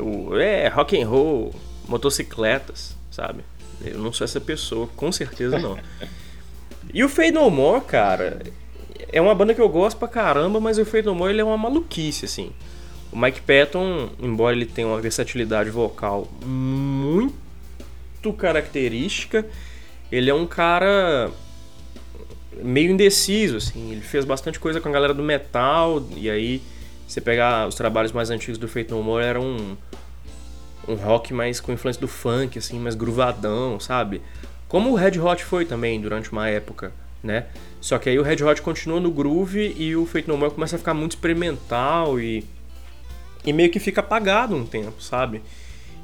o 0.00 0.36
é 0.36 0.68
rock 0.68 1.00
and 1.00 1.06
roll, 1.06 1.54
motocicletas, 1.86 2.96
sabe? 3.10 3.44
Eu 3.84 3.98
não 3.98 4.12
sou 4.12 4.24
essa 4.24 4.40
pessoa, 4.40 4.86
com 4.96 5.10
certeza 5.10 5.58
não. 5.58 5.78
e 6.92 7.02
o 7.02 7.08
Fade 7.08 7.32
No 7.32 7.50
More, 7.50 7.84
cara, 7.84 8.42
é 9.10 9.20
uma 9.20 9.34
banda 9.34 9.54
que 9.54 9.60
eu 9.60 9.68
gosto 9.68 9.98
pra 9.98 10.08
caramba, 10.08 10.60
mas 10.60 10.78
o 10.78 10.84
Fade 10.84 11.06
No 11.06 11.14
More 11.14 11.32
ele 11.32 11.40
é 11.40 11.44
uma 11.44 11.58
maluquice 11.58 12.24
assim. 12.24 12.52
O 13.12 13.18
Mike 13.18 13.42
Patton, 13.42 14.10
embora 14.20 14.56
ele 14.56 14.64
tenha 14.64 14.88
uma 14.88 15.00
versatilidade 15.00 15.68
vocal 15.68 16.26
muito 16.44 18.32
característica. 18.38 19.46
Ele 20.10 20.30
é 20.30 20.34
um 20.34 20.46
cara 20.46 21.30
meio 22.62 22.90
indeciso, 22.90 23.58
assim. 23.58 23.92
Ele 23.92 24.00
fez 24.00 24.24
bastante 24.24 24.58
coisa 24.58 24.80
com 24.80 24.88
a 24.88 24.92
galera 24.92 25.12
do 25.12 25.22
metal, 25.22 26.02
e 26.16 26.30
aí 26.30 26.62
você 27.06 27.20
pegar 27.20 27.68
os 27.68 27.74
trabalhos 27.74 28.12
mais 28.12 28.30
antigos 28.30 28.56
do 28.56 28.66
Feito 28.66 28.94
No 28.94 29.02
More, 29.02 29.24
era 29.24 29.40
um, 29.40 29.76
um 30.86 30.94
rock 30.94 31.32
mais 31.32 31.60
com 31.60 31.72
influência 31.72 32.00
do 32.00 32.08
funk, 32.08 32.58
assim, 32.58 32.78
mais 32.78 32.94
gruvadão, 32.94 33.78
sabe? 33.78 34.20
Como 34.68 34.90
o 34.90 34.94
Red 34.94 35.18
Hot 35.20 35.44
foi 35.44 35.64
também 35.64 36.00
durante 36.00 36.32
uma 36.32 36.48
época, 36.48 36.92
né? 37.22 37.46
Só 37.80 37.98
que 37.98 38.08
aí 38.08 38.18
o 38.18 38.22
Red 38.22 38.42
Hot 38.42 38.62
continua 38.62 39.00
no 39.00 39.10
groove 39.10 39.74
e 39.76 39.94
o 39.94 40.06
Feito 40.06 40.28
No 40.28 40.36
More 40.36 40.54
começa 40.54 40.76
a 40.76 40.78
ficar 40.78 40.94
muito 40.94 41.12
experimental 41.12 42.18
e, 42.18 42.44
e 43.44 43.52
meio 43.52 43.70
que 43.70 43.78
fica 43.78 44.00
apagado 44.00 44.56
um 44.56 44.64
tempo, 44.64 45.02
sabe? 45.02 45.42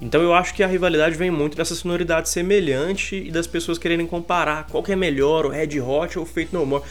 Então 0.01 0.23
eu 0.23 0.33
acho 0.33 0.55
que 0.55 0.63
a 0.63 0.67
rivalidade 0.67 1.17
vem 1.17 1.31
muito 1.31 1.57
dessa 1.57 1.75
sonoridade 1.75 2.29
semelhante 2.29 3.17
e 3.17 3.31
das 3.31 3.47
pessoas 3.47 3.79
quererem 3.79 4.07
comparar 4.07 4.67
qual 4.67 4.83
que 4.83 4.93
é 4.93 4.97
melhor, 4.97 5.45
o 5.45 5.49
Red 5.49 5.81
Hot 5.81 6.19
ou 6.19 6.25
o 6.25 6.27
Fate 6.27 6.51
No 6.53 6.65
More. 6.65 6.85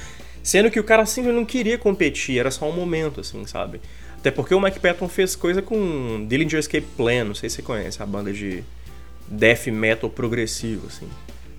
Sendo 0.43 0.71
que 0.71 0.79
o 0.79 0.83
cara 0.83 1.05
simplesmente 1.05 1.39
não 1.39 1.45
queria 1.45 1.77
competir, 1.77 2.39
era 2.39 2.49
só 2.51 2.69
um 2.69 2.73
momento, 2.73 3.19
assim, 3.19 3.45
sabe? 3.45 3.81
Até 4.27 4.35
porque 4.35 4.53
o 4.53 4.59
Mike 4.59 4.81
Patton 4.81 5.07
fez 5.07 5.37
coisa 5.37 5.61
com 5.61 6.25
Dillinger 6.27 6.59
Escape 6.59 6.85
Plan, 6.97 7.23
não 7.23 7.33
sei 7.33 7.49
se 7.49 7.55
você 7.55 7.61
conhece, 7.61 8.03
a 8.03 8.05
banda 8.05 8.33
de 8.33 8.61
death 9.25 9.67
metal 9.67 10.09
progressivo, 10.09 10.87
assim. 10.87 11.07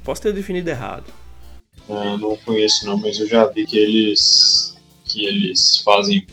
Posso 0.04 0.20
ter 0.20 0.34
definido 0.34 0.68
errado. 0.68 1.06
Não, 1.88 2.18
não 2.18 2.36
conheço 2.36 2.84
não, 2.84 2.98
mas 2.98 3.18
eu 3.18 3.26
já 3.26 3.46
vi 3.46 3.64
que 3.64 3.78
eles 3.78 4.76
que 5.06 5.24
eles 5.24 5.78
fazem 5.78 6.26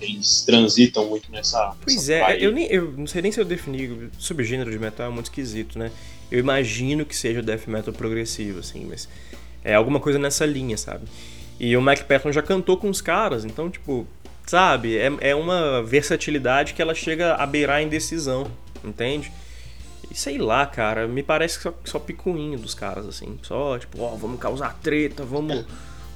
eles 0.00 0.40
transitam 0.46 1.06
muito 1.06 1.30
nessa. 1.30 1.76
Pois 1.82 2.08
é, 2.08 2.42
eu, 2.42 2.50
nem, 2.50 2.66
eu 2.68 2.92
não 2.92 3.06
sei 3.06 3.20
nem 3.20 3.30
se 3.30 3.38
eu 3.38 3.44
defini 3.44 4.08
subgênero 4.18 4.70
de 4.70 4.78
metal, 4.78 5.08
é 5.08 5.10
muito 5.10 5.26
esquisito, 5.26 5.78
né? 5.78 5.92
Eu 6.30 6.38
imagino 6.38 7.04
que 7.04 7.14
seja 7.14 7.42
death 7.42 7.66
metal 7.66 7.92
progressivo, 7.92 8.60
assim, 8.60 8.86
mas 8.86 9.06
é 9.62 9.74
alguma 9.74 10.00
coisa 10.00 10.18
nessa 10.18 10.46
linha, 10.46 10.78
sabe? 10.78 11.04
E 11.60 11.76
o 11.76 11.82
Mike 11.82 12.04
Patton 12.04 12.32
já 12.32 12.40
cantou 12.40 12.78
com 12.78 12.88
os 12.88 13.02
caras, 13.02 13.44
então, 13.44 13.68
tipo, 13.68 14.06
sabe? 14.48 14.96
É, 14.96 15.12
é 15.20 15.34
uma 15.34 15.82
versatilidade 15.82 16.72
que 16.72 16.80
ela 16.80 16.94
chega 16.94 17.34
a 17.34 17.46
beirar 17.46 17.76
a 17.76 17.82
indecisão, 17.82 18.50
entende? 18.82 19.30
E 20.10 20.14
sei 20.14 20.38
lá, 20.38 20.64
cara, 20.64 21.06
me 21.06 21.22
parece 21.22 21.60
só, 21.60 21.74
só 21.84 21.98
picuinho 21.98 22.58
dos 22.58 22.74
caras, 22.74 23.06
assim. 23.06 23.38
Só, 23.42 23.78
tipo, 23.78 24.00
ó, 24.00 24.14
oh, 24.14 24.16
vamos 24.16 24.40
causar 24.40 24.78
treta, 24.80 25.22
vamos, 25.22 25.66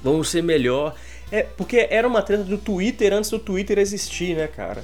vamos 0.03 0.29
ser 0.29 0.41
melhor. 0.41 0.95
É, 1.31 1.43
porque 1.43 1.87
era 1.89 2.07
uma 2.07 2.23
treta 2.23 2.43
do 2.43 2.57
Twitter 2.57 3.13
antes 3.13 3.29
do 3.29 3.37
Twitter 3.37 3.77
existir, 3.77 4.35
né, 4.35 4.47
cara? 4.47 4.83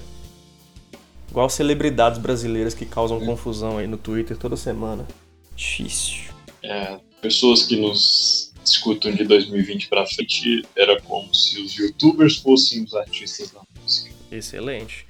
Igual 1.30 1.50
celebridades 1.50 2.20
brasileiras 2.20 2.74
que 2.74 2.86
causam 2.86 3.20
confusão 3.20 3.78
aí 3.78 3.88
no 3.88 3.98
Twitter 3.98 4.38
toda 4.38 4.56
semana. 4.56 5.08
Difícil. 5.56 6.32
É, 6.64 7.00
pessoas 7.22 7.64
que 7.64 7.76
nos 7.76 8.49
escutam 8.64 9.12
de 9.12 9.24
2020 9.24 9.88
pra 9.88 10.06
frente, 10.06 10.64
era 10.76 11.02
como 11.02 11.34
se 11.34 11.60
os 11.62 11.74
youtubers 11.74 12.38
fossem 12.38 12.84
os 12.84 12.94
artistas 12.94 13.50
da 13.52 13.62
música. 13.82 14.12
Excelente. 14.32 15.08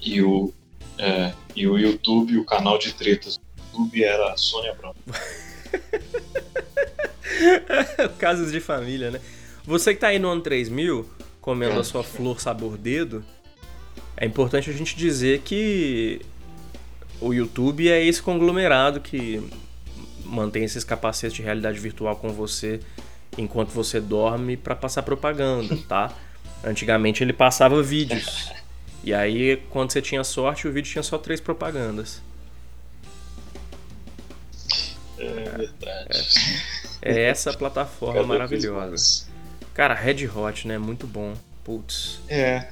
E 0.00 0.22
o. 0.22 0.52
É, 0.98 1.32
e 1.56 1.66
o 1.66 1.78
YouTube, 1.78 2.36
o 2.38 2.44
canal 2.44 2.78
de 2.78 2.92
tretas 2.92 3.38
do 3.38 3.42
YouTube 3.72 4.04
era 4.04 4.32
a 4.32 4.36
Sônia 4.36 4.72
Abrão. 4.72 4.94
Casos 8.18 8.52
de 8.52 8.60
família, 8.60 9.10
né? 9.10 9.18
Você 9.64 9.94
que 9.94 10.00
tá 10.00 10.08
aí 10.08 10.18
no 10.18 10.28
ano 10.28 10.42
3000, 10.42 11.08
comendo 11.40 11.80
a 11.80 11.84
sua 11.84 12.02
flor 12.02 12.38
sabor 12.40 12.76
dedo, 12.76 13.24
é 14.16 14.26
importante 14.26 14.68
a 14.70 14.72
gente 14.72 14.96
dizer 14.96 15.40
que 15.40 16.20
o 17.20 17.32
YouTube 17.32 17.88
é 17.88 18.04
esse 18.04 18.20
conglomerado 18.20 18.98
que 19.00 19.40
mantém 20.32 20.64
esses 20.64 20.82
capacetes 20.82 21.36
de 21.36 21.42
realidade 21.42 21.78
virtual 21.78 22.16
com 22.16 22.30
você 22.30 22.80
enquanto 23.36 23.68
você 23.68 24.00
dorme 24.00 24.56
para 24.56 24.74
passar 24.74 25.02
propaganda, 25.02 25.76
tá? 25.88 26.12
Antigamente 26.64 27.22
ele 27.22 27.32
passava 27.32 27.82
vídeos. 27.82 28.50
E 29.04 29.12
aí, 29.12 29.56
quando 29.68 29.90
você 29.90 30.00
tinha 30.00 30.22
sorte, 30.22 30.68
o 30.68 30.72
vídeo 30.72 30.88
tinha 30.92 31.02
só 31.02 31.18
três 31.18 31.40
propagandas. 31.40 32.22
É 35.18 35.24
verdade. 35.56 36.28
É, 37.02 37.12
é 37.12 37.22
essa 37.22 37.52
plataforma 37.52 38.14
Cada 38.14 38.26
maravilhosa. 38.28 39.26
Cara, 39.74 39.92
Red 39.92 40.28
Hot, 40.28 40.68
né? 40.68 40.78
Muito 40.78 41.04
bom. 41.04 41.34
Putz. 41.64 42.20
É. 42.28 42.70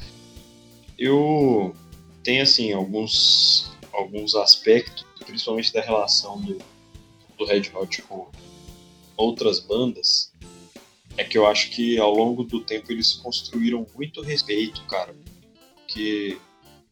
Eu 0.97 1.75
tenho, 2.23 2.45
assim, 2.45 2.73
alguns, 2.73 3.73
alguns 3.93 4.37
aspectos, 4.37 5.05
principalmente 5.27 5.73
da 5.73 5.81
relação 5.81 6.41
do, 6.41 6.59
do 7.41 7.47
Red 7.47 7.71
Hot 7.75 8.03
com 8.03 8.31
outras 9.17 9.61
bandas, 9.61 10.31
é 11.17 11.25
que 11.25 11.39
eu 11.39 11.47
acho 11.47 11.71
que 11.71 11.99
ao 11.99 12.15
longo 12.15 12.45
do 12.45 12.61
tempo 12.61 12.93
eles 12.93 13.15
construíram 13.15 13.87
muito 13.95 14.21
respeito, 14.21 14.85
cara, 14.87 15.17
porque 15.75 16.39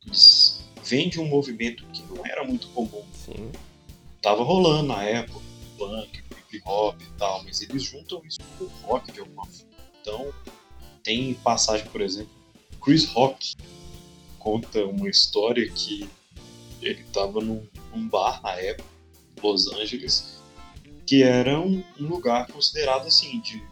eles 0.07 0.65
vêm 0.83 1.11
de 1.11 1.21
um 1.21 1.27
movimento 1.27 1.85
que 1.93 2.03
não 2.05 2.25
era 2.25 2.45
muito 2.45 2.67
comum. 2.69 3.05
Sim. 3.13 3.53
Tava 4.23 4.43
rolando 4.43 4.89
na 4.89 5.05
época, 5.05 5.41
punk, 5.77 6.25
hip 6.51 6.63
hop 6.65 7.01
e 7.01 7.19
tal, 7.19 7.45
mas 7.45 7.61
eles 7.61 7.83
juntam 7.83 8.23
isso 8.25 8.39
com 8.59 8.65
o 8.65 8.69
rock 8.83 9.13
de 9.13 9.21
alguma 9.21 9.45
forma. 9.45 9.69
Então, 10.01 10.33
tem 11.03 11.35
passagem, 11.35 11.87
por 11.89 12.01
exemplo, 12.01 12.33
Chris 12.81 13.05
Rock 13.05 13.55
conta 14.39 14.85
uma 14.85 15.09
história 15.11 15.69
que 15.71 16.09
ele 16.81 17.03
estava 17.03 17.41
num, 17.41 17.67
num, 17.93 18.09
bar 18.09 18.41
na 18.43 18.53
época, 18.53 18.89
Los 19.43 19.67
Angeles, 19.73 20.38
que 21.09 21.23
era 21.23 21.59
um, 21.59 21.83
um 21.99 22.07
lugar 22.07 22.47
considerado 22.49 23.07
assim 23.07 23.41
de 23.41 23.63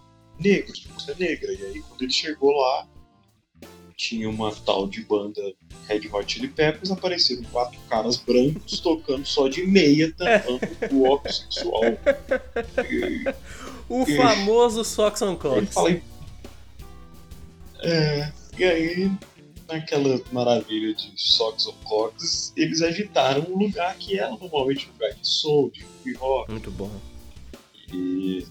negros, 0.41 0.79
de 0.79 0.91
música 0.91 1.15
negra. 1.19 1.53
E 1.53 1.65
aí 1.67 1.83
quando 1.83 2.01
ele 2.01 2.11
chegou 2.11 2.51
lá, 2.51 2.89
tinha 3.95 4.29
uma 4.31 4.55
tal 4.55 4.89
de 4.89 5.05
banda 5.05 5.43
Red 5.87 6.09
Hot 6.11 6.33
Chili 6.33 6.49
Peppers, 6.49 6.91
apareceram 6.91 7.43
quatro 7.53 7.79
caras 7.91 8.17
brancos 8.17 8.81
tocando 8.81 9.27
só 9.27 9.49
de 9.49 9.67
meia, 9.67 10.11
tampando 10.17 10.61
o 10.97 11.05
óculos 11.05 11.37
sexual. 11.37 11.83
E, 12.91 13.25
o 13.87 14.05
e, 14.05 14.17
famoso 14.17 14.83
Socks 14.83 15.21
on 15.21 15.37
Clocks. 15.37 15.75
Falei, 15.75 16.03
é, 17.83 18.33
e 18.57 18.65
aí, 18.65 19.13
naquela 19.69 20.19
maravilha 20.33 20.95
de 20.95 21.13
Socks 21.17 21.67
on 21.67 21.75
Clocks, 21.87 22.55
eles 22.57 22.81
agitaram 22.81 23.43
um 23.43 23.59
lugar 23.59 23.95
que 23.99 24.19
era 24.19 24.31
normalmente 24.31 24.89
um 24.89 24.93
lugar 24.95 25.13
de 25.13 25.29
soul, 25.29 25.71
de 25.71 26.17
hop. 26.17 26.49
Muito 26.49 26.71
bom. 26.71 26.91
E 27.93 28.47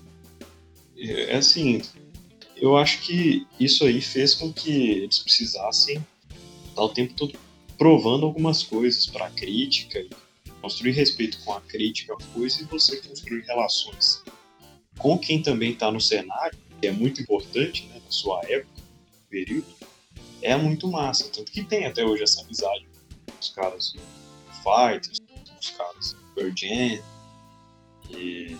é 0.98 1.36
assim, 1.36 1.82
eu 2.56 2.78
acho 2.78 3.02
que 3.02 3.46
isso 3.60 3.84
aí 3.86 4.02
fez 4.02 4.34
com 4.34 4.52
que 4.52 4.72
eles 4.72 5.20
precisassem 5.20 6.04
estar 6.70 6.82
o 6.82 6.90
tempo 6.90 7.14
todo 7.14 7.38
provando 7.78 8.26
algumas 8.26 8.64
coisas 8.64 9.06
para 9.06 9.26
a 9.26 9.32
crítica 9.32 10.06
construir 10.62 10.92
respeito 10.92 11.38
com 11.44 11.54
a 11.54 11.62
crítica 11.62 12.16
coisa 12.34 12.62
e 12.62 12.66
você 12.66 12.98
construir 13.02 13.42
relações 13.42 14.24
com 14.98 15.18
quem 15.18 15.42
também 15.42 15.72
está 15.72 15.92
no 15.92 16.00
cenário, 16.00 16.58
que 16.80 16.88
é 16.88 16.92
muito 16.92 17.22
importante 17.22 17.86
né, 17.88 18.02
na 18.04 18.12
sua 18.12 18.42
época, 18.46 18.82
período, 19.30 19.68
é 20.42 20.56
muito 20.56 20.88
massa. 20.88 21.30
Tanto 21.30 21.52
que 21.52 21.64
tem 21.64 21.86
até 21.86 22.04
hoje 22.04 22.24
essa 22.24 22.42
amizade 22.42 22.86
com 23.26 23.40
os 23.40 23.50
caras 23.50 23.94
do 23.94 24.02
Fighters, 24.64 25.20
com 25.20 25.60
os 25.60 25.70
caras 25.72 26.14
do 26.14 26.22
Pearl 26.34 27.04
e 28.10 28.58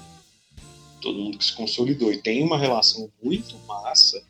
todo 1.06 1.20
mundo 1.20 1.38
que 1.38 1.46
se 1.46 1.54
consolidou. 1.54 2.12
E 2.12 2.18
tem 2.18 2.44
uma 2.44 2.58
relação 2.58 3.12
muito 3.22 3.56
massa, 3.68 4.24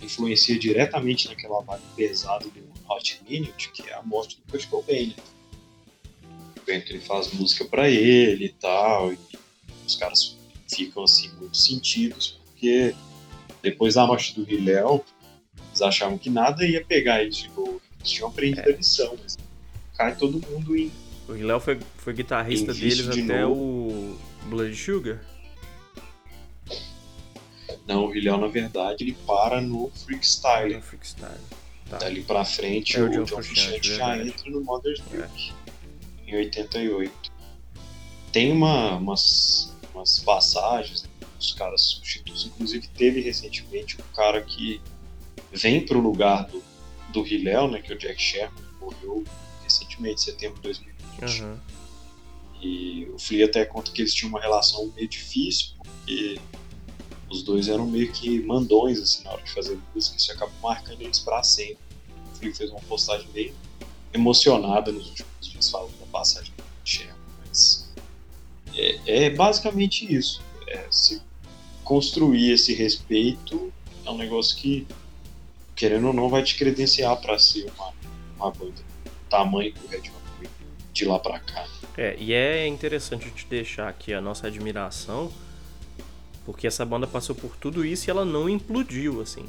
influencia 0.00 0.56
diretamente 0.56 1.26
naquela 1.26 1.60
vibe 1.60 1.82
pesada 1.96 2.44
do 2.44 2.70
Hot 2.88 3.20
Minute, 3.28 3.72
que 3.72 3.90
é 3.90 3.94
a 3.94 4.02
morte 4.02 4.36
do 4.36 4.42
Kurt 4.50 4.68
Cobain. 4.68 5.14
O 6.56 6.70
ele 6.70 7.00
faz 7.00 7.32
música 7.32 7.64
para 7.64 7.90
ele 7.90 8.44
e 8.44 8.48
tal, 8.52 9.12
e 9.12 9.18
os 9.84 9.96
caras 9.96 10.36
ficam 10.72 11.02
assim 11.02 11.28
muito 11.40 11.56
sentidos, 11.56 12.38
porque 12.44 12.94
depois 13.60 13.94
da 13.94 14.06
morte 14.06 14.38
do 14.38 14.48
Hillel, 14.48 15.04
eles 15.68 15.82
achavam 15.82 16.16
que 16.16 16.30
nada 16.30 16.64
ia 16.64 16.84
pegar 16.84 17.22
eles 17.22 17.38
de 17.38 17.48
novo. 17.48 17.82
Eles 17.98 18.12
tinham 18.12 18.28
aprendido 18.28 18.68
é. 18.68 18.72
a 18.72 18.76
lição, 18.76 19.18
mas 19.20 19.36
cai 19.96 20.14
todo 20.14 20.40
mundo 20.48 20.76
em. 20.76 20.92
O 21.28 21.34
Hillel 21.34 21.58
foi, 21.58 21.80
foi 21.96 22.12
guitarrista 22.12 22.72
deles 22.72 23.10
de 23.10 23.22
até 23.22 23.42
novo. 23.42 23.60
o 23.60 24.18
Blood 24.48 24.76
Sugar? 24.76 25.29
Não, 27.86 28.06
o 28.06 28.14
Hilhão, 28.14 28.38
na 28.38 28.46
verdade, 28.46 29.04
ele 29.04 29.16
para 29.26 29.60
no 29.60 29.90
Freakstyle. 29.90 30.74
No 30.74 30.82
Freakstyle. 30.82 31.60
Tá. 31.88 31.98
Dali 31.98 32.22
pra 32.22 32.44
frente, 32.44 32.96
é 32.96 33.02
o, 33.02 33.06
o 33.06 33.10
John 33.10 33.26
Frusciante 33.26 33.96
já 33.96 34.16
entra 34.16 34.48
no 34.48 34.60
Mother's 34.62 35.02
Milk, 35.10 35.52
é. 36.26 36.30
em 36.30 36.36
88. 36.36 37.12
Tem 38.30 38.52
uma, 38.52 38.94
umas, 38.94 39.76
umas 39.92 40.20
passagens, 40.20 41.02
né, 41.02 41.08
os 41.38 41.52
caras 41.52 41.82
substitutos. 41.82 42.46
Inclusive, 42.46 42.86
teve 42.88 43.20
recentemente 43.20 43.96
um 44.00 44.14
cara 44.14 44.40
que 44.40 44.80
vem 45.52 45.84
pro 45.84 45.98
lugar 45.98 46.44
do, 46.44 46.62
do 47.12 47.26
Hillel, 47.26 47.68
né, 47.68 47.82
que 47.82 47.92
é 47.92 47.96
o 47.96 47.98
Jack 47.98 48.22
Sherman, 48.22 48.64
morreu 48.80 49.24
recentemente, 49.64 50.22
em 50.22 50.24
setembro 50.24 50.56
de 50.56 50.62
2020. 50.62 51.42
Uhum. 51.42 51.58
E 52.62 53.08
o 53.12 53.18
Flea 53.18 53.46
até 53.46 53.64
conta 53.64 53.90
que 53.90 54.02
eles 54.02 54.14
tinham 54.14 54.28
uma 54.28 54.40
relação 54.40 54.92
meio 54.94 55.08
difícil, 55.08 55.72
porque 55.78 56.38
os 57.30 57.42
dois 57.42 57.68
eram 57.68 57.86
meio 57.86 58.10
que 58.12 58.40
mandões 58.42 59.00
assim, 59.00 59.22
na 59.24 59.32
hora 59.32 59.42
de 59.42 59.52
fazer 59.52 59.78
música, 59.94 60.16
isso 60.16 60.32
acabou 60.32 60.54
marcando 60.62 61.00
eles 61.00 61.20
para 61.20 61.42
sempre. 61.42 61.78
O 62.32 62.36
Flea 62.36 62.54
fez 62.54 62.70
uma 62.70 62.80
postagem 62.80 63.28
bem 63.32 63.54
emocionada 64.12 64.90
nos 64.90 65.08
últimos 65.08 65.30
dias 65.40 65.70
falando 65.70 65.96
da 66.00 66.06
passagem 66.06 66.52
do 66.56 66.64
Sherman, 66.84 67.14
mas 67.46 67.88
é, 68.74 69.26
é, 69.26 69.30
basicamente 69.30 70.12
isso. 70.12 70.42
É, 70.66 70.86
se 70.90 71.22
construir 71.84 72.52
esse 72.52 72.74
respeito 72.74 73.72
é 74.04 74.10
um 74.10 74.16
negócio 74.16 74.56
que, 74.56 74.86
querendo 75.76 76.08
ou 76.08 76.12
não, 76.12 76.28
vai 76.28 76.42
te 76.42 76.56
credenciar 76.56 77.20
para 77.20 77.38
ser 77.38 77.70
uma, 77.76 77.92
uma 78.36 78.50
banda 78.50 78.90
tamanho 79.28 79.72
do 79.72 79.86
Red 79.86 79.98
Hot 79.98 80.20
de 80.92 81.04
lá 81.04 81.18
para 81.18 81.38
cá. 81.38 81.66
É, 81.96 82.16
e 82.18 82.32
é 82.32 82.66
interessante 82.66 83.30
te 83.30 83.46
deixar 83.46 83.88
aqui 83.88 84.12
a 84.12 84.20
nossa 84.20 84.46
admiração 84.46 85.30
porque 86.44 86.66
essa 86.66 86.84
banda 86.84 87.06
passou 87.06 87.34
por 87.34 87.56
tudo 87.56 87.84
isso 87.84 88.08
e 88.08 88.10
ela 88.10 88.24
não 88.24 88.48
implodiu, 88.48 89.20
assim. 89.20 89.46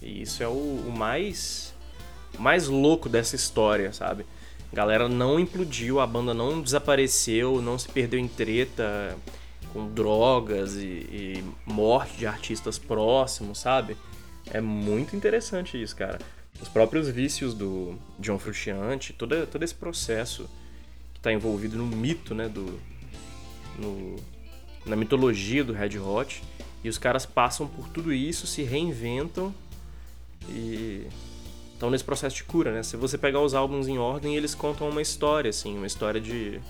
E 0.00 0.22
isso 0.22 0.42
é 0.42 0.48
o, 0.48 0.50
o 0.50 0.94
mais, 0.96 1.74
mais 2.38 2.68
louco 2.68 3.08
dessa 3.08 3.36
história, 3.36 3.92
sabe? 3.92 4.24
A 4.72 4.76
galera 4.76 5.08
não 5.08 5.38
implodiu, 5.38 6.00
a 6.00 6.06
banda 6.06 6.32
não 6.32 6.60
desapareceu, 6.60 7.60
não 7.60 7.78
se 7.78 7.88
perdeu 7.88 8.18
em 8.18 8.26
treta 8.26 9.16
com 9.72 9.88
drogas 9.88 10.76
e, 10.76 10.86
e 10.86 11.44
morte 11.66 12.16
de 12.16 12.26
artistas 12.26 12.78
próximos, 12.78 13.58
sabe? 13.58 13.96
É 14.50 14.60
muito 14.60 15.14
interessante 15.14 15.80
isso, 15.80 15.94
cara. 15.96 16.18
Os 16.60 16.68
próprios 16.68 17.08
vícios 17.08 17.54
do 17.54 17.98
John 18.18 18.38
Frusciante, 18.38 19.12
todo, 19.12 19.46
todo 19.46 19.62
esse 19.62 19.74
processo 19.74 20.48
que 21.12 21.20
está 21.20 21.32
envolvido 21.32 21.76
no 21.76 21.86
mito, 21.86 22.34
né, 22.34 22.48
do, 22.48 22.78
no, 23.78 24.16
na 24.84 24.96
mitologia 24.96 25.64
do 25.64 25.72
Red 25.72 25.98
Hot. 25.98 26.42
E 26.84 26.88
os 26.88 26.98
caras 26.98 27.24
passam 27.24 27.66
por 27.66 27.88
tudo 27.88 28.12
isso, 28.12 28.46
se 28.46 28.62
reinventam 28.62 29.54
e 30.48 31.06
estão 31.74 31.90
nesse 31.90 32.02
processo 32.02 32.36
de 32.36 32.44
cura, 32.44 32.72
né? 32.72 32.82
Se 32.82 32.96
você 32.96 33.16
pegar 33.16 33.40
os 33.40 33.54
álbuns 33.54 33.86
em 33.86 33.98
ordem, 33.98 34.36
eles 34.36 34.54
contam 34.54 34.88
uma 34.88 35.00
história, 35.00 35.50
assim, 35.50 35.76
uma 35.76 35.86
história 35.86 36.20
de. 36.20 36.60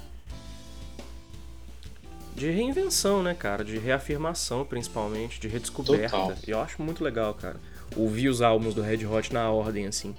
de 2.34 2.50
reinvenção, 2.50 3.22
né, 3.22 3.34
cara? 3.34 3.64
De 3.64 3.78
reafirmação, 3.78 4.66
principalmente, 4.66 5.40
de 5.40 5.48
redescoberta. 5.48 6.16
Total. 6.16 6.36
E 6.46 6.50
eu 6.50 6.60
acho 6.60 6.82
muito 6.82 7.02
legal, 7.02 7.32
cara. 7.32 7.56
Ouvir 7.96 8.28
os 8.28 8.42
álbuns 8.42 8.74
do 8.74 8.82
Red 8.82 9.06
Hot 9.06 9.32
na 9.32 9.50
ordem, 9.50 9.86
assim. 9.86 10.14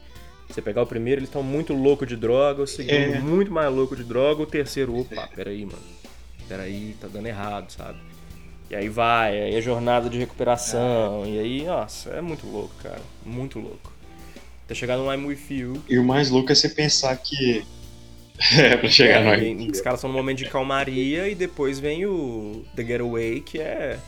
Você 0.50 0.62
pegar 0.62 0.82
o 0.82 0.88
primeiro, 0.88 1.20
eles 1.20 1.30
estão 1.30 1.42
muito 1.42 1.74
louco 1.74 2.06
de 2.06 2.16
droga, 2.16 2.64
o 2.64 2.68
segundo, 2.68 2.94
é. 2.94 3.20
muito 3.20 3.52
mais 3.52 3.74
louco 3.74 3.96
de 3.96 4.04
droga, 4.04 4.42
o 4.42 4.46
terceiro, 4.46 4.96
opa, 4.96 5.28
peraí, 5.36 5.66
mano 5.66 6.03
peraí, 6.48 6.96
tá 7.00 7.08
dando 7.08 7.28
errado, 7.28 7.72
sabe? 7.72 8.00
E 8.70 8.76
aí 8.76 8.90
vai, 8.90 9.40
aí 9.40 9.56
a 9.56 9.62
jornada 9.62 10.10
de 10.10 10.18
recuperação, 10.18 11.24
é. 11.26 11.30
e 11.30 11.40
aí, 11.40 11.64
nossa, 11.64 12.10
é 12.12 12.22
muito 12.22 12.48
louco, 12.48 12.74
cara, 12.82 13.02
muito 13.26 13.60
louco. 13.60 13.92
Até 14.66 14.74
chegar 14.74 14.98
no 14.98 15.14
I'm 15.14 15.26
With 15.26 15.46
You. 15.50 15.84
E 15.90 15.98
o 15.98 16.04
mais 16.04 16.30
louco 16.30 16.52
é 16.52 16.56
você 16.56 16.70
pensar 16.70 17.16
que 17.18 17.66
É, 18.58 18.76
pra 18.76 18.90
chegar 18.90 19.22
é, 19.22 19.24
no 19.24 19.32
arrepio. 19.32 19.72
Os 19.72 19.82
caras 19.82 20.00
estão 20.00 20.10
num 20.10 20.18
momento 20.18 20.40
de 20.40 20.50
calmaria 20.50 21.28
e 21.30 21.36
depois 21.36 21.80
vem 21.80 22.06
o 22.06 22.66
The 22.76 22.84
Getaway, 22.84 23.42
que 23.42 23.60
é 23.60 24.00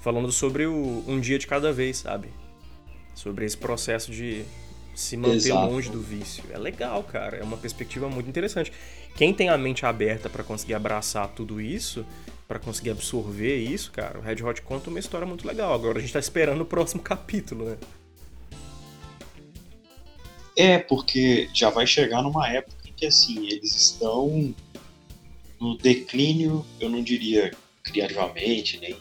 falando 0.00 0.32
sobre 0.32 0.66
o 0.66 1.04
um 1.06 1.20
dia 1.20 1.38
de 1.38 1.46
cada 1.46 1.72
vez, 1.72 1.98
sabe? 1.98 2.28
Sobre 3.14 3.44
esse 3.44 3.56
processo 3.56 4.10
de 4.10 4.44
se 4.94 5.16
manter 5.16 5.36
Exato. 5.36 5.70
longe 5.70 5.90
do 5.90 6.00
vício. 6.00 6.44
É 6.50 6.58
legal, 6.58 7.02
cara. 7.02 7.36
É 7.38 7.42
uma 7.42 7.56
perspectiva 7.56 8.08
muito 8.08 8.28
interessante. 8.28 8.72
Quem 9.16 9.32
tem 9.32 9.48
a 9.48 9.58
mente 9.58 9.84
aberta 9.86 10.28
para 10.28 10.42
conseguir 10.44 10.74
abraçar 10.74 11.28
tudo 11.28 11.60
isso, 11.60 12.04
para 12.46 12.58
conseguir 12.58 12.90
absorver 12.90 13.56
isso, 13.56 13.90
cara, 13.92 14.18
o 14.18 14.22
Red 14.22 14.42
Hot 14.42 14.60
conta 14.62 14.90
uma 14.90 14.98
história 14.98 15.26
muito 15.26 15.46
legal. 15.46 15.72
Agora 15.72 15.98
a 15.98 16.00
gente 16.00 16.12
tá 16.12 16.18
esperando 16.18 16.60
o 16.60 16.66
próximo 16.66 17.00
capítulo, 17.02 17.64
né? 17.64 17.78
É, 20.56 20.78
porque 20.78 21.48
já 21.54 21.70
vai 21.70 21.86
chegar 21.86 22.22
numa 22.22 22.46
época 22.48 22.76
em 22.86 22.92
que, 22.92 23.06
assim, 23.06 23.46
eles 23.46 23.74
estão 23.74 24.54
no 25.58 25.78
declínio, 25.78 26.66
eu 26.78 26.90
não 26.90 27.02
diria 27.02 27.52
criativamente, 27.82 28.78
nem 28.78 28.96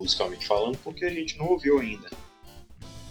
musicalmente 0.00 0.46
falando, 0.46 0.78
porque 0.78 1.04
a 1.04 1.10
gente 1.10 1.36
não 1.36 1.46
ouviu 1.48 1.78
ainda. 1.78 2.08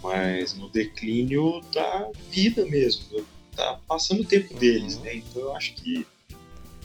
Mas 0.06 0.54
no 0.54 0.68
declínio 0.68 1.60
da 1.72 2.10
vida 2.30 2.64
mesmo, 2.66 3.24
tá 3.54 3.78
passando 3.88 4.22
o 4.22 4.24
tempo 4.24 4.52
uhum. 4.54 4.60
deles, 4.60 4.98
né? 5.00 5.16
Então 5.16 5.42
eu 5.42 5.56
acho 5.56 5.74
que 5.74 6.06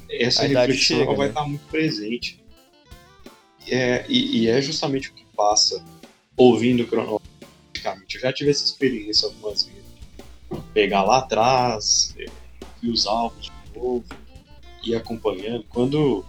essa 0.09 0.43
reflexão 0.43 0.97
chega, 0.97 1.13
vai 1.13 1.28
né? 1.28 1.28
estar 1.28 1.45
muito 1.45 1.65
presente. 1.67 2.41
É, 3.67 4.05
e, 4.09 4.41
e, 4.41 4.47
é 4.49 4.61
justamente 4.61 5.09
o 5.09 5.13
que 5.13 5.24
passa 5.36 5.84
ouvindo 6.36 6.86
cronologicamente. 6.88 8.15
Eu 8.15 8.22
já 8.22 8.34
tive 8.34 8.49
essa 8.49 8.65
experiência 8.65 9.28
algumas 9.28 9.65
vezes 9.65 9.82
pegar 10.74 11.03
lá 11.03 11.19
atrás, 11.19 12.13
ver 12.15 12.32
os 12.84 13.05
álbuns 13.05 13.45
de 13.45 13.80
novo, 13.80 14.05
ir 14.84 14.95
acompanhando. 14.95 15.63
Quando 15.69 16.26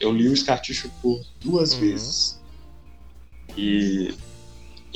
eu 0.00 0.12
li 0.12 0.28
o 0.28 0.32
Escarticho 0.32 0.90
por 1.02 1.20
duas 1.40 1.72
uhum. 1.74 1.80
vezes, 1.80 2.40
e 3.56 4.14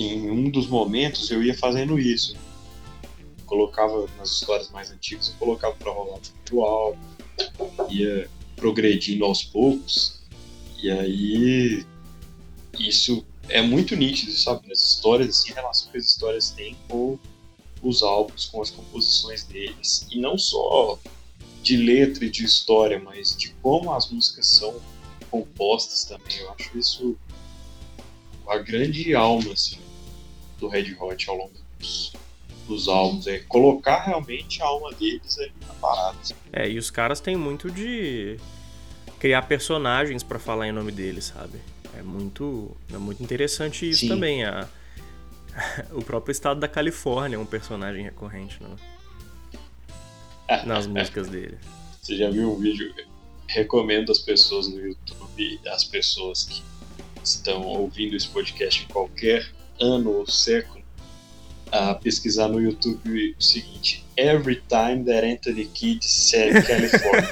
em 0.02 0.30
um 0.30 0.50
dos 0.50 0.66
momentos 0.66 1.30
eu 1.30 1.42
ia 1.42 1.56
fazendo 1.56 1.98
isso. 1.98 2.36
Colocava 3.46 4.06
nas 4.16 4.30
histórias 4.30 4.70
mais 4.70 4.90
antigas, 4.90 5.28
eu 5.28 5.34
colocava 5.34 5.74
para 5.74 5.92
rolar 5.92 6.20
o 6.52 6.64
álbum, 6.64 6.98
ia 7.88 8.30
progredindo 8.56 9.24
aos 9.24 9.42
poucos, 9.42 10.20
e 10.82 10.90
aí 10.90 11.84
isso 12.78 13.24
é 13.48 13.60
muito 13.60 13.96
nítido, 13.96 14.32
sabe? 14.32 14.70
As 14.72 14.82
histórias, 14.82 15.28
assim, 15.30 15.52
a 15.52 15.54
relação 15.56 15.90
que 15.90 15.98
as 15.98 16.06
histórias 16.06 16.50
têm 16.50 16.76
com 16.88 17.18
os 17.82 18.02
álbuns, 18.02 18.46
com 18.46 18.62
as 18.62 18.70
composições 18.70 19.44
deles. 19.44 20.06
E 20.10 20.18
não 20.18 20.38
só 20.38 20.98
de 21.62 21.76
letra 21.76 22.24
e 22.24 22.30
de 22.30 22.44
história, 22.44 22.98
mas 22.98 23.36
de 23.36 23.50
como 23.62 23.92
as 23.92 24.08
músicas 24.08 24.46
são 24.46 24.80
compostas 25.30 26.04
também. 26.04 26.38
Eu 26.38 26.52
acho 26.52 26.78
isso 26.78 27.18
a 28.48 28.58
grande 28.58 29.14
alma 29.14 29.52
assim, 29.52 29.78
do 30.60 30.68
Red 30.68 30.94
Hot 31.00 31.28
ao 31.28 31.36
longo 31.36 31.52
dos, 31.78 32.12
dos 32.68 32.88
álbuns. 32.88 33.26
É 33.26 33.38
colocar 33.40 34.04
realmente 34.04 34.62
a 34.62 34.66
alma 34.66 34.92
deles 34.92 35.38
ali 35.38 35.52
na 35.66 35.74
parada. 35.74 36.18
É, 36.52 36.68
e 36.68 36.78
os 36.78 36.90
caras 36.90 37.20
têm 37.20 37.36
muito 37.36 37.70
de 37.70 38.36
criar 39.18 39.42
personagens 39.42 40.22
para 40.22 40.38
falar 40.38 40.68
em 40.68 40.72
nome 40.72 40.92
deles, 40.92 41.24
sabe? 41.24 41.58
É 41.98 42.02
muito, 42.02 42.76
é 42.92 42.98
muito 42.98 43.22
interessante 43.22 43.88
isso 43.88 44.00
Sim. 44.00 44.08
também. 44.08 44.44
A, 44.44 44.68
o 45.92 46.02
próprio 46.02 46.32
estado 46.32 46.60
da 46.60 46.68
Califórnia 46.68 47.36
é 47.36 47.38
um 47.38 47.46
personagem 47.46 48.02
recorrente 48.04 48.58
no, 48.62 48.76
nas 50.66 50.86
músicas 50.86 51.28
dele. 51.28 51.58
Você 52.00 52.16
já 52.16 52.30
viu 52.30 52.52
um 52.52 52.56
vídeo? 52.56 52.94
Recomendo 53.46 54.12
as 54.12 54.20
pessoas 54.20 54.68
no 54.68 54.80
YouTube, 54.80 55.60
as 55.66 55.84
pessoas 55.84 56.44
que 56.44 56.62
estão 57.22 57.62
ouvindo 57.62 58.14
esse 58.14 58.28
podcast 58.28 58.84
em 58.84 58.86
qualquer 58.88 59.50
ano 59.80 60.10
ou 60.10 60.26
século, 60.26 60.82
a 61.72 61.94
pesquisar 61.94 62.48
no 62.48 62.60
YouTube 62.60 63.34
o 63.38 63.42
seguinte: 63.42 64.04
Every 64.16 64.62
time 64.68 65.04
that 65.04 65.24
Anthony 65.24 65.66
Kidd 65.66 66.04
said 66.04 66.66
California. 66.66 67.28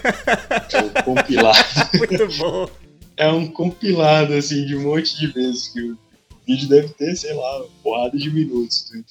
é 0.72 0.82
um 0.82 1.02
compilado. 1.04 1.58
Muito 1.98 2.38
bom. 2.38 2.70
é 3.16 3.28
um 3.30 3.46
compilado 3.48 4.32
assim 4.34 4.64
de 4.64 4.76
um 4.76 4.82
monte 4.82 5.18
de 5.18 5.26
vezes 5.26 5.68
que 5.68 5.82
o 5.82 5.98
vídeo 6.46 6.68
deve 6.68 6.88
ter, 6.90 7.14
sei 7.16 7.34
lá, 7.34 7.64
porrada 7.82 8.16
de 8.16 8.30
minutos 8.30 8.90
do 8.90 9.04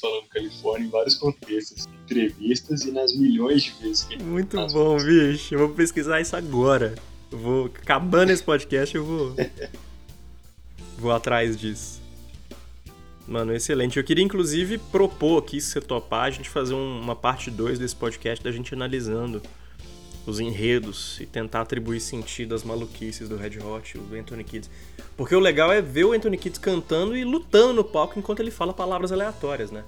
falando 0.00 0.26
Califórnia 0.28 0.86
em 0.86 0.90
vários 0.90 1.14
contextos, 1.14 1.86
entrevistas 2.04 2.82
e 2.82 2.90
nas 2.90 3.14
milhões 3.14 3.62
de 3.62 3.70
vezes 3.80 4.02
que 4.04 4.14
ele 4.14 4.24
Muito 4.24 4.56
bom, 4.68 4.96
bicho. 4.96 5.54
Eu 5.54 5.60
vou 5.60 5.68
pesquisar 5.70 6.20
isso 6.20 6.34
agora. 6.34 6.94
Eu 7.30 7.38
vou 7.38 7.66
acabando 7.66 8.30
esse 8.30 8.42
podcast, 8.42 8.94
eu 8.94 9.04
vou 9.04 9.36
vou 10.98 11.12
atrás 11.12 11.56
disso. 11.56 12.01
Mano, 13.26 13.54
excelente. 13.54 13.96
Eu 13.96 14.04
queria 14.04 14.24
inclusive 14.24 14.78
propor 14.78 15.38
aqui, 15.38 15.60
se 15.60 15.70
você 15.70 15.80
topar, 15.80 16.24
a 16.24 16.30
gente 16.30 16.48
fazer 16.48 16.74
um, 16.74 17.00
uma 17.00 17.14
parte 17.14 17.50
2 17.50 17.78
desse 17.78 17.94
podcast 17.94 18.42
da 18.42 18.50
gente 18.50 18.74
analisando 18.74 19.40
os 20.26 20.38
enredos 20.38 21.18
e 21.20 21.26
tentar 21.26 21.62
atribuir 21.62 22.00
sentido 22.00 22.54
às 22.54 22.62
maluquices 22.62 23.28
do 23.28 23.36
Red 23.36 23.58
Hot 23.58 23.96
e 23.96 23.98
o 23.98 24.18
Anthony 24.18 24.44
Kids. 24.44 24.70
Porque 25.16 25.34
o 25.34 25.40
legal 25.40 25.72
é 25.72 25.80
ver 25.80 26.04
o 26.04 26.12
Anthony 26.12 26.36
Kids 26.36 26.58
cantando 26.58 27.16
e 27.16 27.24
lutando 27.24 27.74
no 27.74 27.84
palco 27.84 28.18
enquanto 28.18 28.40
ele 28.40 28.50
fala 28.50 28.72
palavras 28.72 29.12
aleatórias, 29.12 29.70
né? 29.70 29.84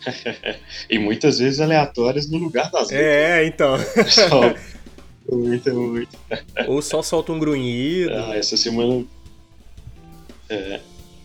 e 0.88 0.98
muitas 0.98 1.38
vezes 1.38 1.60
aleatórias 1.60 2.28
no 2.30 2.38
lugar 2.38 2.70
das 2.70 2.90
letras. 2.90 3.06
É, 3.06 3.46
então. 3.46 3.76
muito, 5.30 5.74
muito. 5.74 6.18
Ou 6.66 6.80
só 6.80 7.02
solta 7.02 7.32
um 7.32 7.38
grunhido. 7.38 8.12
Ah, 8.14 8.36
essa 8.36 8.56
semana. 8.56 9.04
É, 10.48 10.80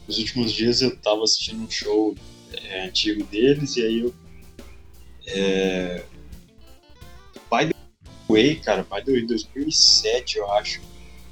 nos 0.08 0.18
últimos 0.18 0.52
dias 0.52 0.82
eu 0.82 0.96
tava 0.98 1.24
assistindo 1.24 1.64
um 1.64 1.70
show 1.70 2.16
é, 2.54 2.86
antigo 2.86 3.24
deles 3.26 3.76
e 3.78 3.84
aí 3.84 4.00
eu. 4.00 4.14
É, 5.28 6.04
By 7.52 7.68
the 7.68 7.76
Way, 8.30 8.56
cara, 8.58 8.84
By 8.84 9.04
the 9.04 9.12
Way 9.12 9.26
2007, 9.26 10.38
eu 10.38 10.52
acho. 10.54 10.82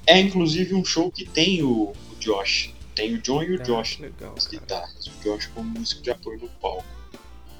É 0.06 0.18
inclusive 0.20 0.74
um 0.74 0.84
show 0.84 1.10
que 1.10 1.24
tem 1.24 1.62
o, 1.62 1.92
o 1.92 2.16
Josh. 2.18 2.74
Tem 2.94 3.14
o 3.14 3.18
John 3.20 3.42
e 3.42 3.56
o 3.56 3.60
ah, 3.60 3.64
Josh 3.64 3.98
legal, 3.98 4.34
nas 4.34 4.46
guitarras. 4.46 5.06
O 5.06 5.22
Josh 5.22 5.46
como 5.46 5.68
músico 5.70 6.02
de 6.02 6.10
apoio 6.10 6.40
no 6.40 6.48
palco. 6.60 6.84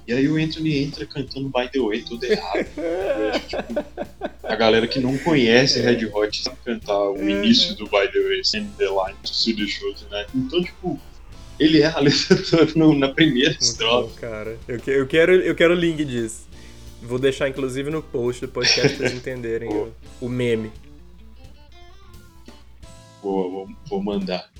E 0.07 0.12
aí 0.12 0.28
o 0.28 0.36
Anthony 0.36 0.82
entra 0.82 1.07
cantando 1.07 1.48
By 1.48 1.68
the 1.70 1.80
Way 1.80 2.02
tudo 2.02 2.24
errado. 2.24 2.66
tipo, 3.48 3.84
a 4.42 4.55
galera 4.55 4.86
que 4.86 5.00
não 5.00 5.16
conhece 5.18 5.80
Red 5.80 6.07
Hot 6.12 6.42
sabe 6.42 6.59
cantar 6.64 6.98
o 6.98 7.14
uhum. 7.14 7.28
início 7.28 7.74
do 7.74 7.84
By 7.86 8.09
the 8.12 8.20
Way, 8.20 8.44
Send 8.44 8.70
the 8.76 8.84
Line 8.84 9.16
to 9.22 9.34
See 9.34 9.55
the 9.55 9.66
Show 9.66 9.94
né? 10.11 10.26
Então, 10.34 10.62
tipo, 10.62 11.00
ele 11.59 11.80
erra 11.80 11.98
a 11.98 12.02
letra 12.02 12.36
toda 12.42 12.94
na 12.94 13.09
primeira 13.09 13.57
estrofe. 13.59 14.20
cara. 14.20 14.59
Eu, 14.68 14.78
que, 14.78 14.90
eu, 14.90 15.07
quero, 15.07 15.32
eu 15.32 15.55
quero 15.55 15.72
o 15.72 15.76
link 15.76 16.05
disso. 16.05 16.46
Vou 17.02 17.18
deixar 17.18 17.48
inclusive 17.48 17.90
no 17.90 18.02
post 18.02 18.40
do 18.40 18.52
podcast 18.52 18.96
pra 18.96 19.09
vocês 19.09 19.12
entenderem 19.20 19.70
o, 19.70 19.92
o, 20.20 20.28
meme. 20.28 20.72
Boa, 23.22 23.50
vou, 23.50 23.68
vou 23.86 24.02
mandar. 24.02 24.50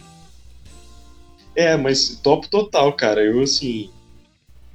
É, 1.57 1.77
mas 1.77 2.21
top 2.23 2.49
total, 2.49 2.93
cara. 2.95 3.23
Eu, 3.23 3.41
assim. 3.41 3.91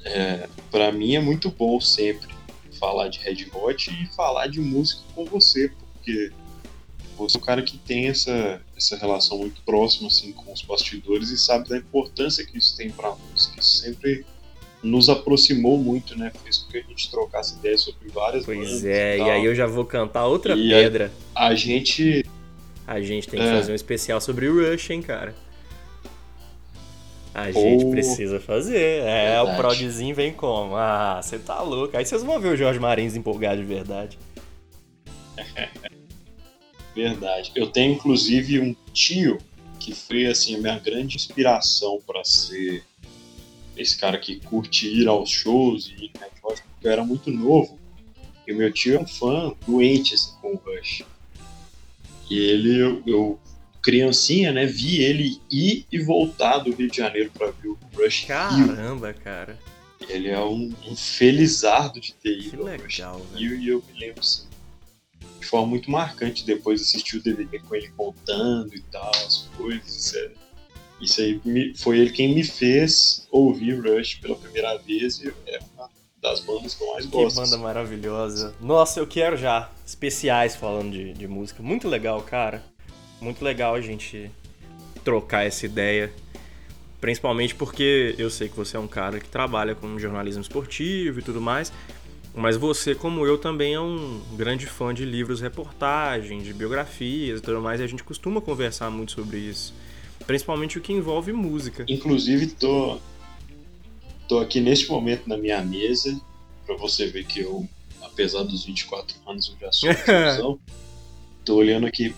É, 0.03 0.47
pra 0.71 0.91
mim 0.91 1.15
é 1.15 1.19
muito 1.19 1.49
bom 1.49 1.79
sempre 1.79 2.33
falar 2.79 3.09
de 3.09 3.19
Red 3.19 3.47
Hot 3.53 3.91
e 3.91 4.15
falar 4.15 4.47
de 4.47 4.59
música 4.61 5.01
com 5.13 5.25
você, 5.25 5.69
porque 5.69 6.31
você 7.17 7.37
é 7.37 7.39
um 7.39 7.43
cara 7.43 7.61
que 7.61 7.77
tem 7.77 8.07
essa, 8.07 8.61
essa 8.75 8.95
relação 8.95 9.37
muito 9.37 9.61
próxima 9.63 10.07
assim, 10.07 10.31
com 10.31 10.53
os 10.53 10.61
bastidores 10.61 11.29
e 11.29 11.37
sabe 11.37 11.67
da 11.67 11.77
importância 11.77 12.45
que 12.45 12.57
isso 12.57 12.77
tem 12.77 12.89
pra 12.89 13.13
música. 13.13 13.59
Isso 13.59 13.81
sempre 13.81 14.25
nos 14.81 15.09
aproximou 15.09 15.77
muito, 15.77 16.17
né? 16.17 16.31
Fez 16.43 16.59
com 16.59 16.71
que 16.71 16.77
a 16.77 16.81
gente 16.81 17.11
trocasse 17.11 17.55
ideias 17.55 17.81
sobre 17.81 18.07
várias 18.09 18.45
pois 18.45 18.57
bandas. 18.57 18.71
Pois 18.71 18.85
é, 18.85 19.17
e, 19.17 19.21
e, 19.21 19.29
aí 19.29 19.45
eu 19.45 19.53
já 19.53 19.67
vou 19.67 19.83
cantar 19.83 20.25
outra 20.25 20.55
e 20.55 20.69
pedra. 20.69 21.11
A, 21.35 21.47
a, 21.47 21.55
gente. 21.55 22.25
A 22.87 23.01
gente 23.01 23.27
tem 23.27 23.39
que 23.39 23.45
é. 23.45 23.51
fazer 23.51 23.73
um 23.73 23.75
especial 23.75 24.21
sobre 24.21 24.47
o 24.47 24.71
Rush, 24.71 24.89
hein, 24.89 25.01
cara? 25.01 25.35
A 27.33 27.51
gente 27.51 27.85
oh, 27.85 27.91
precisa 27.91 28.39
fazer. 28.39 29.03
É, 29.03 29.35
verdade. 29.35 29.51
o 29.51 29.55
progzinho 29.55 30.15
vem 30.15 30.33
como? 30.33 30.75
Ah, 30.75 31.21
você 31.21 31.37
tá 31.37 31.61
louco. 31.61 31.95
Aí 31.95 32.05
vocês 32.05 32.23
vão 32.23 32.39
ver 32.39 32.49
o 32.49 32.57
Jorge 32.57 32.79
Marins 32.79 33.15
empolgado 33.15 33.61
de 33.61 33.67
verdade. 33.67 34.17
verdade. 36.95 37.51
Eu 37.55 37.67
tenho 37.67 37.93
inclusive 37.93 38.59
um 38.59 38.75
tio 38.93 39.37
que 39.79 39.93
foi 39.93 40.25
assim 40.25 40.55
a 40.55 40.57
minha 40.57 40.79
grande 40.79 41.15
inspiração 41.15 42.01
para 42.05 42.23
ser 42.23 42.83
esse 43.77 43.97
cara 43.97 44.17
que 44.17 44.39
curte 44.41 44.87
ir 44.87 45.07
aos 45.07 45.29
shows 45.29 45.87
e 45.87 46.05
ir 46.05 46.11
porque 46.41 46.87
eu 46.87 46.91
era 46.91 47.03
muito 47.03 47.31
novo. 47.31 47.77
E 48.47 48.51
o 48.51 48.57
meu 48.57 48.71
tio 48.71 48.95
é 48.95 48.99
um 48.99 49.07
fã 49.07 49.53
doente 49.67 50.15
assim, 50.15 50.33
com 50.41 50.53
o 50.53 50.55
Rush. 50.55 51.03
E 52.29 52.37
ele, 52.37 52.79
eu, 52.79 53.03
eu, 53.05 53.39
criancinha, 53.81 54.51
né, 54.51 54.65
vi 54.65 55.01
ele 55.01 55.39
ir 55.49 55.85
e 55.91 55.99
voltar 55.99 56.59
do 56.59 56.73
Rio 56.73 56.89
de 56.89 56.97
Janeiro 56.97 57.31
para 57.31 57.51
ver 57.51 57.69
o 57.69 57.79
Rush. 57.95 58.25
Caramba, 58.25 59.11
Rio. 59.11 59.21
cara. 59.23 59.59
Ele 60.07 60.29
é 60.29 60.39
um, 60.39 60.73
um 60.87 60.95
felizardo 60.95 61.99
de 61.99 62.13
ter 62.13 62.37
ido. 62.37 62.51
Que 62.51 62.63
legal, 62.63 63.21
e, 63.35 63.45
e 63.45 63.67
eu 63.69 63.83
me 63.91 63.99
lembro, 63.99 64.21
assim, 64.21 64.47
de 65.39 65.45
forma 65.45 65.67
muito 65.67 65.91
marcante 65.91 66.45
depois 66.45 66.81
assistir 66.81 67.17
o 67.17 67.23
DVD 67.23 67.59
com 67.59 67.75
ele 67.75 67.89
contando 67.95 68.75
e 68.75 68.81
tal, 68.91 69.11
as 69.11 69.49
coisas. 69.55 70.13
É, 70.15 70.31
isso 71.01 71.21
aí 71.21 71.39
me, 71.45 71.73
foi 71.75 71.99
ele 71.99 72.11
quem 72.11 72.33
me 72.33 72.43
fez 72.43 73.27
ouvir 73.31 73.79
Rush 73.79 74.15
pela 74.15 74.35
primeira 74.35 74.77
vez 74.77 75.19
e 75.19 75.33
é 75.47 75.59
uma 75.75 75.89
das 76.21 76.41
bandas 76.41 76.75
que 76.75 76.83
eu 76.83 76.91
mais 76.93 77.05
gosto. 77.05 77.29
Que 77.29 77.41
banda 77.41 77.55
assim. 77.55 77.63
maravilhosa. 77.63 78.55
Nossa, 78.59 78.99
eu 78.99 79.07
quero 79.07 79.37
já 79.37 79.71
especiais 79.85 80.55
falando 80.55 80.91
de, 80.91 81.13
de 81.13 81.27
música. 81.27 81.63
Muito 81.63 81.87
legal, 81.87 82.21
cara. 82.21 82.63
Muito 83.21 83.43
legal 83.43 83.75
a 83.75 83.81
gente 83.81 84.29
trocar 85.03 85.45
essa 85.45 85.65
ideia. 85.65 86.11
Principalmente 87.01 87.55
porque 87.55 88.15
eu 88.17 88.29
sei 88.29 88.49
que 88.49 88.55
você 88.55 88.75
é 88.75 88.79
um 88.79 88.87
cara 88.87 89.19
que 89.19 89.29
trabalha 89.29 89.73
com 89.73 89.97
jornalismo 89.97 90.41
esportivo 90.41 91.19
e 91.19 91.21
tudo 91.21 91.39
mais. 91.39 91.71
Mas 92.35 92.55
você, 92.55 92.93
como 92.93 93.25
eu, 93.25 93.37
também 93.37 93.73
é 93.73 93.79
um 93.79 94.21
grande 94.33 94.65
fã 94.65 94.93
de 94.93 95.03
livros, 95.03 95.41
reportagens, 95.41 96.43
de 96.43 96.53
biografias 96.53 97.39
e 97.39 97.41
tudo 97.41 97.59
mais, 97.61 97.79
e 97.79 97.83
a 97.83 97.87
gente 97.87 98.03
costuma 98.03 98.39
conversar 98.39 98.89
muito 98.89 99.13
sobre 99.13 99.37
isso. 99.37 99.73
Principalmente 100.27 100.77
o 100.77 100.81
que 100.81 100.93
envolve 100.93 101.33
música. 101.33 101.85
Inclusive, 101.87 102.47
tô, 102.47 102.99
tô 104.27 104.39
aqui 104.39 104.61
neste 104.61 104.89
momento 104.89 105.27
na 105.27 105.37
minha 105.37 105.61
mesa, 105.61 106.19
para 106.65 106.75
você 106.75 107.07
ver 107.07 107.25
que 107.25 107.39
eu, 107.39 107.67
apesar 108.01 108.43
dos 108.43 108.63
24 108.63 109.17
anos, 109.25 109.49
eu 109.49 109.67
já 109.67 109.71
sou 110.37 110.59
tô 111.43 111.55
olhando 111.55 111.87
aqui. 111.87 112.13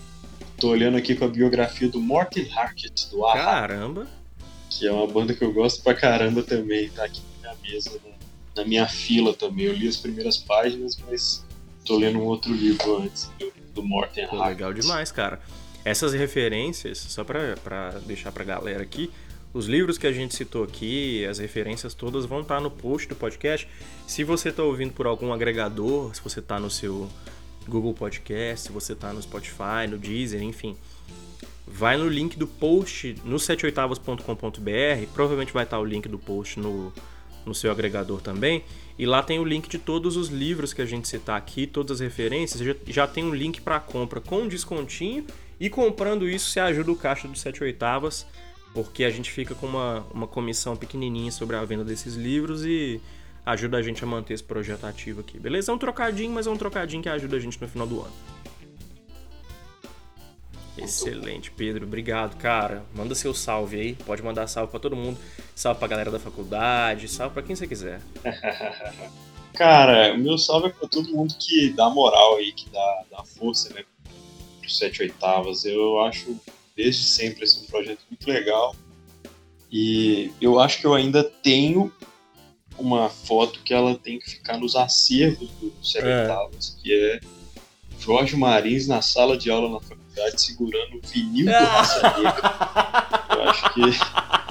Tô 0.62 0.68
olhando 0.68 0.96
aqui 0.96 1.16
com 1.16 1.24
a 1.24 1.28
biografia 1.28 1.88
do 1.88 2.00
Morten 2.00 2.48
Harket, 2.54 3.08
do 3.10 3.26
Aha. 3.26 3.36
Caramba! 3.36 4.06
Que 4.70 4.86
é 4.86 4.92
uma 4.92 5.08
banda 5.08 5.34
que 5.34 5.42
eu 5.42 5.52
gosto 5.52 5.82
pra 5.82 5.92
caramba 5.92 6.40
também, 6.40 6.88
tá 6.88 7.04
aqui 7.04 7.20
na 7.42 7.52
minha 7.52 7.74
mesa, 7.74 8.00
na 8.54 8.64
minha 8.64 8.86
fila 8.86 9.34
também. 9.34 9.66
Eu 9.66 9.72
li 9.72 9.88
as 9.88 9.96
primeiras 9.96 10.36
páginas, 10.36 10.96
mas 11.04 11.44
tô 11.84 11.98
lendo 11.98 12.20
um 12.20 12.22
outro 12.22 12.54
livro 12.54 12.98
antes 12.98 13.28
do, 13.40 13.52
do 13.74 13.82
Morten 13.82 14.28
Pô, 14.28 14.40
Legal 14.40 14.72
demais, 14.72 15.10
cara. 15.10 15.40
Essas 15.84 16.12
referências, 16.12 16.96
só 16.98 17.24
pra, 17.24 17.56
pra 17.56 17.98
deixar 18.06 18.30
pra 18.30 18.44
galera 18.44 18.84
aqui, 18.84 19.10
os 19.52 19.66
livros 19.66 19.98
que 19.98 20.06
a 20.06 20.12
gente 20.12 20.32
citou 20.36 20.62
aqui, 20.62 21.26
as 21.26 21.40
referências 21.40 21.92
todas 21.92 22.24
vão 22.24 22.42
estar 22.42 22.58
tá 22.58 22.60
no 22.60 22.70
post 22.70 23.08
do 23.08 23.16
podcast. 23.16 23.66
Se 24.06 24.22
você 24.22 24.50
está 24.50 24.62
ouvindo 24.62 24.92
por 24.92 25.08
algum 25.08 25.32
agregador, 25.32 26.14
se 26.14 26.22
você 26.22 26.38
está 26.38 26.60
no 26.60 26.70
seu 26.70 27.10
Google 27.68 27.94
Podcast, 27.94 28.66
se 28.66 28.72
você 28.72 28.92
está 28.92 29.12
no 29.12 29.22
Spotify, 29.22 29.86
no 29.88 29.98
Deezer, 29.98 30.42
enfim, 30.42 30.76
vai 31.66 31.96
no 31.96 32.08
link 32.08 32.36
do 32.36 32.46
post 32.46 33.16
no 33.24 33.36
78avos.com.br. 33.36 35.12
Provavelmente 35.12 35.52
vai 35.52 35.64
estar 35.64 35.76
tá 35.76 35.82
o 35.82 35.84
link 35.84 36.08
do 36.08 36.18
post 36.18 36.58
no, 36.58 36.92
no 37.46 37.54
seu 37.54 37.70
agregador 37.70 38.20
também. 38.20 38.64
E 38.98 39.06
lá 39.06 39.22
tem 39.22 39.38
o 39.38 39.44
link 39.44 39.68
de 39.68 39.78
todos 39.78 40.16
os 40.16 40.28
livros 40.28 40.72
que 40.72 40.82
a 40.82 40.86
gente 40.86 41.08
citar 41.08 41.36
aqui, 41.36 41.66
todas 41.66 42.00
as 42.00 42.00
referências. 42.00 42.60
Já, 42.60 42.74
já 42.86 43.06
tem 43.06 43.24
um 43.24 43.34
link 43.34 43.60
para 43.60 43.80
compra 43.80 44.20
com 44.20 44.46
descontinho. 44.46 45.26
E 45.58 45.70
comprando 45.70 46.28
isso, 46.28 46.50
você 46.50 46.60
ajuda 46.60 46.92
o 46.92 46.96
caixa 46.96 47.28
do 47.28 47.38
7 47.38 47.62
oitavas, 47.62 48.26
porque 48.74 49.04
a 49.04 49.10
gente 49.10 49.30
fica 49.30 49.54
com 49.54 49.66
uma, 49.66 50.04
uma 50.12 50.26
comissão 50.26 50.76
pequenininha 50.76 51.30
sobre 51.30 51.56
a 51.56 51.64
venda 51.64 51.84
desses 51.84 52.14
livros 52.14 52.64
e 52.64 53.00
ajuda 53.44 53.78
a 53.78 53.82
gente 53.82 54.02
a 54.02 54.06
manter 54.06 54.34
esse 54.34 54.44
projeto 54.44 54.84
ativo 54.84 55.20
aqui. 55.20 55.38
Beleza? 55.38 55.72
É 55.72 55.74
um 55.74 55.78
trocadinho, 55.78 56.30
mas 56.32 56.46
é 56.46 56.50
um 56.50 56.56
trocadinho 56.56 57.02
que 57.02 57.08
ajuda 57.08 57.36
a 57.36 57.40
gente 57.40 57.60
no 57.60 57.68
final 57.68 57.86
do 57.86 58.00
ano. 58.00 58.12
Excelente, 60.76 61.50
Pedro. 61.50 61.84
Obrigado, 61.84 62.36
cara. 62.38 62.84
Manda 62.94 63.14
seu 63.14 63.34
salve 63.34 63.78
aí. 63.78 63.94
Pode 63.94 64.22
mandar 64.22 64.46
salve 64.46 64.70
para 64.70 64.80
todo 64.80 64.96
mundo. 64.96 65.18
Salve 65.54 65.78
pra 65.78 65.88
galera 65.88 66.10
da 66.10 66.18
faculdade, 66.18 67.08
salve 67.08 67.34
para 67.34 67.42
quem 67.42 67.54
você 67.54 67.66
quiser. 67.66 68.00
cara, 69.52 70.14
o 70.14 70.18
meu 70.18 70.38
salve 70.38 70.68
é 70.68 70.70
pra 70.70 70.88
todo 70.88 71.10
mundo 71.10 71.34
que 71.38 71.70
dá 71.70 71.90
moral 71.90 72.36
aí, 72.36 72.52
que 72.52 72.70
dá, 72.70 73.04
dá 73.10 73.24
força, 73.24 73.72
né? 73.74 73.84
Pro 74.60 74.70
7 74.70 75.02
oitavas. 75.02 75.64
Eu 75.64 76.00
acho 76.00 76.40
desde 76.74 77.04
sempre 77.04 77.44
esse 77.44 77.62
um 77.62 77.66
projeto 77.66 78.00
muito 78.10 78.26
legal. 78.26 78.74
E 79.70 80.32
eu 80.40 80.58
acho 80.58 80.80
que 80.80 80.86
eu 80.86 80.94
ainda 80.94 81.22
tenho 81.22 81.92
uma 82.82 83.08
foto 83.08 83.60
que 83.60 83.72
ela 83.72 83.94
tem 83.94 84.18
que 84.18 84.28
ficar 84.28 84.58
nos 84.58 84.74
acervos 84.74 85.48
do 85.60 85.72
7 85.82 86.04
é. 86.04 86.20
oitavas, 86.22 86.76
que 86.82 86.92
é 86.92 87.20
Jorge 88.00 88.36
Marins 88.36 88.88
na 88.88 89.00
sala 89.00 89.36
de 89.36 89.50
aula 89.50 89.70
na 89.70 89.80
faculdade 89.80 90.42
segurando 90.42 90.96
o 90.96 91.06
vinil 91.06 91.46
do 91.46 91.52
Raça 91.52 92.02
Negra. 92.02 93.28
Eu 93.30 93.42
acho 93.48 93.74
que. 93.74 93.80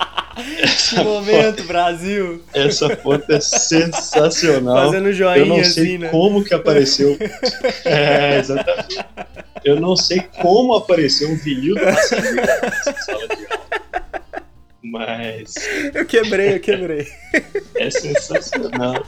Esse 0.64 0.96
momento, 0.96 1.58
foto, 1.58 1.68
Brasil! 1.68 2.42
Essa 2.54 2.96
foto 2.96 3.30
é 3.30 3.42
sensacional. 3.42 4.86
Fazendo 4.86 5.12
joinha 5.12 5.38
Eu 5.38 5.46
não 5.46 5.64
sei 5.64 5.84
assim, 5.84 5.98
né? 5.98 6.08
como 6.08 6.44
que 6.44 6.54
apareceu. 6.54 7.18
É, 7.84 8.40
exatamente. 8.40 8.98
Eu 9.64 9.80
não 9.80 9.96
sei 9.96 10.22
como 10.42 10.74
apareceu 10.74 11.30
um 11.30 11.36
vinil 11.36 11.76
do 11.76 11.84
Raça 11.84 12.20
Negra 12.20 12.62
nessa 12.64 12.94
sala 12.94 13.28
de 13.28 13.46
aula. 13.46 13.91
Mas. 14.84 15.54
Eu 15.94 16.06
quebrei, 16.06 16.56
eu 16.56 16.60
quebrei. 16.60 17.08
É 17.76 17.90
sensacional. 17.90 19.06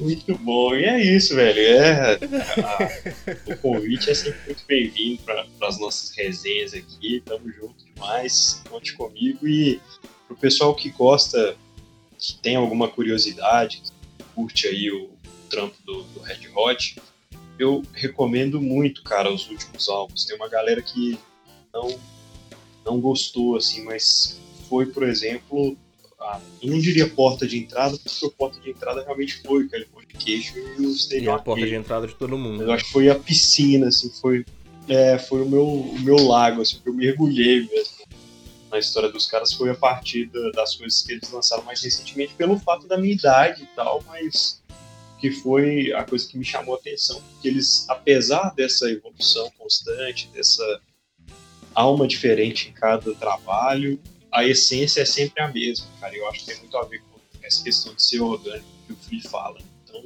Muito 0.00 0.36
bom. 0.38 0.74
E 0.74 0.84
é 0.84 1.02
isso, 1.02 1.34
velho. 1.34 1.60
É, 1.60 2.14
a, 2.14 3.52
o 3.52 3.56
convite 3.58 4.10
é 4.10 4.14
sempre 4.14 4.40
muito 4.46 4.64
bem-vindo 4.66 5.22
para 5.22 5.46
as 5.62 5.78
nossas 5.78 6.10
resenhas 6.16 6.72
aqui. 6.74 7.22
Tamo 7.24 7.50
junto 7.52 7.84
demais. 7.84 8.62
Conte 8.68 8.94
comigo. 8.94 9.46
E 9.46 9.80
pro 10.26 10.36
pessoal 10.36 10.74
que 10.74 10.90
gosta, 10.90 11.56
que 12.18 12.38
tem 12.38 12.56
alguma 12.56 12.88
curiosidade, 12.88 13.82
que 13.82 14.24
curte 14.34 14.66
aí 14.66 14.90
o 14.90 15.10
trampo 15.50 15.76
do, 15.84 16.02
do 16.02 16.20
Red 16.20 16.48
Hot, 16.54 16.96
eu 17.58 17.82
recomendo 17.92 18.60
muito, 18.60 19.02
cara, 19.02 19.32
os 19.32 19.48
últimos 19.48 19.88
álbuns. 19.88 20.24
Tem 20.24 20.36
uma 20.36 20.48
galera 20.48 20.82
que 20.82 21.18
não, 21.72 21.98
não 22.84 23.00
gostou, 23.00 23.56
assim, 23.56 23.82
mas 23.84 24.40
foi, 24.68 24.86
por 24.86 25.02
exemplo, 25.02 25.76
a, 26.20 26.40
eu 26.62 26.70
não 26.70 26.78
diria 26.78 27.08
porta 27.08 27.46
de 27.46 27.58
entrada, 27.58 27.96
porque 27.96 28.26
a 28.26 28.30
porta 28.30 28.60
de 28.60 28.70
entrada 28.70 29.02
realmente 29.02 29.42
foi 29.42 29.64
o 29.64 29.70
Californication 29.70 30.58
e 30.78 30.86
o 30.86 30.90
Stadium 30.90 31.32
E 31.32 31.34
a 31.34 31.38
porta 31.38 31.66
de 31.66 31.74
entrada 31.74 32.06
de 32.06 32.14
todo 32.14 32.36
mundo. 32.38 32.62
Eu 32.62 32.72
acho 32.72 32.84
que 32.84 32.92
foi 32.92 33.10
a 33.10 33.14
piscina, 33.14 33.88
assim, 33.88 34.10
foi, 34.20 34.44
é, 34.88 35.18
foi 35.18 35.42
o, 35.42 35.48
meu, 35.48 35.66
o 35.66 36.00
meu 36.00 36.16
lago, 36.16 36.62
assim, 36.62 36.78
que 36.82 36.88
eu 36.88 36.94
mergulhei 36.94 37.66
mesmo 37.66 38.04
na 38.70 38.78
história 38.80 39.08
dos 39.08 39.26
caras, 39.26 39.52
foi 39.52 39.70
a 39.70 39.74
partir 39.74 40.26
da, 40.26 40.50
das 40.50 40.74
coisas 40.74 41.02
que 41.02 41.12
eles 41.12 41.30
lançaram 41.30 41.62
mais 41.62 41.80
recentemente, 41.80 42.34
pelo 42.34 42.58
fato 42.58 42.88
da 42.88 42.98
minha 42.98 43.14
idade 43.14 43.62
e 43.62 43.66
tal, 43.76 44.02
mas 44.08 44.60
que 45.20 45.30
foi 45.30 45.92
a 45.92 46.02
coisa 46.02 46.28
que 46.28 46.36
me 46.36 46.44
chamou 46.44 46.74
a 46.74 46.78
atenção, 46.78 47.22
porque 47.32 47.48
eles, 47.48 47.88
apesar 47.88 48.52
dessa 48.54 48.90
evolução 48.90 49.48
constante, 49.56 50.28
dessa 50.34 50.80
alma 51.74 52.06
diferente 52.06 52.68
em 52.68 52.72
cada 52.72 53.14
trabalho, 53.14 54.00
a 54.32 54.44
essência 54.44 55.02
é 55.02 55.04
sempre 55.04 55.42
a 55.42 55.48
mesma, 55.48 55.86
cara. 56.00 56.14
Eu 56.16 56.28
acho 56.28 56.40
que 56.40 56.46
tem 56.46 56.58
muito 56.58 56.76
a 56.76 56.84
ver 56.84 57.00
com 57.00 57.20
essa 57.42 57.62
questão 57.62 57.94
de 57.94 58.02
ser 58.02 58.20
orgânico 58.20 58.66
que 58.86 58.92
o 58.92 58.96
Free 58.96 59.20
fala. 59.20 59.58
Então, 59.84 60.02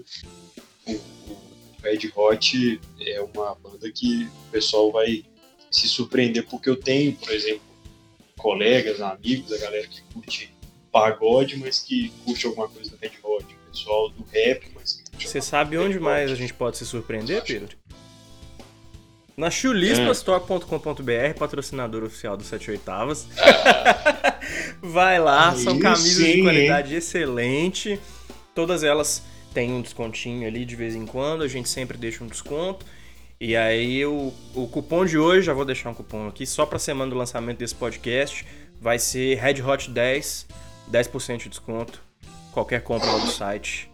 o, 0.86 0.92
o 0.92 1.38
Red 1.82 2.10
Hot 2.14 2.80
é 3.00 3.20
uma 3.22 3.54
banda 3.54 3.90
que 3.90 4.24
o 4.24 4.50
pessoal 4.50 4.92
vai 4.92 5.24
se 5.70 5.88
surpreender, 5.88 6.46
porque 6.46 6.68
eu 6.68 6.76
tenho, 6.76 7.14
por 7.14 7.30
exemplo, 7.30 7.62
colegas, 8.36 9.00
amigos, 9.00 9.52
a 9.52 9.58
galera 9.58 9.86
que 9.86 10.02
curte 10.12 10.54
pagode, 10.90 11.56
mas 11.56 11.80
que 11.80 12.10
curte 12.24 12.46
alguma 12.46 12.68
coisa 12.68 12.90
do 12.90 12.96
Red 12.96 13.12
Hot, 13.22 13.44
o 13.44 13.70
pessoal 13.70 14.08
do 14.10 14.24
rap, 14.24 14.70
mas 14.74 14.94
que 14.94 15.10
curte 15.10 15.28
Você 15.28 15.40
sabe 15.40 15.76
onde 15.78 15.98
mais 15.98 16.30
a 16.30 16.34
gente 16.34 16.54
pode 16.54 16.76
se 16.76 16.86
surpreender, 16.86 17.42
Pedro? 17.44 17.76
Na 19.38 19.50
chulispastock.com.br, 19.52 21.38
patrocinador 21.38 22.02
oficial 22.02 22.36
do 22.36 22.42
7 22.42 22.72
oitavas. 22.72 23.28
Vai 24.82 25.20
lá, 25.20 25.54
são 25.54 25.78
camisas 25.78 26.26
sim, 26.26 26.32
de 26.32 26.42
qualidade 26.42 26.90
hein? 26.90 26.98
excelente. 26.98 28.00
Todas 28.52 28.82
elas 28.82 29.22
têm 29.54 29.72
um 29.72 29.80
descontinho 29.80 30.44
ali 30.44 30.64
de 30.64 30.74
vez 30.74 30.96
em 30.96 31.06
quando, 31.06 31.44
a 31.44 31.48
gente 31.48 31.68
sempre 31.68 31.96
deixa 31.96 32.24
um 32.24 32.26
desconto. 32.26 32.84
E 33.40 33.54
aí 33.54 34.04
o, 34.04 34.34
o 34.56 34.66
cupom 34.66 35.06
de 35.06 35.16
hoje, 35.16 35.46
já 35.46 35.52
vou 35.52 35.64
deixar 35.64 35.90
um 35.90 35.94
cupom 35.94 36.26
aqui, 36.26 36.44
só 36.44 36.66
para 36.66 36.80
semana 36.80 37.08
do 37.08 37.16
lançamento 37.16 37.58
desse 37.58 37.76
podcast, 37.76 38.44
vai 38.80 38.98
ser 38.98 39.36
Red 39.36 39.62
Hot 39.62 39.88
10, 39.88 40.48
10% 40.90 41.36
de 41.44 41.48
desconto. 41.48 42.02
Qualquer 42.50 42.82
compra 42.82 43.08
lá 43.08 43.18
do 43.18 43.30
site, 43.30 43.88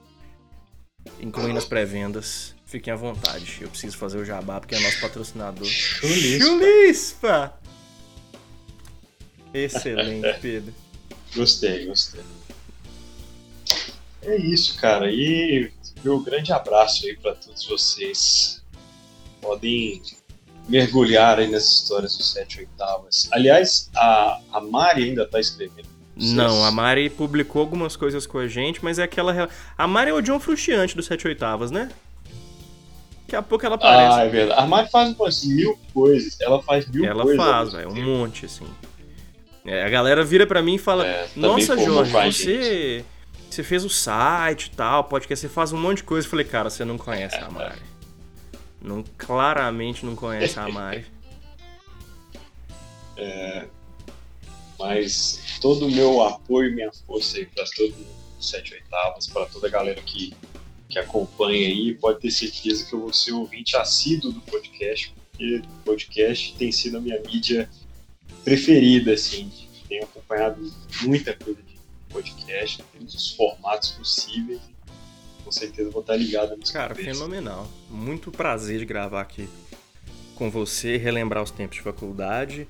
incluindo 1.21 1.59
as 1.59 1.67
pré-vendas. 1.67 2.54
Fiquem 2.75 2.93
à 2.93 2.97
vontade. 2.97 3.59
Eu 3.61 3.69
preciso 3.69 3.97
fazer 3.97 4.19
o 4.19 4.25
jabá 4.25 4.59
porque 4.59 4.75
é 4.75 4.81
nosso 4.81 5.01
patrocinador. 5.01 5.65
Chulispa! 5.65 6.45
Chulispa! 6.45 7.61
Excelente, 9.55 10.27
Pedro. 10.43 10.75
Gostei, 11.37 11.87
gostei. 11.87 12.21
É 14.23 14.37
isso, 14.39 14.77
cara. 14.81 15.09
E 15.09 15.71
meu 16.03 16.19
grande 16.19 16.53
abraço 16.53 17.07
aí 17.07 17.17
para 17.17 17.37
todos 17.37 17.65
vocês. 17.65 18.61
Podem 19.41 20.03
mergulhar 20.69 21.39
aí 21.39 21.49
nas 21.49 21.67
histórias 21.67 22.17
dos 22.19 22.33
sete 22.33 22.59
oitavas. 22.59 23.29
Aliás, 23.31 23.89
a, 23.95 24.41
a 24.53 24.61
Mari 24.61 25.05
ainda 25.05 25.25
tá 25.25 25.39
escrevendo 25.39 25.87
Não, 26.17 26.65
a 26.65 26.73
Mari 26.73 27.09
publicou 27.09 27.61
algumas 27.61 27.95
coisas 27.95 28.27
com 28.27 28.39
a 28.39 28.49
gente, 28.49 28.83
mas 28.83 28.99
é 28.99 29.05
aquela. 29.05 29.49
A 29.79 29.87
Mari 29.87 30.11
é 30.11 30.15
o 30.15 30.21
John 30.21 30.41
Frustiante 30.41 30.97
do 30.97 31.05
7 31.05 31.29
oitavas, 31.29 31.71
né? 31.71 31.89
Daqui 33.35 33.37
a 33.37 33.43
pouco 33.43 33.67
ela 33.67 33.75
aparece. 33.75 34.21
Ah, 34.21 34.25
é 34.25 34.29
verdade. 34.29 34.61
A 34.61 34.67
Mari 34.67 34.89
faz 34.89 35.21
assim, 35.21 35.55
mil 35.55 35.79
coisas. 35.93 36.41
Ela 36.41 36.63
faz 36.63 36.87
mil 36.87 37.05
ela 37.05 37.25
coisas. 37.25 37.45
Ela 37.45 37.53
faz, 37.53 37.73
velho, 37.73 37.89
um 37.91 38.19
monte, 38.19 38.47
assim. 38.47 38.67
É, 39.65 39.83
a 39.83 39.89
galera 39.89 40.25
vira 40.25 40.47
pra 40.47 40.63
mim 40.63 40.75
e 40.75 40.79
fala: 40.79 41.05
é, 41.05 41.29
Nossa, 41.35 41.77
Jorge, 41.77 42.13
você, 42.13 43.05
você 43.51 43.63
fez 43.65 43.85
o 43.85 43.91
site 43.91 44.67
e 44.67 44.71
tal, 44.71 45.05
podcast, 45.05 45.47
você 45.47 45.53
faz 45.53 45.73
um 45.73 45.79
monte 45.79 45.99
de 45.99 46.05
coisa. 46.05 46.27
Eu 46.27 46.31
falei, 46.31 46.45
cara, 46.45 46.71
você 46.71 46.85
não 46.85 46.97
conhece 46.97 47.37
a 47.37 47.51
Mari. 47.51 47.83
Não, 48.81 49.03
claramente 49.19 50.07
não 50.07 50.15
conhece 50.15 50.59
a 50.59 50.69
Mari. 50.69 51.07
É, 53.17 53.67
mas 54.77 55.59
todo 55.61 55.87
o 55.87 55.91
meu 55.91 56.21
apoio 56.21 56.69
e 56.69 56.75
minha 56.75 56.91
força 57.07 57.37
aí 57.37 57.47
para 57.47 57.63
todo 57.77 57.93
mundo, 57.93 58.09
sete 58.41 58.75
oitavas, 58.75 59.29
para 59.29 59.47
toda 59.47 59.69
a 59.69 59.71
galera 59.71 60.01
que, 60.03 60.35
que 60.89 60.99
acompanha 60.99 61.67
aí, 61.67 61.95
pode 61.95 62.21
ter 62.21 62.31
certeza 62.31 62.85
que 62.85 62.93
eu 62.95 63.01
vou 63.01 63.13
ser 63.13 63.33
ouvinte 63.33 63.77
assíduo 63.77 64.33
do 64.33 64.41
podcast, 64.43 65.13
porque 65.31 65.57
o 65.57 65.85
podcast 65.85 66.55
tem 66.57 66.71
sido 66.71 66.99
a 66.99 67.01
minha 67.01 67.21
mídia 67.23 67.69
preferida, 68.45 69.13
assim, 69.15 69.51
tenho 69.89 70.05
acompanhado 70.05 70.73
muita 71.03 71.35
coisa 71.35 71.61
de 71.63 71.75
podcast, 72.11 72.83
todos 72.93 73.15
os 73.15 73.31
formatos 73.31 73.91
possíveis, 73.91 74.61
com 75.45 75.51
certeza 75.51 75.91
vou 75.91 76.01
estar 76.01 76.17
ligado 76.17 76.57
nisso. 76.57 76.73
Cara, 76.73 76.95
fenomenal. 76.95 77.69
Muito 77.91 78.31
prazer 78.31 78.79
de 78.79 78.85
gravar 78.85 79.21
aqui 79.21 79.49
com 80.35 80.51
você, 80.51 80.97
relembrar 80.97 81.43
os 81.43 81.51
tempos 81.51 81.77
de 81.77 81.83
faculdade. 81.83 82.67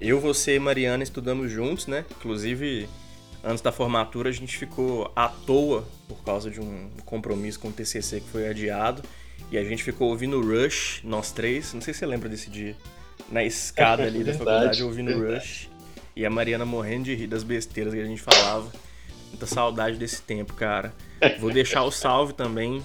Eu, 0.00 0.20
você 0.20 0.54
e 0.56 0.58
Mariana 0.58 1.02
estudamos 1.02 1.50
juntos, 1.50 1.86
né? 1.86 2.04
Inclusive, 2.10 2.88
antes 3.42 3.62
da 3.62 3.72
formatura 3.72 4.28
a 4.28 4.32
gente 4.32 4.56
ficou 4.56 5.10
à 5.14 5.28
toa 5.28 5.86
por 6.06 6.22
causa 6.24 6.50
de 6.50 6.60
um 6.60 6.90
compromisso 7.04 7.60
com 7.60 7.68
o 7.68 7.72
TCC 7.72 8.20
que 8.20 8.28
foi 8.28 8.48
adiado. 8.48 9.02
E 9.50 9.56
a 9.56 9.64
gente 9.64 9.82
ficou 9.82 10.10
ouvindo 10.10 10.40
Rush, 10.40 11.00
nós 11.04 11.32
três. 11.32 11.72
Não 11.72 11.80
sei 11.80 11.94
se 11.94 12.00
você 12.00 12.06
lembra 12.06 12.28
desse 12.28 12.50
dia. 12.50 12.76
Na 13.30 13.42
escada 13.44 14.02
ali 14.02 14.22
da 14.22 14.32
faculdade, 14.36 14.82
ouvindo 14.82 15.12
Rush. 15.12 15.70
E 16.14 16.26
a 16.26 16.30
Mariana 16.30 16.64
morrendo 16.64 17.04
de 17.04 17.14
rir 17.14 17.26
das 17.26 17.42
besteiras 17.42 17.94
que 17.94 18.00
a 18.00 18.04
gente 18.04 18.20
falava. 18.20 18.70
Muita 19.28 19.46
saudade 19.46 19.96
desse 19.96 20.20
tempo, 20.22 20.54
cara. 20.54 20.92
Vou 21.38 21.50
deixar 21.50 21.84
o 21.84 21.90
salve 21.90 22.32
também 22.32 22.82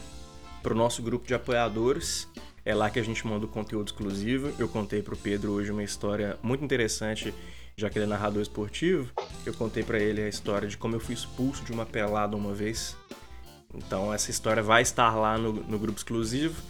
pro 0.62 0.76
nosso 0.76 1.02
grupo 1.02 1.28
de 1.28 1.34
apoiadores. 1.34 2.28
É 2.66 2.74
lá 2.74 2.90
que 2.90 3.00
a 3.00 3.04
gente 3.04 3.26
manda 3.28 3.46
o 3.46 3.50
conteúdo 3.50 3.88
exclusivo. 3.88 4.54
Eu 4.58 4.70
contei 4.70 5.02
pro 5.02 5.18
Pedro 5.18 5.52
hoje 5.52 5.72
uma 5.72 5.84
história 5.84 6.38
muito 6.42 6.64
interessante, 6.64 7.34
já 7.76 7.90
que 7.90 7.98
ele 7.98 8.06
é 8.06 8.08
narrador 8.08 8.42
esportivo. 8.42 9.12
Eu 9.46 9.54
contei 9.54 9.84
para 9.84 10.00
ele 10.00 10.22
a 10.22 10.28
história 10.28 10.68
de 10.68 10.78
como 10.78 10.96
eu 10.96 11.00
fui 11.00 11.14
expulso 11.14 11.64
de 11.64 11.72
uma 11.72 11.86
pelada 11.86 12.36
uma 12.36 12.54
vez. 12.54 12.96
Então 13.74 14.14
essa 14.14 14.30
história 14.30 14.62
vai 14.62 14.82
estar 14.82 15.16
lá 15.16 15.38
no, 15.38 15.54
no 15.54 15.80
grupo 15.80 15.98
exclusivo. 15.98 16.62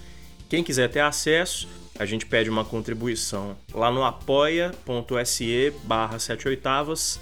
Quem 0.49 0.63
quiser 0.63 0.89
ter 0.89 0.99
acesso, 0.99 1.67
a 1.97 2.05
gente 2.05 2.25
pede 2.25 2.49
uma 2.49 2.63
contribuição 2.63 3.57
lá 3.73 3.91
no 3.91 4.03
apoia.se 4.03 5.73
barra 5.83 6.19
7 6.19 6.47
oitavas 6.47 7.19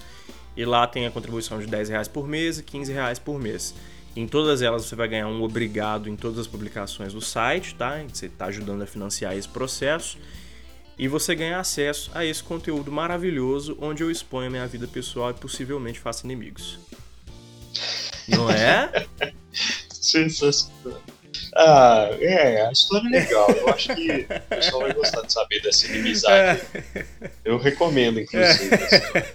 e 0.56 0.64
lá 0.64 0.86
tem 0.86 1.06
a 1.06 1.10
contribuição 1.10 1.58
de 1.58 1.66
10 1.66 1.88
reais 1.88 2.08
por 2.08 2.28
mês 2.28 2.58
e 2.58 2.62
15 2.62 2.92
reais 2.92 3.18
por 3.18 3.38
mês. 3.38 3.74
Em 4.14 4.26
todas 4.26 4.60
elas 4.60 4.84
você 4.84 4.94
vai 4.94 5.08
ganhar 5.08 5.26
um 5.26 5.42
obrigado 5.42 6.08
em 6.08 6.16
todas 6.16 6.38
as 6.38 6.46
publicações 6.46 7.14
do 7.14 7.20
site, 7.20 7.74
tá? 7.74 8.02
Você 8.12 8.26
está 8.26 8.46
ajudando 8.46 8.82
a 8.82 8.86
financiar 8.86 9.34
esse 9.34 9.48
processo. 9.48 10.18
E 10.98 11.08
você 11.08 11.34
ganha 11.34 11.58
acesso 11.58 12.10
a 12.14 12.24
esse 12.24 12.42
conteúdo 12.42 12.92
maravilhoso 12.92 13.76
onde 13.80 14.02
eu 14.02 14.10
exponho 14.10 14.48
a 14.48 14.50
minha 14.50 14.66
vida 14.66 14.86
pessoal 14.86 15.30
e 15.30 15.34
possivelmente 15.34 15.98
faço 15.98 16.26
inimigos. 16.26 16.78
Não 18.28 18.50
é? 18.50 19.06
Sensacional. 19.90 21.00
Ah, 21.54 22.08
é, 22.18 22.66
a 22.66 22.72
história 22.72 23.06
é 23.08 23.10
legal. 23.10 23.50
Eu 23.50 23.68
acho 23.68 23.94
que 23.94 24.26
o 24.28 24.40
pessoal 24.48 24.82
vai 24.82 24.94
gostar 24.94 25.22
de 25.22 25.32
saber 25.32 25.60
dessa 25.60 25.86
inimizade. 25.86 26.60
É. 26.94 27.04
Eu 27.44 27.58
recomendo, 27.58 28.20
inclusive. 28.20 28.70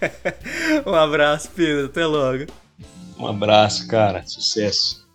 um 0.84 0.94
abraço, 0.94 1.50
Pedro. 1.54 1.86
Até 1.86 2.06
logo. 2.06 2.46
Um 3.18 3.26
abraço, 3.26 3.86
cara. 3.86 4.24
Sucesso. 4.26 5.07